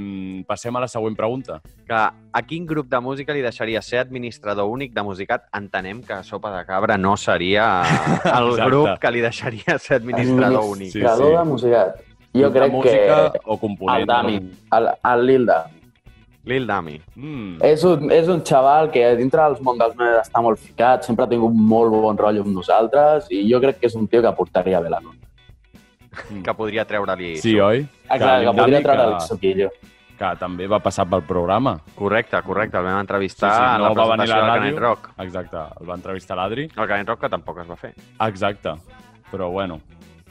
passem 0.50 0.76
a 0.76 0.82
la 0.82 0.88
següent 0.90 1.14
pregunta. 1.16 1.60
Que 1.86 2.00
a 2.00 2.42
quin 2.48 2.66
grup 2.66 2.90
de 2.90 2.98
música 3.00 3.36
li 3.38 3.44
deixaria 3.46 3.84
ser 3.86 4.00
administrador 4.02 4.66
únic 4.66 4.96
de 4.98 5.04
musicat? 5.06 5.46
Entenem 5.54 6.02
que 6.02 6.18
Sopa 6.26 6.50
de 6.58 6.66
Cabra 6.66 6.98
no 6.98 7.16
seria 7.22 7.70
el 8.26 8.56
Exacte. 8.56 8.66
grup 8.66 8.96
que 9.00 9.12
li 9.14 9.22
deixaria 9.22 9.78
ser 9.78 10.00
administrador 10.02 10.66
únic. 10.66 10.90
Sí, 10.96 11.04
Administrador 11.06 11.30
sí. 11.30 11.38
de 11.38 11.50
musicat. 11.54 12.06
Jo 12.40 12.50
crec 12.54 12.72
música 12.74 13.22
que 13.34 13.40
o 13.46 13.58
component. 13.58 14.02
el 14.02 14.06
Dami, 14.10 14.36
el, 14.78 14.90
el 15.14 15.26
Lil 15.26 15.46
Dami. 15.46 15.79
Lil 16.46 16.66
Dami. 16.66 16.96
Mm. 17.16 17.58
És 17.68 17.84
un, 17.84 18.10
és 18.12 18.28
un 18.32 18.40
xaval 18.46 18.90
que 18.92 19.04
dintre 19.20 19.44
del 19.44 19.58
món 19.62 19.78
dels 19.78 19.96
meus 20.00 20.22
està 20.28 20.42
molt 20.42 20.58
ficat, 20.60 21.04
sempre 21.06 21.26
ha 21.26 21.30
tingut 21.30 21.54
molt 21.54 21.92
bon 21.92 22.18
rotllo 22.18 22.42
amb 22.46 22.56
nosaltres 22.56 23.28
i 23.30 23.44
jo 23.52 23.60
crec 23.62 23.80
que 23.80 23.88
és 23.92 23.96
un 23.96 24.08
tio 24.08 24.22
que 24.24 24.32
portaria 24.38 24.80
bé 24.82 24.90
la 24.90 25.00
nota. 25.04 25.18
Que 26.44 26.54
podria 26.58 26.86
treure-li... 26.90 27.36
Sí, 27.38 27.54
oi? 27.62 27.84
Exacte, 28.10 28.26
que 28.26 28.40
Lil 28.40 28.56
podria 28.58 28.80
Dami, 28.80 28.84
treure 28.88 29.12
que- 29.18 29.28
suquillo. 29.28 29.70
que 30.20 30.32
també 30.40 30.66
va 30.68 30.80
passar 30.84 31.06
pel 31.08 31.22
programa. 31.24 31.78
Correcte, 31.96 32.42
correcte. 32.44 32.78
El 32.78 32.84
vam 32.90 32.98
entrevistar 33.00 33.52
Sí, 33.52 33.58
sí, 33.60 33.76
en 33.76 33.82
la 33.84 33.90
no 33.90 33.96
va 33.96 34.08
presentació 34.18 34.36
a 34.36 34.40
la 34.40 34.54
del. 34.54 34.64
Canet 34.64 34.80
Rock. 34.80 35.10
Exacte, 35.20 35.58
el 35.80 35.90
va 35.90 35.96
entrevistar 35.96 36.36
l'Adri. 36.38 36.66
El 36.76 36.88
Canet 36.88 37.08
Rock 37.08 37.22
que 37.22 37.30
tampoc 37.30 37.60
es 37.64 37.70
va 37.70 37.76
fer. 37.78 37.94
Exacte, 38.28 38.74
però 39.32 39.48
bueno, 39.52 39.80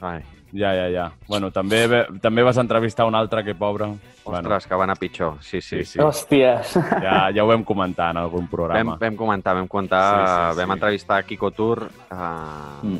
Ai, 0.00 0.20
ja, 0.52 0.72
ja, 0.74 0.88
ja. 0.88 1.12
Bueno, 1.28 1.50
també, 1.50 1.82
també 2.20 2.42
vas 2.42 2.56
entrevistar 2.58 3.06
un 3.06 3.14
altre 3.14 3.44
que 3.44 3.54
pobre. 3.54 3.90
ostres, 4.24 4.66
que 4.66 4.74
va 4.74 4.84
anar 4.84 4.98
pitjor. 4.98 5.38
Sí, 5.40 5.60
sí. 5.60 5.78
sí, 5.84 5.84
sí. 5.94 5.98
Hòsties. 5.98 6.74
Ja, 7.02 7.30
ja 7.32 7.44
ho 7.44 7.46
vam 7.48 7.64
comentar 7.64 8.10
en 8.10 8.18
algun 8.18 8.42
Vam, 8.42 8.48
programa. 8.50 8.96
vam 9.00 9.16
comentar, 9.16 9.54
vam 9.56 9.66
comentar, 9.68 10.02
Sí, 10.12 10.26
sí, 10.26 10.52
sí. 10.54 10.60
vam 10.60 10.72
entrevistar 10.76 11.24
Kiko 11.24 11.50
Tour 11.50 11.88
uh, 12.10 12.82
Mm. 12.82 12.98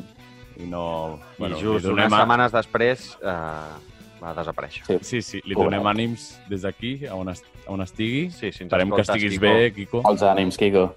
I 0.58 0.66
no... 0.66 1.18
bueno, 1.38 1.56
i 1.56 1.60
just 1.62 1.84
donem 1.84 2.06
unes 2.06 2.12
a- 2.12 2.18
setmanes 2.18 2.52
després 2.52 3.18
uh, 3.22 3.76
va 4.22 4.32
desaparèixer. 4.34 4.82
Sí. 4.86 4.96
Sí, 5.02 5.20
sí, 5.22 5.40
li 5.44 5.54
Pobret. 5.54 5.70
donem 5.70 5.86
ànims 5.86 6.40
des 6.48 6.62
d'aquí, 6.62 7.06
a 7.06 7.14
on, 7.14 7.28
est 7.28 7.44
a 7.66 7.70
on 7.70 7.80
estigui. 7.84 8.30
Sí, 8.30 8.50
si 8.50 8.64
ens 8.64 8.72
Esperem 8.72 8.90
que 8.90 9.00
escoltes, 9.02 9.22
estiguis 9.22 9.38
Kiko. 9.38 9.46
bé, 9.46 9.72
Kiko. 9.76 10.02
Els 10.10 10.22
ànims, 10.22 10.56
Quico. 10.58 10.94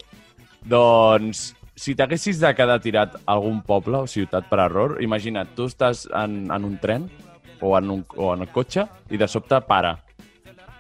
Doncs, 0.66 1.56
si 1.82 1.96
t'haguessis 1.98 2.38
de 2.41 2.52
quedar 2.54 2.78
tirat 2.84 3.15
a 3.17 3.34
algun 3.34 3.62
poble 3.65 4.04
o 4.04 4.08
ciutat 4.10 4.46
per 4.52 4.60
error, 4.67 5.00
imagina't, 5.02 5.56
tu 5.58 5.65
estàs 5.72 6.04
en, 6.13 6.44
en 6.54 6.65
un 6.67 6.76
tren 6.82 7.08
o 7.62 7.74
en, 7.78 7.89
un, 7.89 8.04
o 8.17 8.32
en 8.36 8.44
el 8.46 8.52
cotxe 8.54 8.86
i 9.10 9.17
de 9.17 9.28
sobte 9.30 9.58
para. 9.65 9.96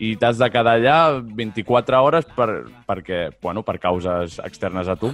I 0.01 0.15
t'has 0.17 0.37
de 0.41 0.47
quedar 0.53 0.75
allà 0.79 0.99
24 1.21 1.99
hores 2.05 2.25
per, 2.37 2.47
perquè, 2.89 3.27
bueno, 3.41 3.61
per 3.65 3.79
causes 3.81 4.37
externes 4.45 4.87
a 4.89 4.95
tu. 4.97 5.11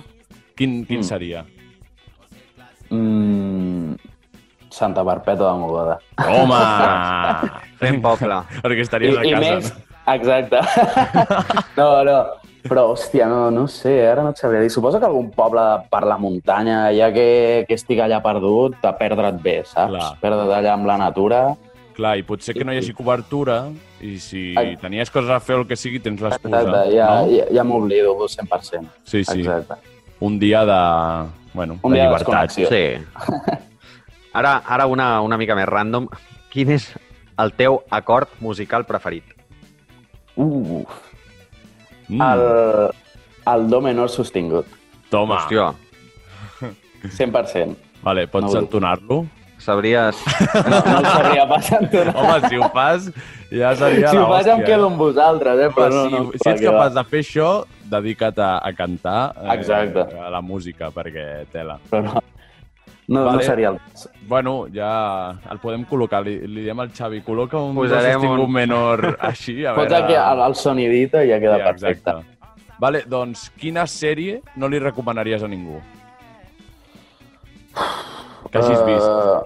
Quin, 0.57 0.81
quin 0.87 0.99
Mm. 0.99 1.07
seria? 1.07 1.45
Mm, 2.89 3.95
Santa 4.71 5.03
Perpètua 5.03 5.51
de 5.53 5.59
Mogoda. 5.59 5.97
Home! 6.23 6.61
Fem 7.81 7.99
poble. 8.01 8.37
perquè 8.63 8.83
estaries 8.85 9.17
a 9.17 9.23
I, 9.25 9.29
i 9.29 9.33
casa. 9.35 9.55
més, 9.55 9.73
exacte. 10.15 10.61
no, 11.79 11.87
no, 12.07 12.17
però, 12.67 12.87
hòstia, 12.91 13.27
no, 13.31 13.47
no 13.53 13.67
sé, 13.71 13.95
ara 14.07 14.23
no 14.25 14.33
et 14.33 14.41
sabria 14.41 14.61
dir. 14.63 14.71
Suposo 14.73 14.99
que 14.99 15.07
algun 15.07 15.29
poble 15.35 15.63
per 15.91 16.03
la 16.07 16.17
muntanya, 16.21 16.87
ja 16.95 17.09
que, 17.15 17.65
que 17.67 17.77
estic 17.77 18.01
allà 18.03 18.19
perdut, 18.23 18.77
a 18.83 18.93
perdre't 18.99 19.41
bé, 19.43 19.61
saps? 19.67 19.93
Clar. 19.93 20.11
Perdre't 20.23 20.53
allà 20.59 20.75
amb 20.75 20.89
la 20.89 20.97
natura. 21.01 21.41
Clar, 21.97 22.17
i 22.19 22.25
potser 22.27 22.53
que 22.53 22.65
no 22.67 22.75
hi 22.75 22.81
hagi 22.81 22.93
cobertura 22.93 23.63
i 24.05 24.19
si 24.21 24.51
Ai. 24.59 24.75
tenies 24.77 25.09
coses 25.09 25.31
a 25.33 25.39
fer 25.41 25.55
o 25.57 25.63
el 25.63 25.69
que 25.69 25.77
sigui, 25.79 26.01
tens 26.03 26.21
l'excusa, 26.21 26.59
Exacte, 26.61 26.91
ja, 26.93 27.07
no? 27.23 27.31
ja, 27.33 27.47
ja 27.57 27.63
m'oblido 27.65 28.13
100%. 28.13 28.91
Sí, 29.03 29.23
sí. 29.23 29.39
Exacte. 29.41 29.79
Un 30.21 30.37
dia 30.41 30.63
de, 30.65 30.81
bueno, 31.53 31.79
Un 31.81 31.93
de 31.93 31.97
dia 31.97 32.05
llibertat. 32.05 32.53
Sí. 32.53 32.83
Ara, 34.37 34.61
ara 34.69 34.85
una, 34.85 35.21
una 35.25 35.37
mica 35.41 35.55
més 35.57 35.65
random. 35.65 36.05
Quin 36.53 36.69
és 36.75 36.91
el 37.41 37.55
teu 37.57 37.79
acord 37.89 38.29
musical 38.43 38.85
preferit? 38.85 39.36
Uh, 40.37 40.85
Mm, 42.07 42.21
el, 42.23 42.41
el 43.51 43.65
do 43.67 43.81
menor 43.83 44.07
sostingut, 44.07 44.63
Toma. 45.11 45.41
Hòstia, 45.41 45.73
100%. 47.03 47.75
Vale, 48.03 48.27
pots 48.31 48.53
No. 48.53 48.61
entonar-lo? 48.61 49.25
sabries... 49.59 50.15
No, 50.69 50.79
no 50.85 50.99
el 50.99 51.05
sabria 51.05 51.47
pas 51.49 51.71
entonar. 51.71 52.15
Home, 52.15 52.47
si 52.47 52.55
ho 52.55 52.69
fas, 52.71 53.09
ja 53.51 53.73
seria 53.75 54.11
si 54.13 54.17
ho 54.17 54.27
fas 54.29 54.47
em 54.53 54.61
quedo 54.63 54.87
amb 54.87 54.97
vosaltres, 55.01 55.59
eh? 55.65 55.69
Però 55.75 55.89
Home, 56.05 56.11
no, 56.13 56.23
no, 56.23 56.31
si, 56.31 56.39
si 56.43 56.49
ets 56.53 56.61
capaç 56.63 56.93
de 56.95 57.03
fer 57.11 57.21
això, 57.25 57.49
dedica't 57.91 58.39
a, 58.39 58.51
a 58.63 58.71
cantar 58.77 59.33
eh, 59.35 59.49
Exacte. 59.57 60.05
a 60.21 60.29
la 60.31 60.41
música, 60.41 60.91
perquè 60.95 61.25
tela. 61.51 61.79
Però 61.91 62.03
no, 62.05 62.21
no, 63.07 63.23
Vale. 63.25 63.37
no 63.37 63.43
seria 63.43 63.69
el... 63.69 63.77
Bueno, 64.27 64.65
ja 64.73 65.31
el 65.51 65.59
podem 65.63 65.85
col·locar. 65.87 66.19
Li, 66.25 66.39
li 66.47 66.63
diem 66.65 66.79
al 66.83 66.89
Xavi, 66.91 67.21
col·loca 67.23 67.57
un 67.63 67.75
Posarem 67.77 68.17
sostingut 68.19 68.43
un- 68.47 68.51
menor 68.53 69.05
així. 69.29 69.61
A 69.65 69.73
Pots 69.77 69.91
veure... 69.93 70.03
aquí 70.05 70.17
el, 70.19 70.41
el 70.47 70.55
sonidito 70.59 71.21
i 71.23 71.29
ja 71.31 71.39
queda 71.39 71.57
Sí, 71.57 71.63
perfecte. 71.69 72.09
exacte. 72.17 72.73
Vale, 72.79 73.03
doncs, 73.09 73.47
quina 73.57 73.87
sèrie 73.89 74.41
no 74.55 74.67
li 74.69 74.77
recomanaries 74.83 75.41
a 75.43 75.47
ningú? 75.49 75.79
Que 78.51 78.57
hagis 78.59 78.83
vist. 78.85 79.07
Uh, 79.07 79.41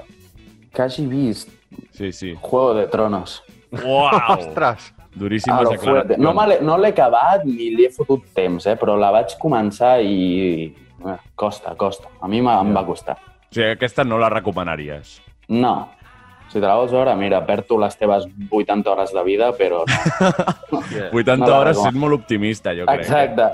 que 0.73 0.81
hagi 0.83 1.05
vist 1.07 1.49
Sí, 1.95 2.11
sí. 2.11 2.33
Juego 2.41 2.73
de 2.73 2.87
Tronos. 2.87 3.43
Uau! 3.71 4.09
Ostres! 4.39 4.93
Duríssimes 5.15 5.67
declaracions. 5.69 6.17
No, 6.19 6.31
no 6.33 6.77
l'he 6.79 6.91
acabat 6.93 7.43
ni 7.45 7.69
li 7.75 7.85
he 7.85 7.91
fotut 7.91 8.23
temps, 8.35 8.65
eh? 8.67 8.77
però 8.79 8.95
la 8.99 9.09
vaig 9.11 9.33
començar 9.39 9.97
i... 10.03 10.69
eh, 11.03 11.17
costa, 11.35 11.73
costa. 11.75 12.07
A 12.23 12.27
mi 12.31 12.39
m'ha- 12.41 12.61
em 12.63 12.71
va 12.75 12.83
costar. 12.87 13.17
O 13.51 13.53
sigui, 13.53 13.67
aquesta 13.75 14.05
no 14.07 14.17
la 14.17 14.29
recomanaries. 14.31 15.17
No. 15.51 15.89
Si 16.51 16.59
te 16.59 16.65
la 16.67 16.75
vols 16.75 16.91
veure, 16.91 17.13
mira, 17.15 17.41
perdo 17.47 17.77
les 17.79 17.95
teves 17.99 18.25
80 18.51 18.89
hores 18.91 19.11
de 19.15 19.21
vida, 19.23 19.49
però 19.55 19.83
no. 19.87 20.79
80 21.11 21.37
No 21.45 21.57
hores 21.59 21.79
sent 21.79 21.95
molt 21.99 22.15
optimista, 22.15 22.73
jo 22.75 22.85
crec. 22.87 23.03
Exacte. 23.05 23.49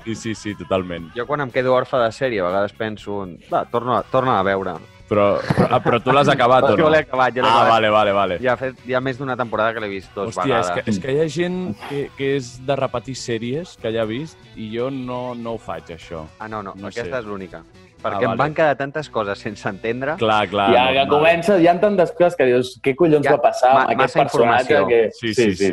Sí, 0.08 0.14
sí, 0.14 0.34
sí, 0.34 0.54
totalment. 0.56 1.10
Jo 1.16 1.26
quan 1.28 1.40
em 1.44 1.50
quedo 1.52 1.72
orfe 1.76 1.96
de 2.00 2.10
sèrie, 2.12 2.40
a 2.40 2.46
vegades 2.48 2.72
penso... 2.76 3.18
un, 3.24 3.34
Va, 3.52 3.64
torna, 3.68 4.02
torna 4.12 4.38
a 4.38 4.44
veure. 4.46 4.76
Però, 5.08 5.26
però, 5.40 5.66
ah, 5.72 5.80
però 5.84 5.98
tu 6.04 6.12
l'has 6.12 6.28
acabat 6.28 6.64
o 6.68 6.70
no? 6.74 6.82
Jo 6.82 6.88
l'he 6.92 7.02
acabat, 7.06 7.32
jo 7.36 7.40
l'he 7.42 7.48
Ah, 7.48 7.54
acabat. 7.62 7.72
vale, 7.72 7.90
vale, 7.92 8.12
vale. 8.12 8.38
Ja 8.44 8.52
ha, 8.52 8.56
fet, 8.60 8.80
ja 8.88 9.00
més 9.04 9.16
d'una 9.20 9.36
temporada 9.40 9.72
que 9.76 9.80
l'he 9.84 9.88
vist 9.92 10.12
dos 10.16 10.32
Hòstia, 10.36 10.60
és 10.60 10.68
vegades. 10.68 10.84
que, 10.84 10.90
és 10.92 10.98
que 11.04 11.12
hi 11.14 11.20
ha 11.24 11.28
gent 11.32 11.58
que, 11.88 12.02
que 12.16 12.30
és 12.36 12.50
de 12.68 12.76
repetir 12.76 13.16
sèries 13.16 13.76
que 13.80 13.92
ja 13.92 14.04
ha 14.04 14.08
vist 14.08 14.36
i 14.56 14.68
jo 14.74 14.88
no, 14.92 15.32
no 15.36 15.56
ho 15.56 15.60
faig, 15.60 15.92
això. 15.96 16.24
Ah, 16.38 16.48
no, 16.48 16.60
no, 16.62 16.74
No 16.76 16.88
aquesta 16.92 17.16
sé. 17.16 17.20
és 17.22 17.28
l'única. 17.28 17.62
Ah, 17.98 18.02
Perquè 18.10 18.22
em 18.22 18.28
vale. 18.30 18.38
van 18.38 18.54
quedar 18.54 18.76
tantes 18.78 19.08
coses 19.10 19.38
sense 19.42 19.68
entendre. 19.68 20.14
Clar, 20.16 20.48
clar. 20.48 20.68
ja 20.72 20.84
que 20.94 21.08
comences, 21.10 21.60
hi 21.60 21.66
ha 21.66 21.80
tantes 21.80 22.12
coses 22.12 22.36
que 22.38 22.44
dius, 22.46 22.76
què 22.82 22.94
collons 22.94 23.26
Ja, 23.26 23.32
va 23.36 23.42
passar 23.42 23.72
ma- 23.74 23.80
amb 23.88 23.90
aquest 24.00 24.16
personatge? 24.16 24.84
Que... 24.86 25.00
Sí, 25.18 25.34
sí, 25.34 25.54
sí. 25.56 25.72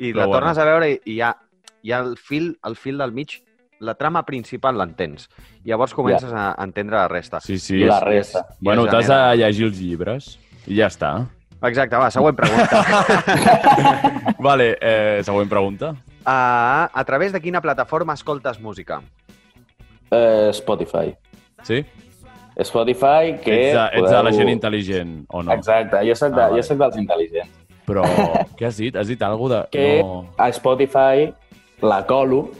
I 0.00 0.12
Però 0.12 0.24
la 0.26 0.32
tornes 0.32 0.58
a 0.58 0.64
veure 0.64 0.88
i, 0.90 1.00
i 1.04 1.18
ja 1.20 1.36
hi 1.82 1.92
ha 1.92 2.00
el 2.00 2.16
fil, 2.18 2.56
el 2.66 2.74
fil 2.76 2.98
del 2.98 3.12
mig, 3.12 3.36
la 3.80 3.94
trama 3.94 4.24
principal 4.26 4.76
l'entens. 4.76 5.28
Llavors 5.64 5.94
comences 5.94 6.32
a 6.34 6.54
entendre 6.64 6.96
la 6.98 7.06
resta. 7.08 7.40
Sí, 7.40 7.58
sí. 7.58 7.76
I 7.78 7.84
la 7.86 7.98
és- 7.98 8.04
resta. 8.04 8.46
I 8.60 8.64
Bueno, 8.64 8.86
t'has 8.90 9.06
de 9.08 9.20
llegir 9.36 9.64
els 9.70 9.78
llibres 9.78 10.38
i 10.66 10.76
ja 10.76 10.88
està. 10.90 11.14
Exacte, 11.62 11.96
va, 11.96 12.10
següent 12.10 12.34
pregunta. 12.36 12.84
Vale, 14.38 14.76
eh, 14.80 15.20
següent 15.24 15.48
pregunta. 15.48 15.90
uh, 15.90 16.88
a 16.92 17.04
través 17.06 17.32
de 17.32 17.40
quina 17.40 17.60
plataforma 17.60 18.14
escoltes 18.14 18.58
música? 18.60 19.02
Eh, 20.10 20.50
Spotify. 20.52 21.14
Sí? 21.62 21.84
Spotify, 22.62 23.36
que... 23.42 23.54
ets, 23.70 23.74
de, 23.74 23.84
ets 24.00 24.10
de 24.10 24.16
la 24.16 24.30
podeu- 24.30 24.36
gent 24.38 24.50
intel·ligent, 24.52 25.12
o 25.32 25.42
no? 25.42 25.52
Exacte, 25.54 26.02
jo 26.06 26.14
soc, 26.18 26.34
de, 26.34 26.42
Ah, 26.44 26.50
jo 26.52 26.62
soc 26.66 26.78
dels 26.82 26.96
intel·ligents. 27.00 27.56
Però 27.88 28.04
què 28.58 28.66
has 28.68 28.76
dit? 28.76 28.96
Has 28.96 29.08
dit 29.08 29.22
alguna 29.22 29.62
de... 29.62 29.70
Que 29.72 30.02
No... 30.02 30.26
a 30.36 30.50
Spotify 30.52 31.30
la 31.82 32.02
colo 32.06 32.50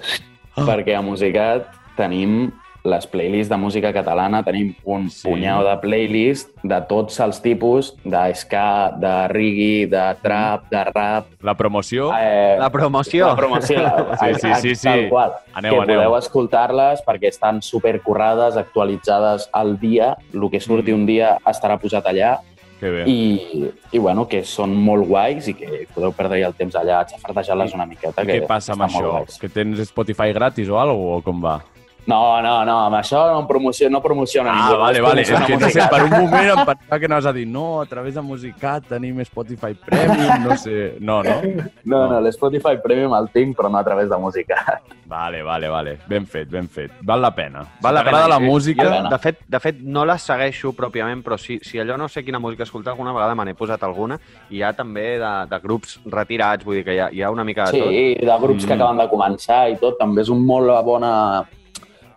Ah. 0.57 0.65
perquè 0.67 0.97
a 0.99 1.01
Musicat 1.03 1.69
tenim 1.97 2.51
les 2.85 3.07
playlists 3.07 3.51
de 3.51 3.57
música 3.61 3.93
catalana, 3.93 4.43
tenim 4.43 4.75
un 4.85 5.11
Sí. 5.11 5.29
punyau 5.29 5.63
de 5.65 5.77
playlist 5.83 6.49
de 6.63 6.81
tots 6.89 7.19
els 7.21 7.41
tipus, 7.43 7.95
de 8.05 8.35
ska, 8.35 8.93
de 8.99 9.29
reggae, 9.29 9.87
de 9.87 10.05
trap, 10.23 10.69
de 10.71 10.85
rap... 10.85 11.27
La 11.43 11.55
promoció? 11.55 12.11
Eh, 12.19 12.57
La 12.59 12.71
promoció. 12.71 13.27
La 13.29 13.37
promoció. 13.37 13.79
Sí, 14.21 14.35
sí, 14.41 14.55
sí, 14.61 14.75
sí. 14.75 14.89
Tal 14.89 15.09
qual. 15.09 15.33
Aneu, 15.53 15.75
que 15.75 15.81
aneu. 15.83 15.97
podeu 15.99 16.17
escoltar-les 16.17 17.03
perquè 17.05 17.29
estan 17.29 17.61
supercorrades, 17.63 18.57
actualitzades 18.57 19.49
al 19.53 19.79
dia. 19.79 20.17
El 20.33 20.49
que 20.51 20.61
surti 20.61 20.93
Mm. 20.93 20.95
un 20.95 21.07
dia 21.07 21.39
estarà 21.47 21.79
posat 21.79 22.07
allà. 22.07 22.39
Que 22.81 22.89
bé. 22.89 23.05
I, 23.07 23.71
i 23.93 23.99
bueno, 23.99 24.27
que 24.27 24.43
són 24.43 24.73
molt 24.75 25.05
guais 25.07 25.47
i 25.49 25.53
que 25.53 25.87
podeu 25.95 26.13
perdre 26.17 26.41
el 26.43 26.55
temps 26.55 26.75
allà 26.75 27.03
xafardejant-les 27.07 27.75
una 27.75 27.85
miqueta. 27.85 28.23
I 28.23 28.27
que 28.27 28.39
què 28.41 28.47
passa 28.47 28.73
amb 28.73 28.83
això? 28.87 29.27
Que 29.39 29.51
tens 29.51 29.79
Spotify 29.81 30.33
gratis 30.33 30.67
o 30.71 30.79
alguna 30.81 30.97
cosa, 30.97 31.19
o 31.19 31.23
com 31.23 31.43
va? 31.45 31.59
No, 32.07 32.41
no, 32.43 32.65
no, 32.65 32.77
amb 32.87 32.97
això 32.97 33.21
no, 33.33 33.41
em 33.41 33.47
promociona, 33.47 33.93
no 33.93 34.01
promociona 34.03 34.51
Ah, 34.51 34.55
ningú. 34.69 34.79
vale, 34.81 34.99
no 34.99 35.05
vale. 35.07 35.23
És 35.23 35.29
que 35.31 35.39
no 35.39 35.47
sé, 35.47 35.57
Musicat. 35.65 35.91
per 35.91 36.03
un 36.05 36.11
moment 36.11 36.49
em 36.51 36.65
pensava 36.67 36.99
que 36.99 37.07
anaves 37.07 37.27
a 37.27 37.33
dir 37.33 37.47
no, 37.47 37.81
a 37.81 37.87
través 37.87 38.15
de 38.15 38.21
Musicat 38.23 38.87
tenim 38.89 39.21
Spotify 39.25 39.75
Premium, 39.75 40.45
no 40.49 40.57
sé... 40.57 40.97
No, 41.01 41.23
no? 41.23 41.37
No, 41.85 42.09
no, 42.09 42.21
l'Spotify 42.21 42.79
Premium 42.83 43.15
el 43.15 43.29
tinc, 43.31 43.57
però 43.57 43.71
no 43.71 43.79
a 43.79 43.85
través 43.85 44.09
de 44.11 44.17
música. 44.17 44.81
Vale, 45.11 45.43
vale, 45.43 45.69
vale. 45.69 45.99
Ben 46.07 46.27
fet, 46.27 46.49
ben 46.49 46.69
fet. 46.69 46.93
Val 47.03 47.21
la 47.21 47.35
pena. 47.35 47.65
Val 47.83 47.95
la 47.95 48.05
pena. 48.05 48.27
la 48.29 48.39
música... 48.39 48.85
Jo, 48.85 49.09
de, 49.11 49.19
fet, 49.19 49.41
de 49.49 49.61
fet, 49.61 49.81
no 49.83 50.05
les 50.07 50.23
segueixo 50.23 50.73
pròpiament, 50.73 51.23
però 51.23 51.37
si, 51.37 51.59
si 51.63 51.79
allò 51.83 51.97
no 51.99 52.07
sé 52.09 52.23
quina 52.25 52.39
música 52.39 52.63
escoltar, 52.63 52.93
alguna 52.93 53.13
vegada 53.13 53.35
me 53.35 53.45
n'he 53.45 53.55
posat 53.59 53.83
alguna, 53.83 54.19
i 54.51 54.57
hi 54.59 54.63
ha 54.63 54.73
també 54.73 55.19
de, 55.19 55.33
de 55.51 55.59
grups 55.65 55.99
retirats, 56.07 56.65
vull 56.65 56.77
dir 56.79 56.85
que 56.85 56.95
hi 56.95 57.01
ha, 57.01 57.09
hi 57.11 57.23
ha 57.23 57.31
una 57.35 57.43
mica 57.45 57.65
de 57.67 57.73
Sí, 57.73 57.81
tot. 57.81 58.27
de 58.31 58.39
grups 58.47 58.65
que 58.67 58.75
Mm. 58.75 58.81
acaben 58.81 58.99
de 59.03 59.09
començar 59.11 59.63
i 59.73 59.77
tot, 59.83 59.99
també 59.99 60.23
és 60.23 60.29
un 60.31 60.45
molt 60.47 60.71
bona... 60.85 61.11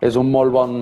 És 0.04 0.18
un 0.20 0.30
molt 0.30 0.52
bon 0.52 0.74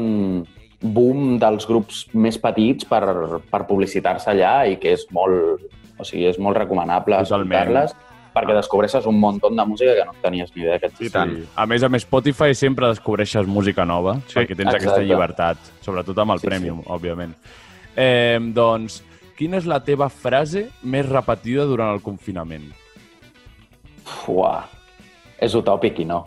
boom 0.82 1.36
dels 1.38 1.66
grups 1.68 2.06
més 2.12 2.38
petits 2.42 2.86
per, 2.90 3.02
per 3.50 3.62
publicitar-se 3.68 4.32
allà 4.32 4.54
i 4.66 4.78
que 4.82 4.96
és 4.96 5.04
molt, 5.14 5.62
o 5.94 6.06
sigui, 6.06 6.26
és 6.26 6.40
molt 6.42 6.58
recomanable 6.58 7.20
escoltar-les 7.22 7.94
perquè 8.32 8.56
descobreixes 8.56 9.06
un 9.06 9.18
munt 9.20 9.40
de 9.44 9.64
música 9.68 9.94
que 9.94 10.04
no 10.08 10.14
tenies 10.22 10.50
ni 10.54 10.62
idea 10.64 10.78
que 10.80 10.88
existia. 10.88 11.26
Sí. 11.28 11.44
A 11.54 11.66
més 11.68 11.82
a 11.84 11.90
més, 11.92 12.06
Spotify 12.06 12.56
sempre 12.56 12.88
descobreixes 12.88 13.46
música 13.46 13.84
nova, 13.84 14.16
sí, 14.26 14.38
perquè 14.38 14.56
tens 14.56 14.70
exacte. 14.72 14.86
aquesta 14.88 15.04
llibertat, 15.04 15.72
sobretot 15.84 16.18
amb 16.18 16.32
el 16.34 16.40
Sí, 16.40 16.48
Premium, 16.48 16.80
òbviament. 16.88 17.34
Eh, 17.92 18.38
doncs, 18.56 19.02
quina 19.36 19.60
és 19.60 19.68
la 19.68 19.82
teva 19.84 20.08
frase 20.08 20.70
més 20.82 21.04
repetida 21.08 21.68
durant 21.68 21.92
el 21.92 22.00
confinament? 22.00 22.70
Fuà, 24.08 24.62
és 25.36 25.54
utòpic 25.58 26.00
i 26.00 26.08
no. 26.08 26.24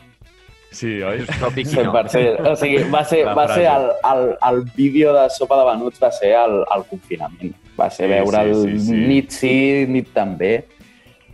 Sí, 0.76 0.92
oi? 1.08 1.22
Tòpic 1.40 1.72
i 1.72 1.78
no. 1.80 1.92
100%. 1.94 2.50
O 2.52 2.56
sigui, 2.60 2.82
va 2.92 3.04
ser, 3.08 3.22
La 3.30 3.34
va 3.38 3.46
ser 3.54 3.66
el, 3.72 3.86
el, 4.12 4.24
el 4.50 4.64
vídeo 4.76 5.14
de 5.16 5.30
Sopa 5.32 5.58
de 5.62 5.70
Venuts 5.72 6.02
va 6.04 6.10
ser 6.12 6.34
el, 6.42 6.58
el 6.76 6.84
confinament. 6.90 7.54
Va 7.80 7.88
ser 7.92 8.10
Sí, 8.10 8.12
veure 8.14 8.42
sí, 8.44 8.50
el 8.52 8.66
sí, 8.66 8.80
sí. 8.90 9.00
nit 9.08 9.32
sí, 9.32 9.54
nit 9.92 10.12
també 10.16 10.52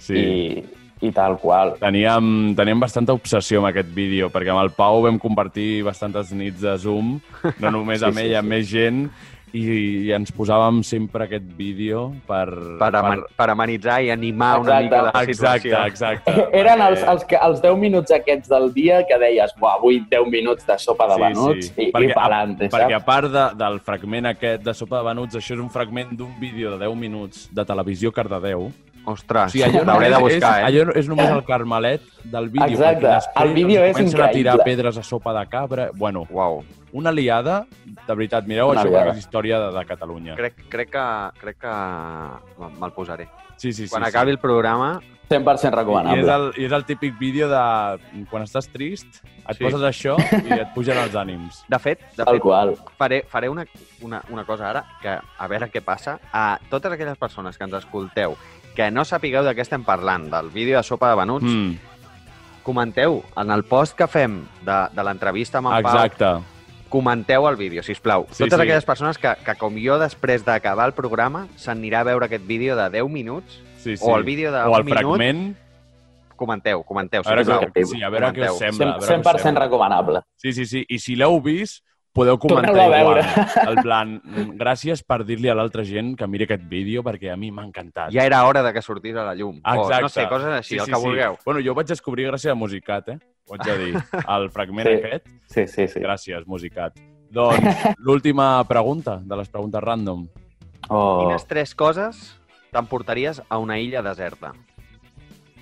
Sí. 0.02 0.18
i, 0.18 0.64
i 1.06 1.12
tal 1.14 1.36
qual. 1.42 1.76
Teníem, 1.82 2.56
teníem 2.58 2.80
bastanta 2.82 3.14
obsessió 3.14 3.60
amb 3.62 3.70
aquest 3.70 3.89
vídeo, 3.94 4.30
perquè 4.34 4.50
amb 4.54 4.64
el 4.64 4.72
Pau 4.78 5.04
vam 5.06 5.18
compartir 5.22 5.84
bastantes 5.86 6.32
nits 6.34 6.62
de 6.62 6.74
Zoom, 6.82 7.20
no 7.62 7.72
només 7.74 8.00
Sí, 8.04 8.08
amb 8.10 8.18
sí, 8.18 8.24
ell, 8.26 8.32
sí. 8.34 8.39
amb 8.39 8.50
més 8.56 8.70
gent, 8.70 9.04
i, 9.54 9.62
i 10.08 10.12
ens 10.16 10.32
posàvem 10.32 10.82
sempre 10.88 11.26
aquest 11.26 11.43
vídeo 11.58 12.14
per... 12.28 12.45
Per, 12.80 12.89
aman, 12.95 13.24
per 13.36 13.47
amenitzar 13.52 13.97
i 14.06 14.10
animar 14.14 14.60
una 14.62 14.78
Exacte. 14.80 14.84
mica 14.86 15.02
la 15.02 15.24
Exacte, 15.24 15.70
situació. 15.70 15.86
exacte. 15.88 16.36
Eren 16.62 16.80
perquè- 16.80 16.88
els, 16.89 17.04
els, 17.14 17.26
que- 17.28 17.41
els 17.49 17.62
10 17.62 17.78
minuts 17.82 18.12
aquests 18.16 18.47
del 18.52 18.70
dia 18.74 19.02
que 19.08 19.18
deies, 19.20 19.52
buah, 19.60 19.76
avui 19.80 19.99
10 20.10 20.30
minuts 20.32 20.68
de 20.68 20.78
sopa 20.80 21.10
de 21.12 21.18
venuts 21.26 21.74
i, 21.78 21.89
i 21.89 22.14
pa'lante, 22.14 22.70
perquè 22.72 22.95
a 22.95 22.99
saps? 23.02 23.06
part 23.12 23.32
de, 23.34 23.45
del 23.60 23.80
fragment 23.84 24.32
aquest 24.32 24.64
de 24.64 24.74
Sopa 24.74 25.02
de 25.02 25.10
Venuts, 25.12 25.36
això 25.36 25.54
és 25.58 25.60
un 25.60 25.70
fragment 25.74 26.16
d'un 26.16 26.32
vídeo 26.39 26.72
de 26.78 26.86
10 26.88 26.95
minuts 26.95 27.49
de 27.52 27.66
Televisió 27.66 28.12
Cardedeu. 28.16 28.70
Ostres, 29.04 29.47
O 29.49 29.49
sigui, 29.49 29.64
allò 29.66 29.82
l'hauré 29.84 30.10
de 30.14 30.18
buscar, 30.22 30.52
és, 30.60 30.62
eh? 30.62 30.66
allò 30.70 30.91
és 30.99 31.08
només 31.10 31.32
el 31.34 31.39
carmelet 31.43 32.04
del 32.24 32.49
vídeo. 32.54 32.68
Exacte, 32.70 33.08
perquè 33.10 33.41
el 33.41 33.54
vídeo 33.56 33.82
és 33.84 33.95
comencen 33.97 34.22
a 34.22 34.28
tirar 34.30 34.54
increïble. 34.60 34.64
pedres 34.64 34.97
a 35.02 35.04
sopa 35.04 35.34
de 35.34 35.41
cabra. 35.49 35.88
Bueno, 35.97 36.28
Uau. 36.30 36.60
Una 36.94 37.12
liada, 37.12 37.66
de 37.86 38.14
veritat, 38.16 38.46
mireu 38.48 38.70
Una 38.70 38.82
això 38.82 38.89
liada. 38.89 39.06
perquè 39.06 39.18
és 39.18 39.24
història 39.26 39.60
de, 39.60 39.72
de 39.78 39.86
Catalunya. 39.86 40.36
Crec, 40.36 40.66
crec 40.70 40.89
que, 40.92 41.06
crec 41.39 41.58
que 41.58 41.76
me'l 42.80 42.92
posaré. 42.94 43.30
Sí, 43.58 43.72
sí, 43.74 43.86
sí. 43.86 43.89
Quan 43.89 44.04
sí. 44.04 44.10
acabi 44.10 44.32
el 44.32 44.39
programa, 44.39 45.00
100% 45.30 45.64
I 45.64 45.68
és, 45.68 45.74
recomanable. 45.74 46.34
el, 46.34 46.48
I 46.58 46.66
és 46.66 46.72
el 46.74 46.84
típic 46.84 47.18
vídeo 47.18 47.48
de 47.48 48.26
quan 48.30 48.44
estàs 48.44 48.68
trist, 48.68 49.22
et 49.48 49.56
Sí. 49.58 49.64
poses 49.64 49.82
això 49.82 50.18
i 50.20 50.52
et 50.60 50.74
pugen 50.76 50.98
els 50.98 51.16
ànims. 51.16 51.64
de 51.70 51.80
fet, 51.80 52.02
de 52.18 52.26
Tal 52.26 52.36
fet 52.36 52.42
qual. 52.42 52.76
faré, 52.98 53.22
faré 53.30 53.48
una, 53.50 53.66
una, 54.02 54.22
una 54.30 54.44
cosa 54.44 54.70
ara, 54.70 54.84
que 55.02 55.08
a 55.38 55.48
veure 55.48 55.72
què 55.72 55.82
passa. 55.82 56.20
A 56.34 56.60
totes 56.70 56.92
aquelles 56.92 57.18
persones 57.18 57.58
que 57.58 57.64
ens 57.64 57.74
escolteu 57.74 58.36
que 58.76 58.89
no 58.92 59.04
sapigueu 59.06 59.44
de 59.44 59.54
què 59.56 59.62
estem 59.62 59.84
parlant, 59.84 60.30
del 60.32 60.50
vídeo 60.50 60.78
de 60.78 60.84
Sopa 60.84 61.10
de 61.10 61.16
Venuts, 61.16 61.44
Mm, 61.46 61.76
comenteu 62.64 63.24
en 63.38 63.52
el 63.52 63.64
post 63.64 63.96
que 63.98 64.08
fem 64.08 64.46
de, 64.62 64.76
de 64.94 65.04
l'entrevista 65.04 65.58
amb 65.58 65.72
en 65.72 65.82
Pau, 65.82 65.96
exacte. 65.96 66.30
Comenteu 66.92 67.48
el 67.50 67.56
vídeo, 67.58 67.82
si 67.82 67.96
plau. 67.96 68.28
Sí, 68.30 68.44
Totes 68.44 68.60
sí. 68.60 68.62
aquelles 68.68 68.86
persones 68.86 69.18
que, 69.18 69.32
que, 69.46 69.56
com 69.58 69.74
jo, 69.80 69.96
després 70.02 70.44
d'acabar 70.46 70.86
el 70.92 70.94
programa, 70.94 71.48
s'anirà 71.58 72.04
a 72.04 72.10
veure 72.12 72.28
aquest 72.28 72.46
vídeo 72.46 72.76
de 72.78 72.89
10 73.00 73.10
minuts, 73.10 73.62
Sí, 73.82 73.96
sí. 73.98 74.04
o 74.06 74.14
el 74.20 74.24
vídeo 74.28 74.52
d'un 74.52 74.68
o 74.70 74.78
el 74.78 74.84
minut, 74.86 75.00
fragment. 75.00 75.56
comenteu, 76.36 76.84
comenteu, 76.84 77.22
A 77.26 77.30
veure, 77.30 77.46
sisplau. 77.46 77.70
què, 77.74 77.86
sí, 77.86 78.04
a 78.04 78.10
veure 78.10 78.28
què 78.34 78.46
us 78.50 78.58
Comenteu. 78.58 78.58
sembla. 78.60 78.92
a 78.96 79.00
veure 79.00 79.14
què 79.16 79.20
us 79.20 79.26
100% 79.26 79.42
sembla. 79.42 79.64
recomanable. 79.66 80.22
Sí, 80.38 80.54
sí, 80.54 80.66
sí. 80.66 80.86
I 80.89 81.00
si 81.00 81.16
l'heu 81.16 81.39
vist, 81.42 81.84
podeu 82.14 82.38
comentar 82.39 82.72
igual. 82.76 82.91
veure. 82.91 83.24
El 83.68 83.78
plan, 83.82 84.16
gràcies 84.59 85.03
per 85.07 85.22
dir-li 85.26 85.49
a 85.49 85.55
l'altra 85.55 85.84
gent 85.88 86.14
que 86.20 86.28
miri 86.28 86.43
aquest 86.47 86.64
vídeo 86.70 87.03
perquè 87.03 87.32
a 87.32 87.38
mi 87.39 87.51
m'ha 87.51 87.64
encantat. 87.70 88.12
Ja 88.14 88.26
era 88.28 88.43
hora 88.45 88.62
de 88.64 88.74
que 88.76 88.82
sortís 88.82 89.16
a 89.16 89.24
la 89.24 89.36
llum. 89.36 89.57
Exacte. 89.64 89.97
O, 89.97 90.01
no 90.01 90.09
sé, 90.09 90.28
coses 90.30 90.47
així, 90.57 90.78
el 90.78 90.86
que 90.91 90.99
vulgueu. 90.99 91.38
Bueno, 91.45 91.62
jo 91.64 91.72
ho 91.72 91.76
vaig 91.78 91.88
descobrir 91.88 92.28
gràcies 92.28 92.51
a 92.51 92.55
Musicat, 92.55 93.09
eh? 93.09 93.20
Ho 93.49 93.55
haig 93.55 93.64
de 93.66 93.78
dir. 93.86 93.95
El 94.36 94.49
fragment 94.51 94.88
Sí. 94.88 94.93
aquest. 94.99 95.28
Sí, 95.47 95.68
sí, 95.68 95.88
sí. 95.88 95.99
Gràcies, 96.03 96.45
Musicat. 96.47 96.99
Doncs 97.32 97.64
l'última 98.03 98.64
pregunta, 98.68 99.18
de 99.24 99.38
les 99.39 99.47
preguntes 99.49 99.82
random. 99.82 100.28
Oh, 100.89 101.22
Quines 101.24 101.45
tres 101.47 101.74
coses 101.76 102.38
t'emportaries 102.72 103.41
a 103.47 103.57
una 103.57 103.80
illa 103.80 104.01
deserta? 104.01 104.51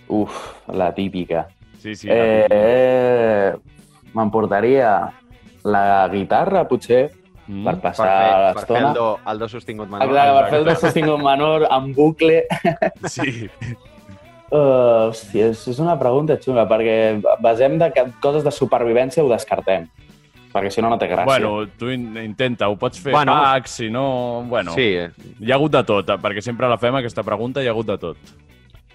uf, 0.09 0.33
la 0.67 0.93
típica. 0.95 1.47
Sí, 1.77 1.93
sí. 1.95 2.07
Eh, 2.09 2.47
eh, 2.49 3.53
M'emportaria 4.13 5.11
la 5.63 6.07
guitarra, 6.11 6.67
potser, 6.67 7.11
Mm. 7.49 7.63
per 7.65 7.79
passar 7.81 8.05
fer, 8.05 8.25
per 8.29 8.37
fer 8.37 8.53
l'estona. 8.55 8.87
el, 8.89 8.93
do, 8.93 9.05
el 9.31 9.39
do 9.39 9.47
sostingut 9.49 9.89
menor. 9.89 10.05
Exacte, 10.05 10.33
per 10.37 10.49
fer 10.51 10.57
el 10.59 10.65
do 10.65 10.75
sostingut 10.75 11.23
menor 11.23 11.63
en 11.71 11.93
bucle. 11.95 12.43
Sí. 13.09 13.49
Uh, 14.51 15.09
hòstia, 15.11 15.51
és, 15.53 15.59
és 15.69 15.77
una 15.81 15.93
pregunta 15.99 16.33
xunga, 16.41 16.63
perquè 16.69 17.21
basem 17.41 17.75
de 17.77 17.91
que 17.93 18.03
coses 18.21 18.41
de 18.45 18.49
supervivència 18.53 19.21
ho 19.21 19.29
descartem. 19.29 19.87
Perquè 20.49 20.71
si 20.73 20.81
no, 20.81 20.89
no 20.89 20.97
té 20.97 21.05
gràcia. 21.05 21.25
Bueno, 21.29 21.67
tu 21.77 21.89
in 21.93 22.07
intenta, 22.17 22.65
ho 22.69 22.75
pots 22.81 22.97
fer 23.01 23.13
Bueno. 23.13 23.35
packs, 23.37 23.75
si 23.77 23.89
no... 23.93 24.43
Bueno, 24.49 24.73
Sí, 24.73 24.87
hi 24.97 25.51
ha 25.51 25.55
hagut 25.59 25.71
de 25.75 25.83
tot, 25.85 26.09
perquè 26.21 26.41
sempre 26.41 26.67
la 26.67 26.79
fem 26.81 26.95
aquesta 26.97 27.21
pregunta, 27.21 27.61
hi 27.61 27.67
ha 27.69 27.73
hagut 27.75 27.85
de 27.91 27.97
tot. 28.01 28.17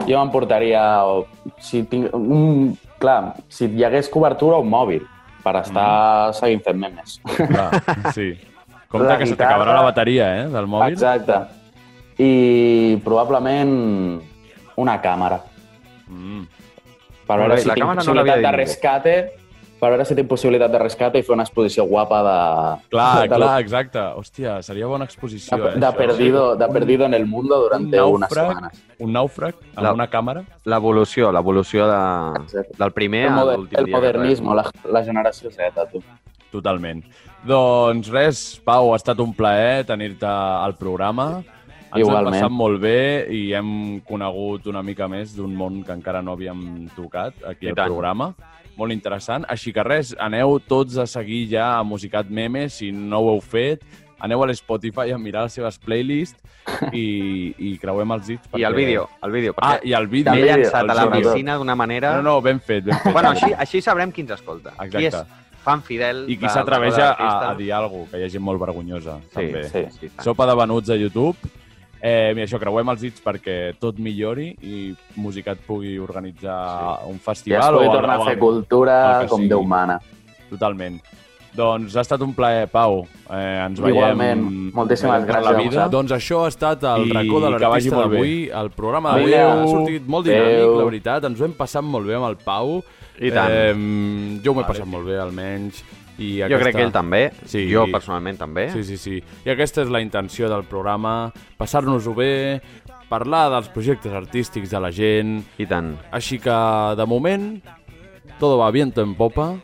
Jo 0.09 0.19
m'emportaria... 0.19 0.83
o- 1.07 1.27
Si 1.63 1.85
tinc, 1.87 2.11
un, 2.15 2.77
clar, 2.99 3.35
si 3.49 3.67
hi 3.71 3.85
hagués 3.87 4.09
cobertura, 4.11 4.59
un 4.59 4.69
mòbil, 4.71 5.07
per 5.45 5.57
estar 5.61 6.31
Mm. 6.31 6.35
seguint 6.41 6.63
fent 6.65 6.79
memes. 6.81 7.21
Clar, 7.37 7.83
sí. 8.15 8.31
Compte 8.89 9.09
La 9.09 9.19
que 9.19 9.27
se 9.27 9.33
guitarra- 9.35 9.51
t'acabarà 9.59 9.75
la 9.75 9.83
bateria, 9.83 10.27
eh, 10.41 10.49
del 10.49 10.67
mòbil. 10.71 10.93
Exacte. 10.95 11.39
I 12.19 12.97
probablement 13.05 14.21
una 14.77 15.01
càmera. 15.03 15.41
Mm. 16.09 16.43
Per 17.27 17.39
veure 17.41 17.59
si 17.59 17.67
la 17.69 17.75
tinc 17.75 17.85
càmera 17.87 17.95
no 17.95 18.05
possibilitat 18.05 18.37
l'havia 18.37 18.51
de 18.51 18.57
rescate 18.57 19.33
per 19.85 19.91
veure 19.93 20.05
si 20.09 20.15
té 20.17 20.25
possibilitat 20.25 20.73
de 20.73 20.79
rescat 20.81 21.19
i 21.19 21.23
fer 21.27 21.35
una 21.37 21.45
exposició 21.45 21.85
guapa 21.91 22.23
de... 22.25 22.37
Clar, 22.95 23.11
de, 23.29 23.35
clar, 23.37 23.61
exacte. 23.61 24.01
Hòstia, 24.17 24.57
seria 24.65 24.89
bona 24.89 25.05
exposició, 25.05 25.59
de, 25.61 25.75
eh, 25.75 25.79
de, 25.79 25.87
això. 25.87 25.97
perdido, 25.99 26.45
de 26.57 26.69
perdido 26.73 27.05
en 27.05 27.13
el 27.15 27.27
mundo 27.27 27.59
durante 27.67 28.01
un 28.01 28.15
unas 28.17 28.31
nàufrag, 28.31 28.49
semanas. 28.55 28.83
un 28.99 29.13
nàufrag 29.13 29.55
amb 29.77 29.85
La- 29.85 29.93
una 29.93 30.09
càmera. 30.09 30.45
L'evolució, 30.65 31.31
l'evolució 31.37 31.87
de, 31.91 32.01
Exacte. 32.45 32.79
del 32.81 32.93
primer 32.97 33.27
El, 33.27 33.33
a 33.33 33.37
moder, 33.43 33.59
l'últim 33.59 33.79
el 33.79 33.85
dia. 33.85 33.93
que 33.93 34.01
modernismo, 34.01 34.55
la, 34.55 34.65
la 34.91 35.05
generació 35.05 35.51
Z, 35.51 35.87
tu. 35.93 36.03
Totalment. 36.55 37.05
Doncs 37.45 38.09
res, 38.15 38.45
Pau, 38.65 38.93
ha 38.95 38.97
estat 38.97 39.19
un 39.21 39.35
plaer 39.37 39.85
tenir-te 39.85 40.25
al 40.27 40.77
programa. 40.81 41.43
Ens 41.95 42.01
Igualment. 42.03 42.35
hem 42.35 42.41
passat 42.41 42.51
molt 42.51 42.81
bé 42.83 43.27
i 43.31 43.43
hem 43.55 44.01
conegut 44.07 44.65
una 44.67 44.81
mica 44.83 45.07
més 45.07 45.35
d'un 45.37 45.53
món 45.55 45.83
que 45.85 45.93
encara 45.93 46.23
no 46.23 46.33
havíem 46.33 46.89
tocat 46.97 47.35
aquí 47.47 47.67
I 47.69 47.75
al 47.75 47.77
tant. 47.77 47.87
programa. 47.93 48.33
Molt 48.77 48.93
interessant. 48.93 49.45
Així 49.49 49.73
que 49.73 49.83
res, 49.87 50.15
aneu 50.19 50.59
tots 50.61 50.97
a 50.99 51.07
seguir 51.07 51.45
ja 51.53 51.79
a 51.79 51.85
Musicat 51.87 52.27
Memes, 52.31 52.73
si 52.81 52.91
no 52.93 53.21
ho 53.21 53.35
heu 53.35 53.41
fet. 53.41 53.85
Aneu 54.25 54.41
a 54.43 54.47
l'Spotify 54.49 55.11
a 55.13 55.19
mirar 55.19 55.43
les 55.45 55.53
seves 55.53 55.77
playlists 55.79 56.41
i, 56.97 57.53
i 57.59 57.73
creuem 57.83 58.13
els 58.15 58.27
dits. 58.31 58.49
I 58.57 58.63
el 58.65 58.75
vídeo, 58.75 59.09
el 59.23 59.33
vídeo. 59.35 59.55
Ah, 59.59 59.75
perquè 59.75 59.91
i 59.91 59.93
el 59.99 60.07
vídeo. 60.09 60.33
També, 60.33 60.47
llançat 60.49 60.91
a 60.91 60.95
la 60.97 61.07
piscina 61.13 61.57
d'una 61.61 61.75
manera... 61.77 62.15
No, 62.17 62.23
no, 62.23 62.37
ben 62.43 62.61
fet, 62.61 62.87
ben 62.87 62.97
fet. 63.03 63.13
Bueno, 63.13 63.35
així, 63.35 63.51
així 63.53 63.83
sabrem 63.85 64.13
qui 64.15 64.25
ens 64.25 64.33
escolta. 64.39 64.73
Exacte. 64.79 64.97
Qui 64.97 65.11
és 65.11 65.43
fan 65.65 65.83
fidel 65.85 66.25
I 66.29 66.39
qui 66.41 66.49
s'atreveix 66.49 66.95
a, 66.99 67.11
l'artista. 67.11 67.51
a 67.51 67.55
dir 67.59 67.71
alguna 67.73 68.05
cosa, 68.05 68.11
que 68.15 68.23
hi 68.23 68.25
ha 68.27 68.33
gent 68.33 68.45
molt 68.45 68.61
vergonyosa, 68.61 69.19
Sí, 69.29 69.35
també. 69.35 69.63
sí. 69.69 69.85
sí. 70.01 70.11
Sopa 70.25 70.47
de 70.49 70.57
venuts 70.63 70.91
a 70.93 70.97
YouTube. 71.01 71.53
Eh, 72.05 72.35
mira, 72.37 72.45
això, 72.45 72.59
creuem 72.61 72.91
els 72.93 73.01
dits 73.01 73.23
perquè 73.25 73.73
tot 73.81 73.97
millori 73.97 74.51
i 74.61 74.91
Musicat 75.17 75.63
pugui 75.65 75.95
organitzar 75.99 77.01
un 77.09 77.17
I 77.17 77.17
es 77.17 77.25
festival. 77.25 77.79
pugui 77.79 77.89
tornar 77.95 78.19
o 78.21 78.23
a 78.23 78.27
fer 78.29 78.39
cultura 78.43 78.97
com 79.31 79.41
sigui. 79.41 79.49
Déu 79.55 79.63
mana. 79.65 79.97
Totalment. 80.51 80.99
Doncs 81.55 81.95
ha 81.97 82.03
estat 82.03 82.21
un 82.27 82.35
plaer, 82.35 82.67
Pau. 82.69 83.07
Eh, 83.31 83.65
ens 83.65 83.81
veiem... 83.81 83.95
Igualment. 83.95 84.45
Moltíssimes 84.75 85.25
gràcies, 85.25 85.49
La 85.49 85.57
vida. 85.57 85.89
Doncs 85.89 86.13
això 86.13 86.43
ha 86.45 86.51
estat 86.53 86.83
el 86.91 87.07
I 87.09 87.15
racó 87.15 87.41
de 87.41 87.53
l'artista 87.55 88.03
d'avui. 88.03 88.37
El 88.53 88.71
programa 88.75 89.15
d'avui 89.15 89.37
ha 89.39 89.49
sortit 89.71 90.09
molt 90.11 90.27
dinàmic, 90.27 90.59
Adéu. 90.59 90.77
la 90.83 90.89
veritat. 90.91 91.29
Ens 91.31 91.41
ho 91.41 91.49
hem 91.49 91.55
passat 91.57 91.87
molt 91.87 92.11
bé 92.11 92.19
amb 92.19 92.29
el 92.29 92.37
Pau. 92.45 92.83
I 93.17 93.31
tant. 93.31 93.55
Eh, 93.55 94.41
jo 94.45 94.53
m'ho 94.53 94.61
he 94.61 94.69
passat 94.69 94.91
molt 94.91 95.07
bé, 95.07 95.17
almenys. 95.23 95.81
I 96.19 96.43
Jo 96.47 96.59
crec 96.61 96.77
que 96.77 96.83
ell 96.87 96.93
també. 96.95 97.23
Sí. 97.45 97.65
Jo 97.73 97.87
personalment 97.91 98.39
també. 98.39 98.69
Sí, 98.71 98.85
sí, 98.87 98.97
sí. 98.97 99.17
I 99.45 99.51
aquesta 99.51 99.83
és 99.83 99.91
la 99.91 100.01
intenció 100.01 100.49
del 100.49 100.63
programa, 100.65 101.33
passar-nos-ho 101.59 102.15
bé, 102.15 102.61
parlar 103.09 103.49
dels 103.51 103.69
projectes 103.75 104.13
artístics 104.13 104.71
de 104.71 104.81
la 104.81 104.93
gent. 104.95 105.41
I 105.59 105.67
tant. 105.67 105.97
Així 106.15 106.39
que, 106.39 106.55
de 106.97 107.07
moment, 107.07 107.49
todo 108.39 108.59
va 108.59 108.71
viento 108.71 109.03
en 109.03 109.15
popa. 109.19 109.57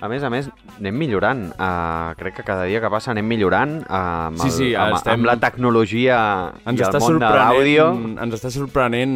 A 0.00 0.08
més 0.08 0.22
a 0.24 0.30
més, 0.32 0.46
anem 0.78 0.96
millorant. 0.96 1.42
Uh, 1.60 2.14
crec 2.16 2.38
que 2.38 2.42
cada 2.46 2.64
dia 2.64 2.80
que 2.80 2.88
passa 2.88 3.10
anem 3.12 3.26
millorant 3.28 3.82
uh, 3.82 4.30
amb, 4.30 4.38
Sí, 4.40 4.46
el, 4.48 4.52
sí, 4.54 4.68
amb, 4.74 4.94
estem- 4.96 5.12
amb 5.18 5.26
la 5.28 5.34
tecnologia 5.36 6.20
Ens 6.64 6.80
i 6.80 6.84
està 6.86 6.96
el 6.96 7.04
món 7.04 7.18
de 7.20 7.28
l'àudio. 7.36 7.88
ens 8.24 8.34
està 8.38 8.48
sorprenent 8.54 9.12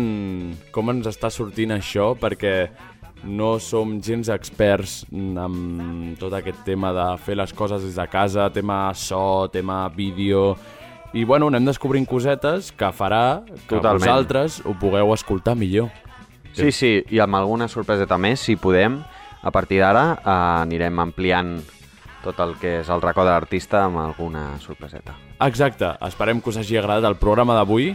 com 0.76 0.90
ens 0.92 1.08
està 1.08 1.30
sortint 1.32 1.72
això, 1.72 2.10
perquè 2.20 2.68
no 3.24 3.58
som 3.60 3.98
gens 4.02 4.28
experts 4.32 5.02
amb 5.12 6.14
tot 6.20 6.34
aquest 6.36 6.62
tema 6.66 6.92
de 6.94 7.06
fer 7.24 7.36
les 7.38 7.52
coses 7.56 7.82
des 7.84 7.96
de 7.96 8.06
casa, 8.08 8.50
tema 8.52 8.86
so, 8.94 9.48
tema 9.52 9.88
vídeo... 9.88 10.54
I 11.14 11.22
bueno, 11.22 11.46
anem 11.46 11.68
descobrint 11.68 12.08
cosetes 12.10 12.72
que 12.74 12.88
farà 12.90 13.44
que 13.46 13.76
Totalment. 13.76 14.02
vosaltres 14.02 14.56
ho 14.66 14.72
pugueu 14.74 15.12
escoltar 15.14 15.54
millor. 15.54 15.92
Sí, 16.58 16.72
sí, 16.74 16.90
i 17.06 17.20
amb 17.22 17.38
alguna 17.38 17.68
sorpreseta 17.70 18.18
més, 18.18 18.42
si 18.42 18.56
podem, 18.58 18.96
a 19.38 19.52
partir 19.54 19.78
d'ara 19.78 20.16
uh, 20.16 20.34
anirem 20.64 20.98
ampliant 21.04 21.52
tot 22.24 22.40
el 22.42 22.56
que 22.58 22.80
és 22.80 22.90
el 22.90 23.02
racó 23.04 23.22
de 23.22 23.30
l'artista 23.30 23.84
amb 23.84 24.00
alguna 24.02 24.56
sorpreseta. 24.58 25.14
Exacte, 25.46 25.92
esperem 26.02 26.42
que 26.42 26.50
us 26.50 26.58
hagi 26.58 26.80
agradat 26.80 27.06
el 27.06 27.18
programa 27.22 27.54
d'avui 27.60 27.92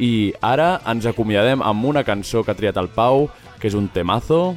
i 0.00 0.32
ara 0.40 0.78
ens 0.88 1.04
acomiadem 1.10 1.60
amb 1.60 1.88
una 1.92 2.06
cançó 2.08 2.40
que 2.40 2.54
ha 2.54 2.56
triat 2.56 2.80
el 2.80 2.88
Pau, 2.94 3.26
que 3.60 3.68
és 3.68 3.76
un 3.76 3.90
temazo, 3.92 4.54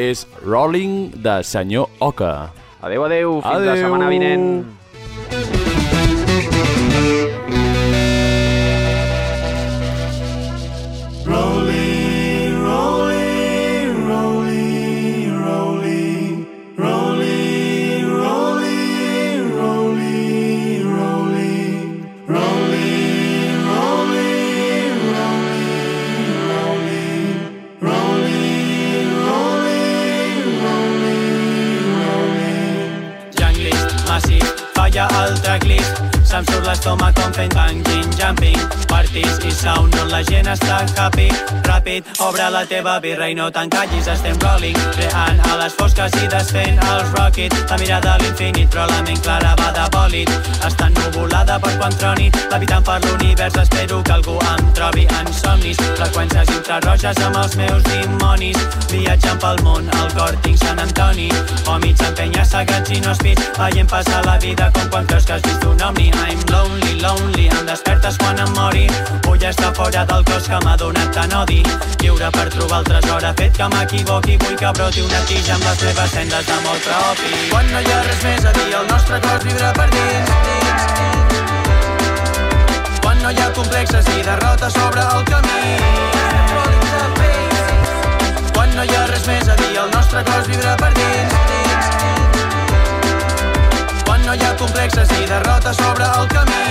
és 0.00 0.24
Rolling 0.44 1.10
de 1.24 1.36
Senyor 1.46 1.90
Oca. 2.00 2.32
Adeu, 2.80 3.04
adeu, 3.04 3.34
fins 3.44 3.66
la 3.66 3.74
Adeu. 3.74 3.82
setmana 3.84 4.08
vinent. 4.08 4.46
jam 36.40 36.54
sur 36.54 36.64
las 36.64 36.80
tomas 36.80 37.12
con 37.14 37.32
ping, 37.32 37.48
bang, 37.54 37.82
jin, 37.84 38.10
jumping 38.18 38.89
Partis 39.10 39.44
i 39.44 39.50
sound 39.50 39.94
on 39.98 40.10
la 40.12 40.20
gent 40.22 40.46
està 40.46 40.76
happy 40.94 41.26
Ràpid, 41.66 42.06
obre 42.22 42.44
la 42.54 42.60
teva 42.70 42.92
birra 43.02 43.26
i 43.26 43.34
no 43.34 43.48
t'encallis 43.50 44.06
Estem 44.12 44.36
rolling, 44.38 44.76
creant 44.94 45.40
a 45.50 45.56
les 45.58 45.74
fosques 45.74 46.14
i 46.22 46.28
desfent 46.30 46.78
els 46.78 47.10
rocket 47.16 47.56
La 47.72 47.78
mirada 47.80 48.12
a 48.12 48.20
l'infinit 48.22 48.70
però 48.70 48.84
la 48.86 49.00
ment 49.08 49.18
clara 49.24 49.56
va 49.58 49.72
de 49.74 49.86
bòlit 49.96 50.30
Està 50.68 50.86
nuvolada 50.94 51.58
per 51.64 51.72
quan 51.80 51.96
troni 51.98 52.28
Levitant 52.52 52.86
per 52.86 53.00
l'univers 53.06 53.58
espero 53.64 53.98
que 54.06 54.14
algú 54.14 54.36
em 54.52 54.70
trobi 54.78 55.08
en 55.18 55.32
somnis. 55.34 55.82
Freqüències 55.98 56.54
infraroges 56.54 57.22
amb 57.26 57.42
els 57.42 57.58
meus 57.58 57.82
dimonis 57.90 58.62
Viatjant 58.92 59.42
pel 59.42 59.58
món, 59.66 59.90
al 59.98 60.14
cor 60.14 60.38
tinc 60.46 60.62
Sant 60.62 60.78
Antoni. 60.86 61.26
Hòmits 61.66 62.06
en 62.06 62.14
penyes 62.14 62.54
sagats 62.54 62.94
i 62.94 63.02
no 63.02 63.10
espits 63.16 63.50
Veient 63.58 63.90
passar 63.90 64.22
la 64.28 64.38
vida 64.38 64.70
com 64.78 64.86
quan 64.94 65.10
creus 65.10 65.26
que 65.26 65.38
has 65.38 65.46
vist 65.48 65.66
un 65.66 65.82
omni. 65.90 66.12
I'm 66.28 66.46
lonely, 66.54 66.98
lonely, 67.02 67.50
em 67.50 67.66
despertes 67.66 68.22
quan 68.22 68.38
em 68.38 68.54
mori 68.54 68.86
Vull 69.24 69.42
estar 69.42 69.74
fora 69.74 70.04
del 70.04 70.24
cos 70.24 70.48
que 70.48 70.58
m'ha 70.64 70.76
donat 70.76 71.12
tant 71.14 71.32
odi. 71.32 71.62
Lliure 72.02 72.30
per 72.34 72.48
trobar 72.54 72.78
el 72.80 72.84
tresor, 72.88 73.24
ha 73.24 73.32
fet 73.38 73.56
que 73.56 73.68
m'equivoqui. 73.72 74.36
Vull 74.42 74.56
que 74.60 74.72
broti 74.76 75.00
una 75.04 75.20
tija 75.28 75.54
amb 75.54 75.64
les 75.64 75.82
meves 75.86 76.10
cendres 76.14 76.46
de 76.48 76.58
molt 76.66 76.82
propi. 76.86 77.32
Quan 77.52 77.66
no 77.72 77.80
hi 77.80 77.90
ha 77.92 78.00
res 78.06 78.22
més 78.26 78.44
a 78.44 78.52
dir, 78.58 78.70
el 78.80 78.86
nostre 78.90 79.20
cos 79.26 79.44
vibra 79.46 79.70
per 79.78 79.88
dins. 79.94 80.28
Quan 83.00 83.22
no 83.22 83.30
hi 83.30 83.40
ha 83.40 83.50
complexes 83.58 84.06
i 84.16 84.22
derrota 84.28 84.70
sobre 84.76 85.06
el 85.16 85.24
camí. 85.30 85.62
Quan 88.54 88.76
no 88.76 88.84
hi 88.84 88.94
ha 88.96 89.06
res 89.12 89.26
més 89.30 89.48
a 89.48 89.56
dir, 89.62 89.74
el 89.84 89.90
nostre 89.96 90.24
cos 90.30 90.48
vibra 90.52 90.76
per 90.84 90.92
dins. 90.98 91.32
Quan 94.04 94.26
no 94.26 94.34
hi 94.34 94.44
ha 94.44 94.56
complexes 94.64 95.16
i 95.20 95.26
derrota 95.34 95.74
sobre 95.84 96.04
el 96.18 96.28
camí 96.34 96.70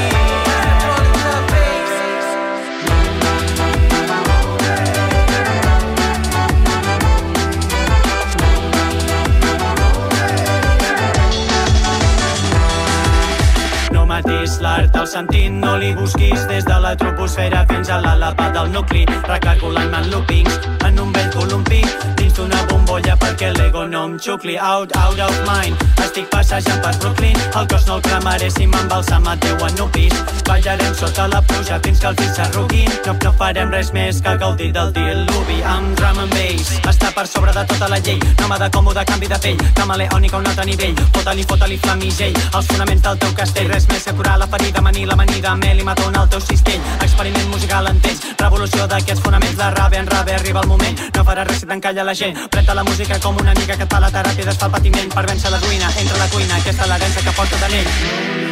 No 14.20 14.34
matis 14.34 14.58
l'art 14.60 14.96
al 15.00 15.08
sentit, 15.08 15.52
no 15.52 15.78
li 15.78 15.94
busquis. 15.96 16.42
Des 16.50 16.66
de 16.66 16.80
la 16.84 16.92
troposfera 17.00 17.64
fins 17.70 17.90
a 17.90 18.02
l'àlapa 18.04 18.50
del 18.52 18.72
nucli, 18.74 19.06
recalculant-me 19.30 20.04
en 20.04 20.12
loopings 20.12 20.60
en 20.84 21.00
un 21.00 21.14
vell 21.14 21.30
columpí 21.32 21.82
dins 22.20 22.34
d'una 22.36 22.62
bombolla 22.70 23.16
perquè 23.16 23.54
l'ego 23.56 23.86
no 23.88 24.04
em 24.06 24.18
xucli. 24.20 24.58
Out, 24.58 24.96
out 24.98 25.20
of 25.20 25.36
mind. 25.48 25.78
Estic 26.04 26.28
passejant 26.32 26.82
per 26.84 26.96
Brooklyn. 27.00 27.38
El 27.56 27.68
cos 27.68 27.88
no 27.88 27.96
el 27.98 28.02
cremaré 28.02 28.50
si 28.52 28.68
m'embalsa 28.68 29.20
Mateu 29.20 29.58
en 29.68 29.82
un 29.84 29.92
pis. 29.92 30.14
Ballarem 30.48 30.94
sota 30.96 31.28
la 31.28 31.42
pluja 31.42 31.80
fins 31.84 32.00
que 32.00 32.08
el 32.08 32.16
fills 32.20 32.36
s'arruguin. 32.36 32.90
No, 33.06 33.16
no 33.24 33.34
farem 33.40 33.72
res 33.72 33.94
més 33.94 34.22
que 34.26 34.36
gaudir 34.42 34.72
del 34.76 34.92
diluvi 34.96 35.62
amb 35.64 35.96
drum 36.00 36.20
and 36.26 36.34
bass. 36.36 36.74
Està 36.90 37.14
per 37.16 37.28
sobre 37.28 37.54
de 37.56 37.66
tota 37.72 37.90
la 37.90 38.00
llei. 38.04 38.20
Nòmada 38.42 38.70
còmode, 38.74 39.06
canvi 39.06 39.32
de 39.32 39.40
pell. 39.46 39.64
Camaleònica 39.80 40.38
a 40.38 40.44
un 40.44 40.52
altre 40.52 40.66
nivell. 40.66 40.98
Fota-li, 41.16 41.46
fota-li 41.48 41.80
flamigell. 41.86 42.36
Els 42.50 42.72
fonaments 42.74 43.06
del 43.06 43.22
teu 43.24 43.36
castell. 43.38 43.70
Res 43.74 43.88
més 43.94 44.09
que 44.10 44.16
curar 44.16 44.40
la 44.40 44.48
ferida, 44.48 44.82
manir 44.82 45.08
l'amanida 45.08 45.56
mel 45.56 45.80
i 45.80 45.84
matona 45.84 46.22
al 46.22 46.30
teu 46.30 46.42
cistell. 46.42 46.82
Experiment 47.02 47.50
musical 47.54 47.88
entens. 47.92 48.22
Revolució 48.40 48.88
d'aquests 48.88 49.22
fonaments 49.24 49.58
de 49.58 49.70
rave 49.76 49.98
en 49.98 50.08
rave 50.08 50.36
arriba 50.36 50.62
el 50.62 50.68
moment. 50.68 51.00
No 51.16 51.26
farà 51.26 51.46
res 51.46 51.62
si 51.62 51.70
t'encalla 51.70 52.04
la 52.04 52.16
gent. 52.16 52.38
Preta 52.50 52.74
la 52.74 52.84
música 52.84 53.20
com 53.20 53.38
una 53.38 53.52
amiga 53.52 53.78
que 53.78 53.86
et 53.86 53.94
fa 53.94 54.00
la 54.00 54.12
teràpia 54.12 54.50
desfà 54.50 54.70
el 54.70 54.78
patiment 54.78 55.10
per 55.14 55.28
vèncer 55.30 55.52
la 55.54 55.62
ruïna. 55.66 55.94
Entra 55.98 56.16
a 56.16 56.26
la 56.26 56.30
cuina 56.34 56.62
aquesta 56.62 56.88
l'herència 56.90 57.26
que 57.28 57.36
porta 57.38 57.62
d'anell 57.62 57.90
Rolling, 57.90 58.49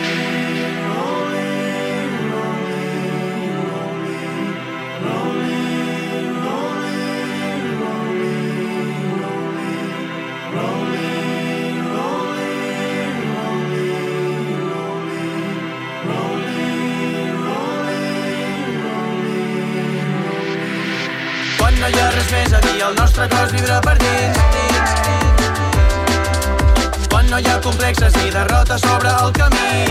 cos 23.29 23.51
vibra 23.51 23.79
per 23.81 23.97
dins. 23.97 24.37
Quan 27.09 27.29
no 27.29 27.39
hi 27.39 27.47
ha 27.47 27.59
complexes 27.61 28.15
ni 28.17 28.29
derrotes 28.31 28.81
sobre 28.81 29.09
el 29.09 29.31
camí. 29.37 29.85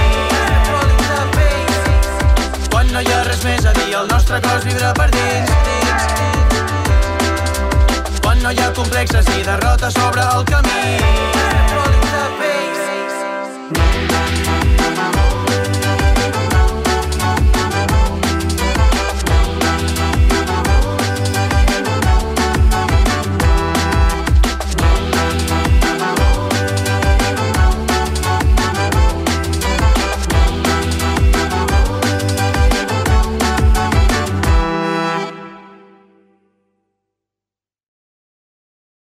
Quan 2.71 2.93
no 2.93 3.01
hi 3.01 3.13
ha 3.13 3.23
res 3.29 3.43
més 3.45 3.65
a 3.65 3.73
dir, 3.79 3.95
el 4.01 4.09
nostre 4.13 4.41
cos 4.45 4.65
vibra 4.69 4.93
per 4.95 5.11
dins. 5.17 5.51
Quan 8.23 8.43
no 8.43 8.51
hi 8.53 8.61
ha 8.61 8.73
complexes 8.73 9.29
ni 9.33 9.43
derrotes 9.43 9.93
sobre 9.95 10.23
el 10.23 10.45
camí. 10.53 10.87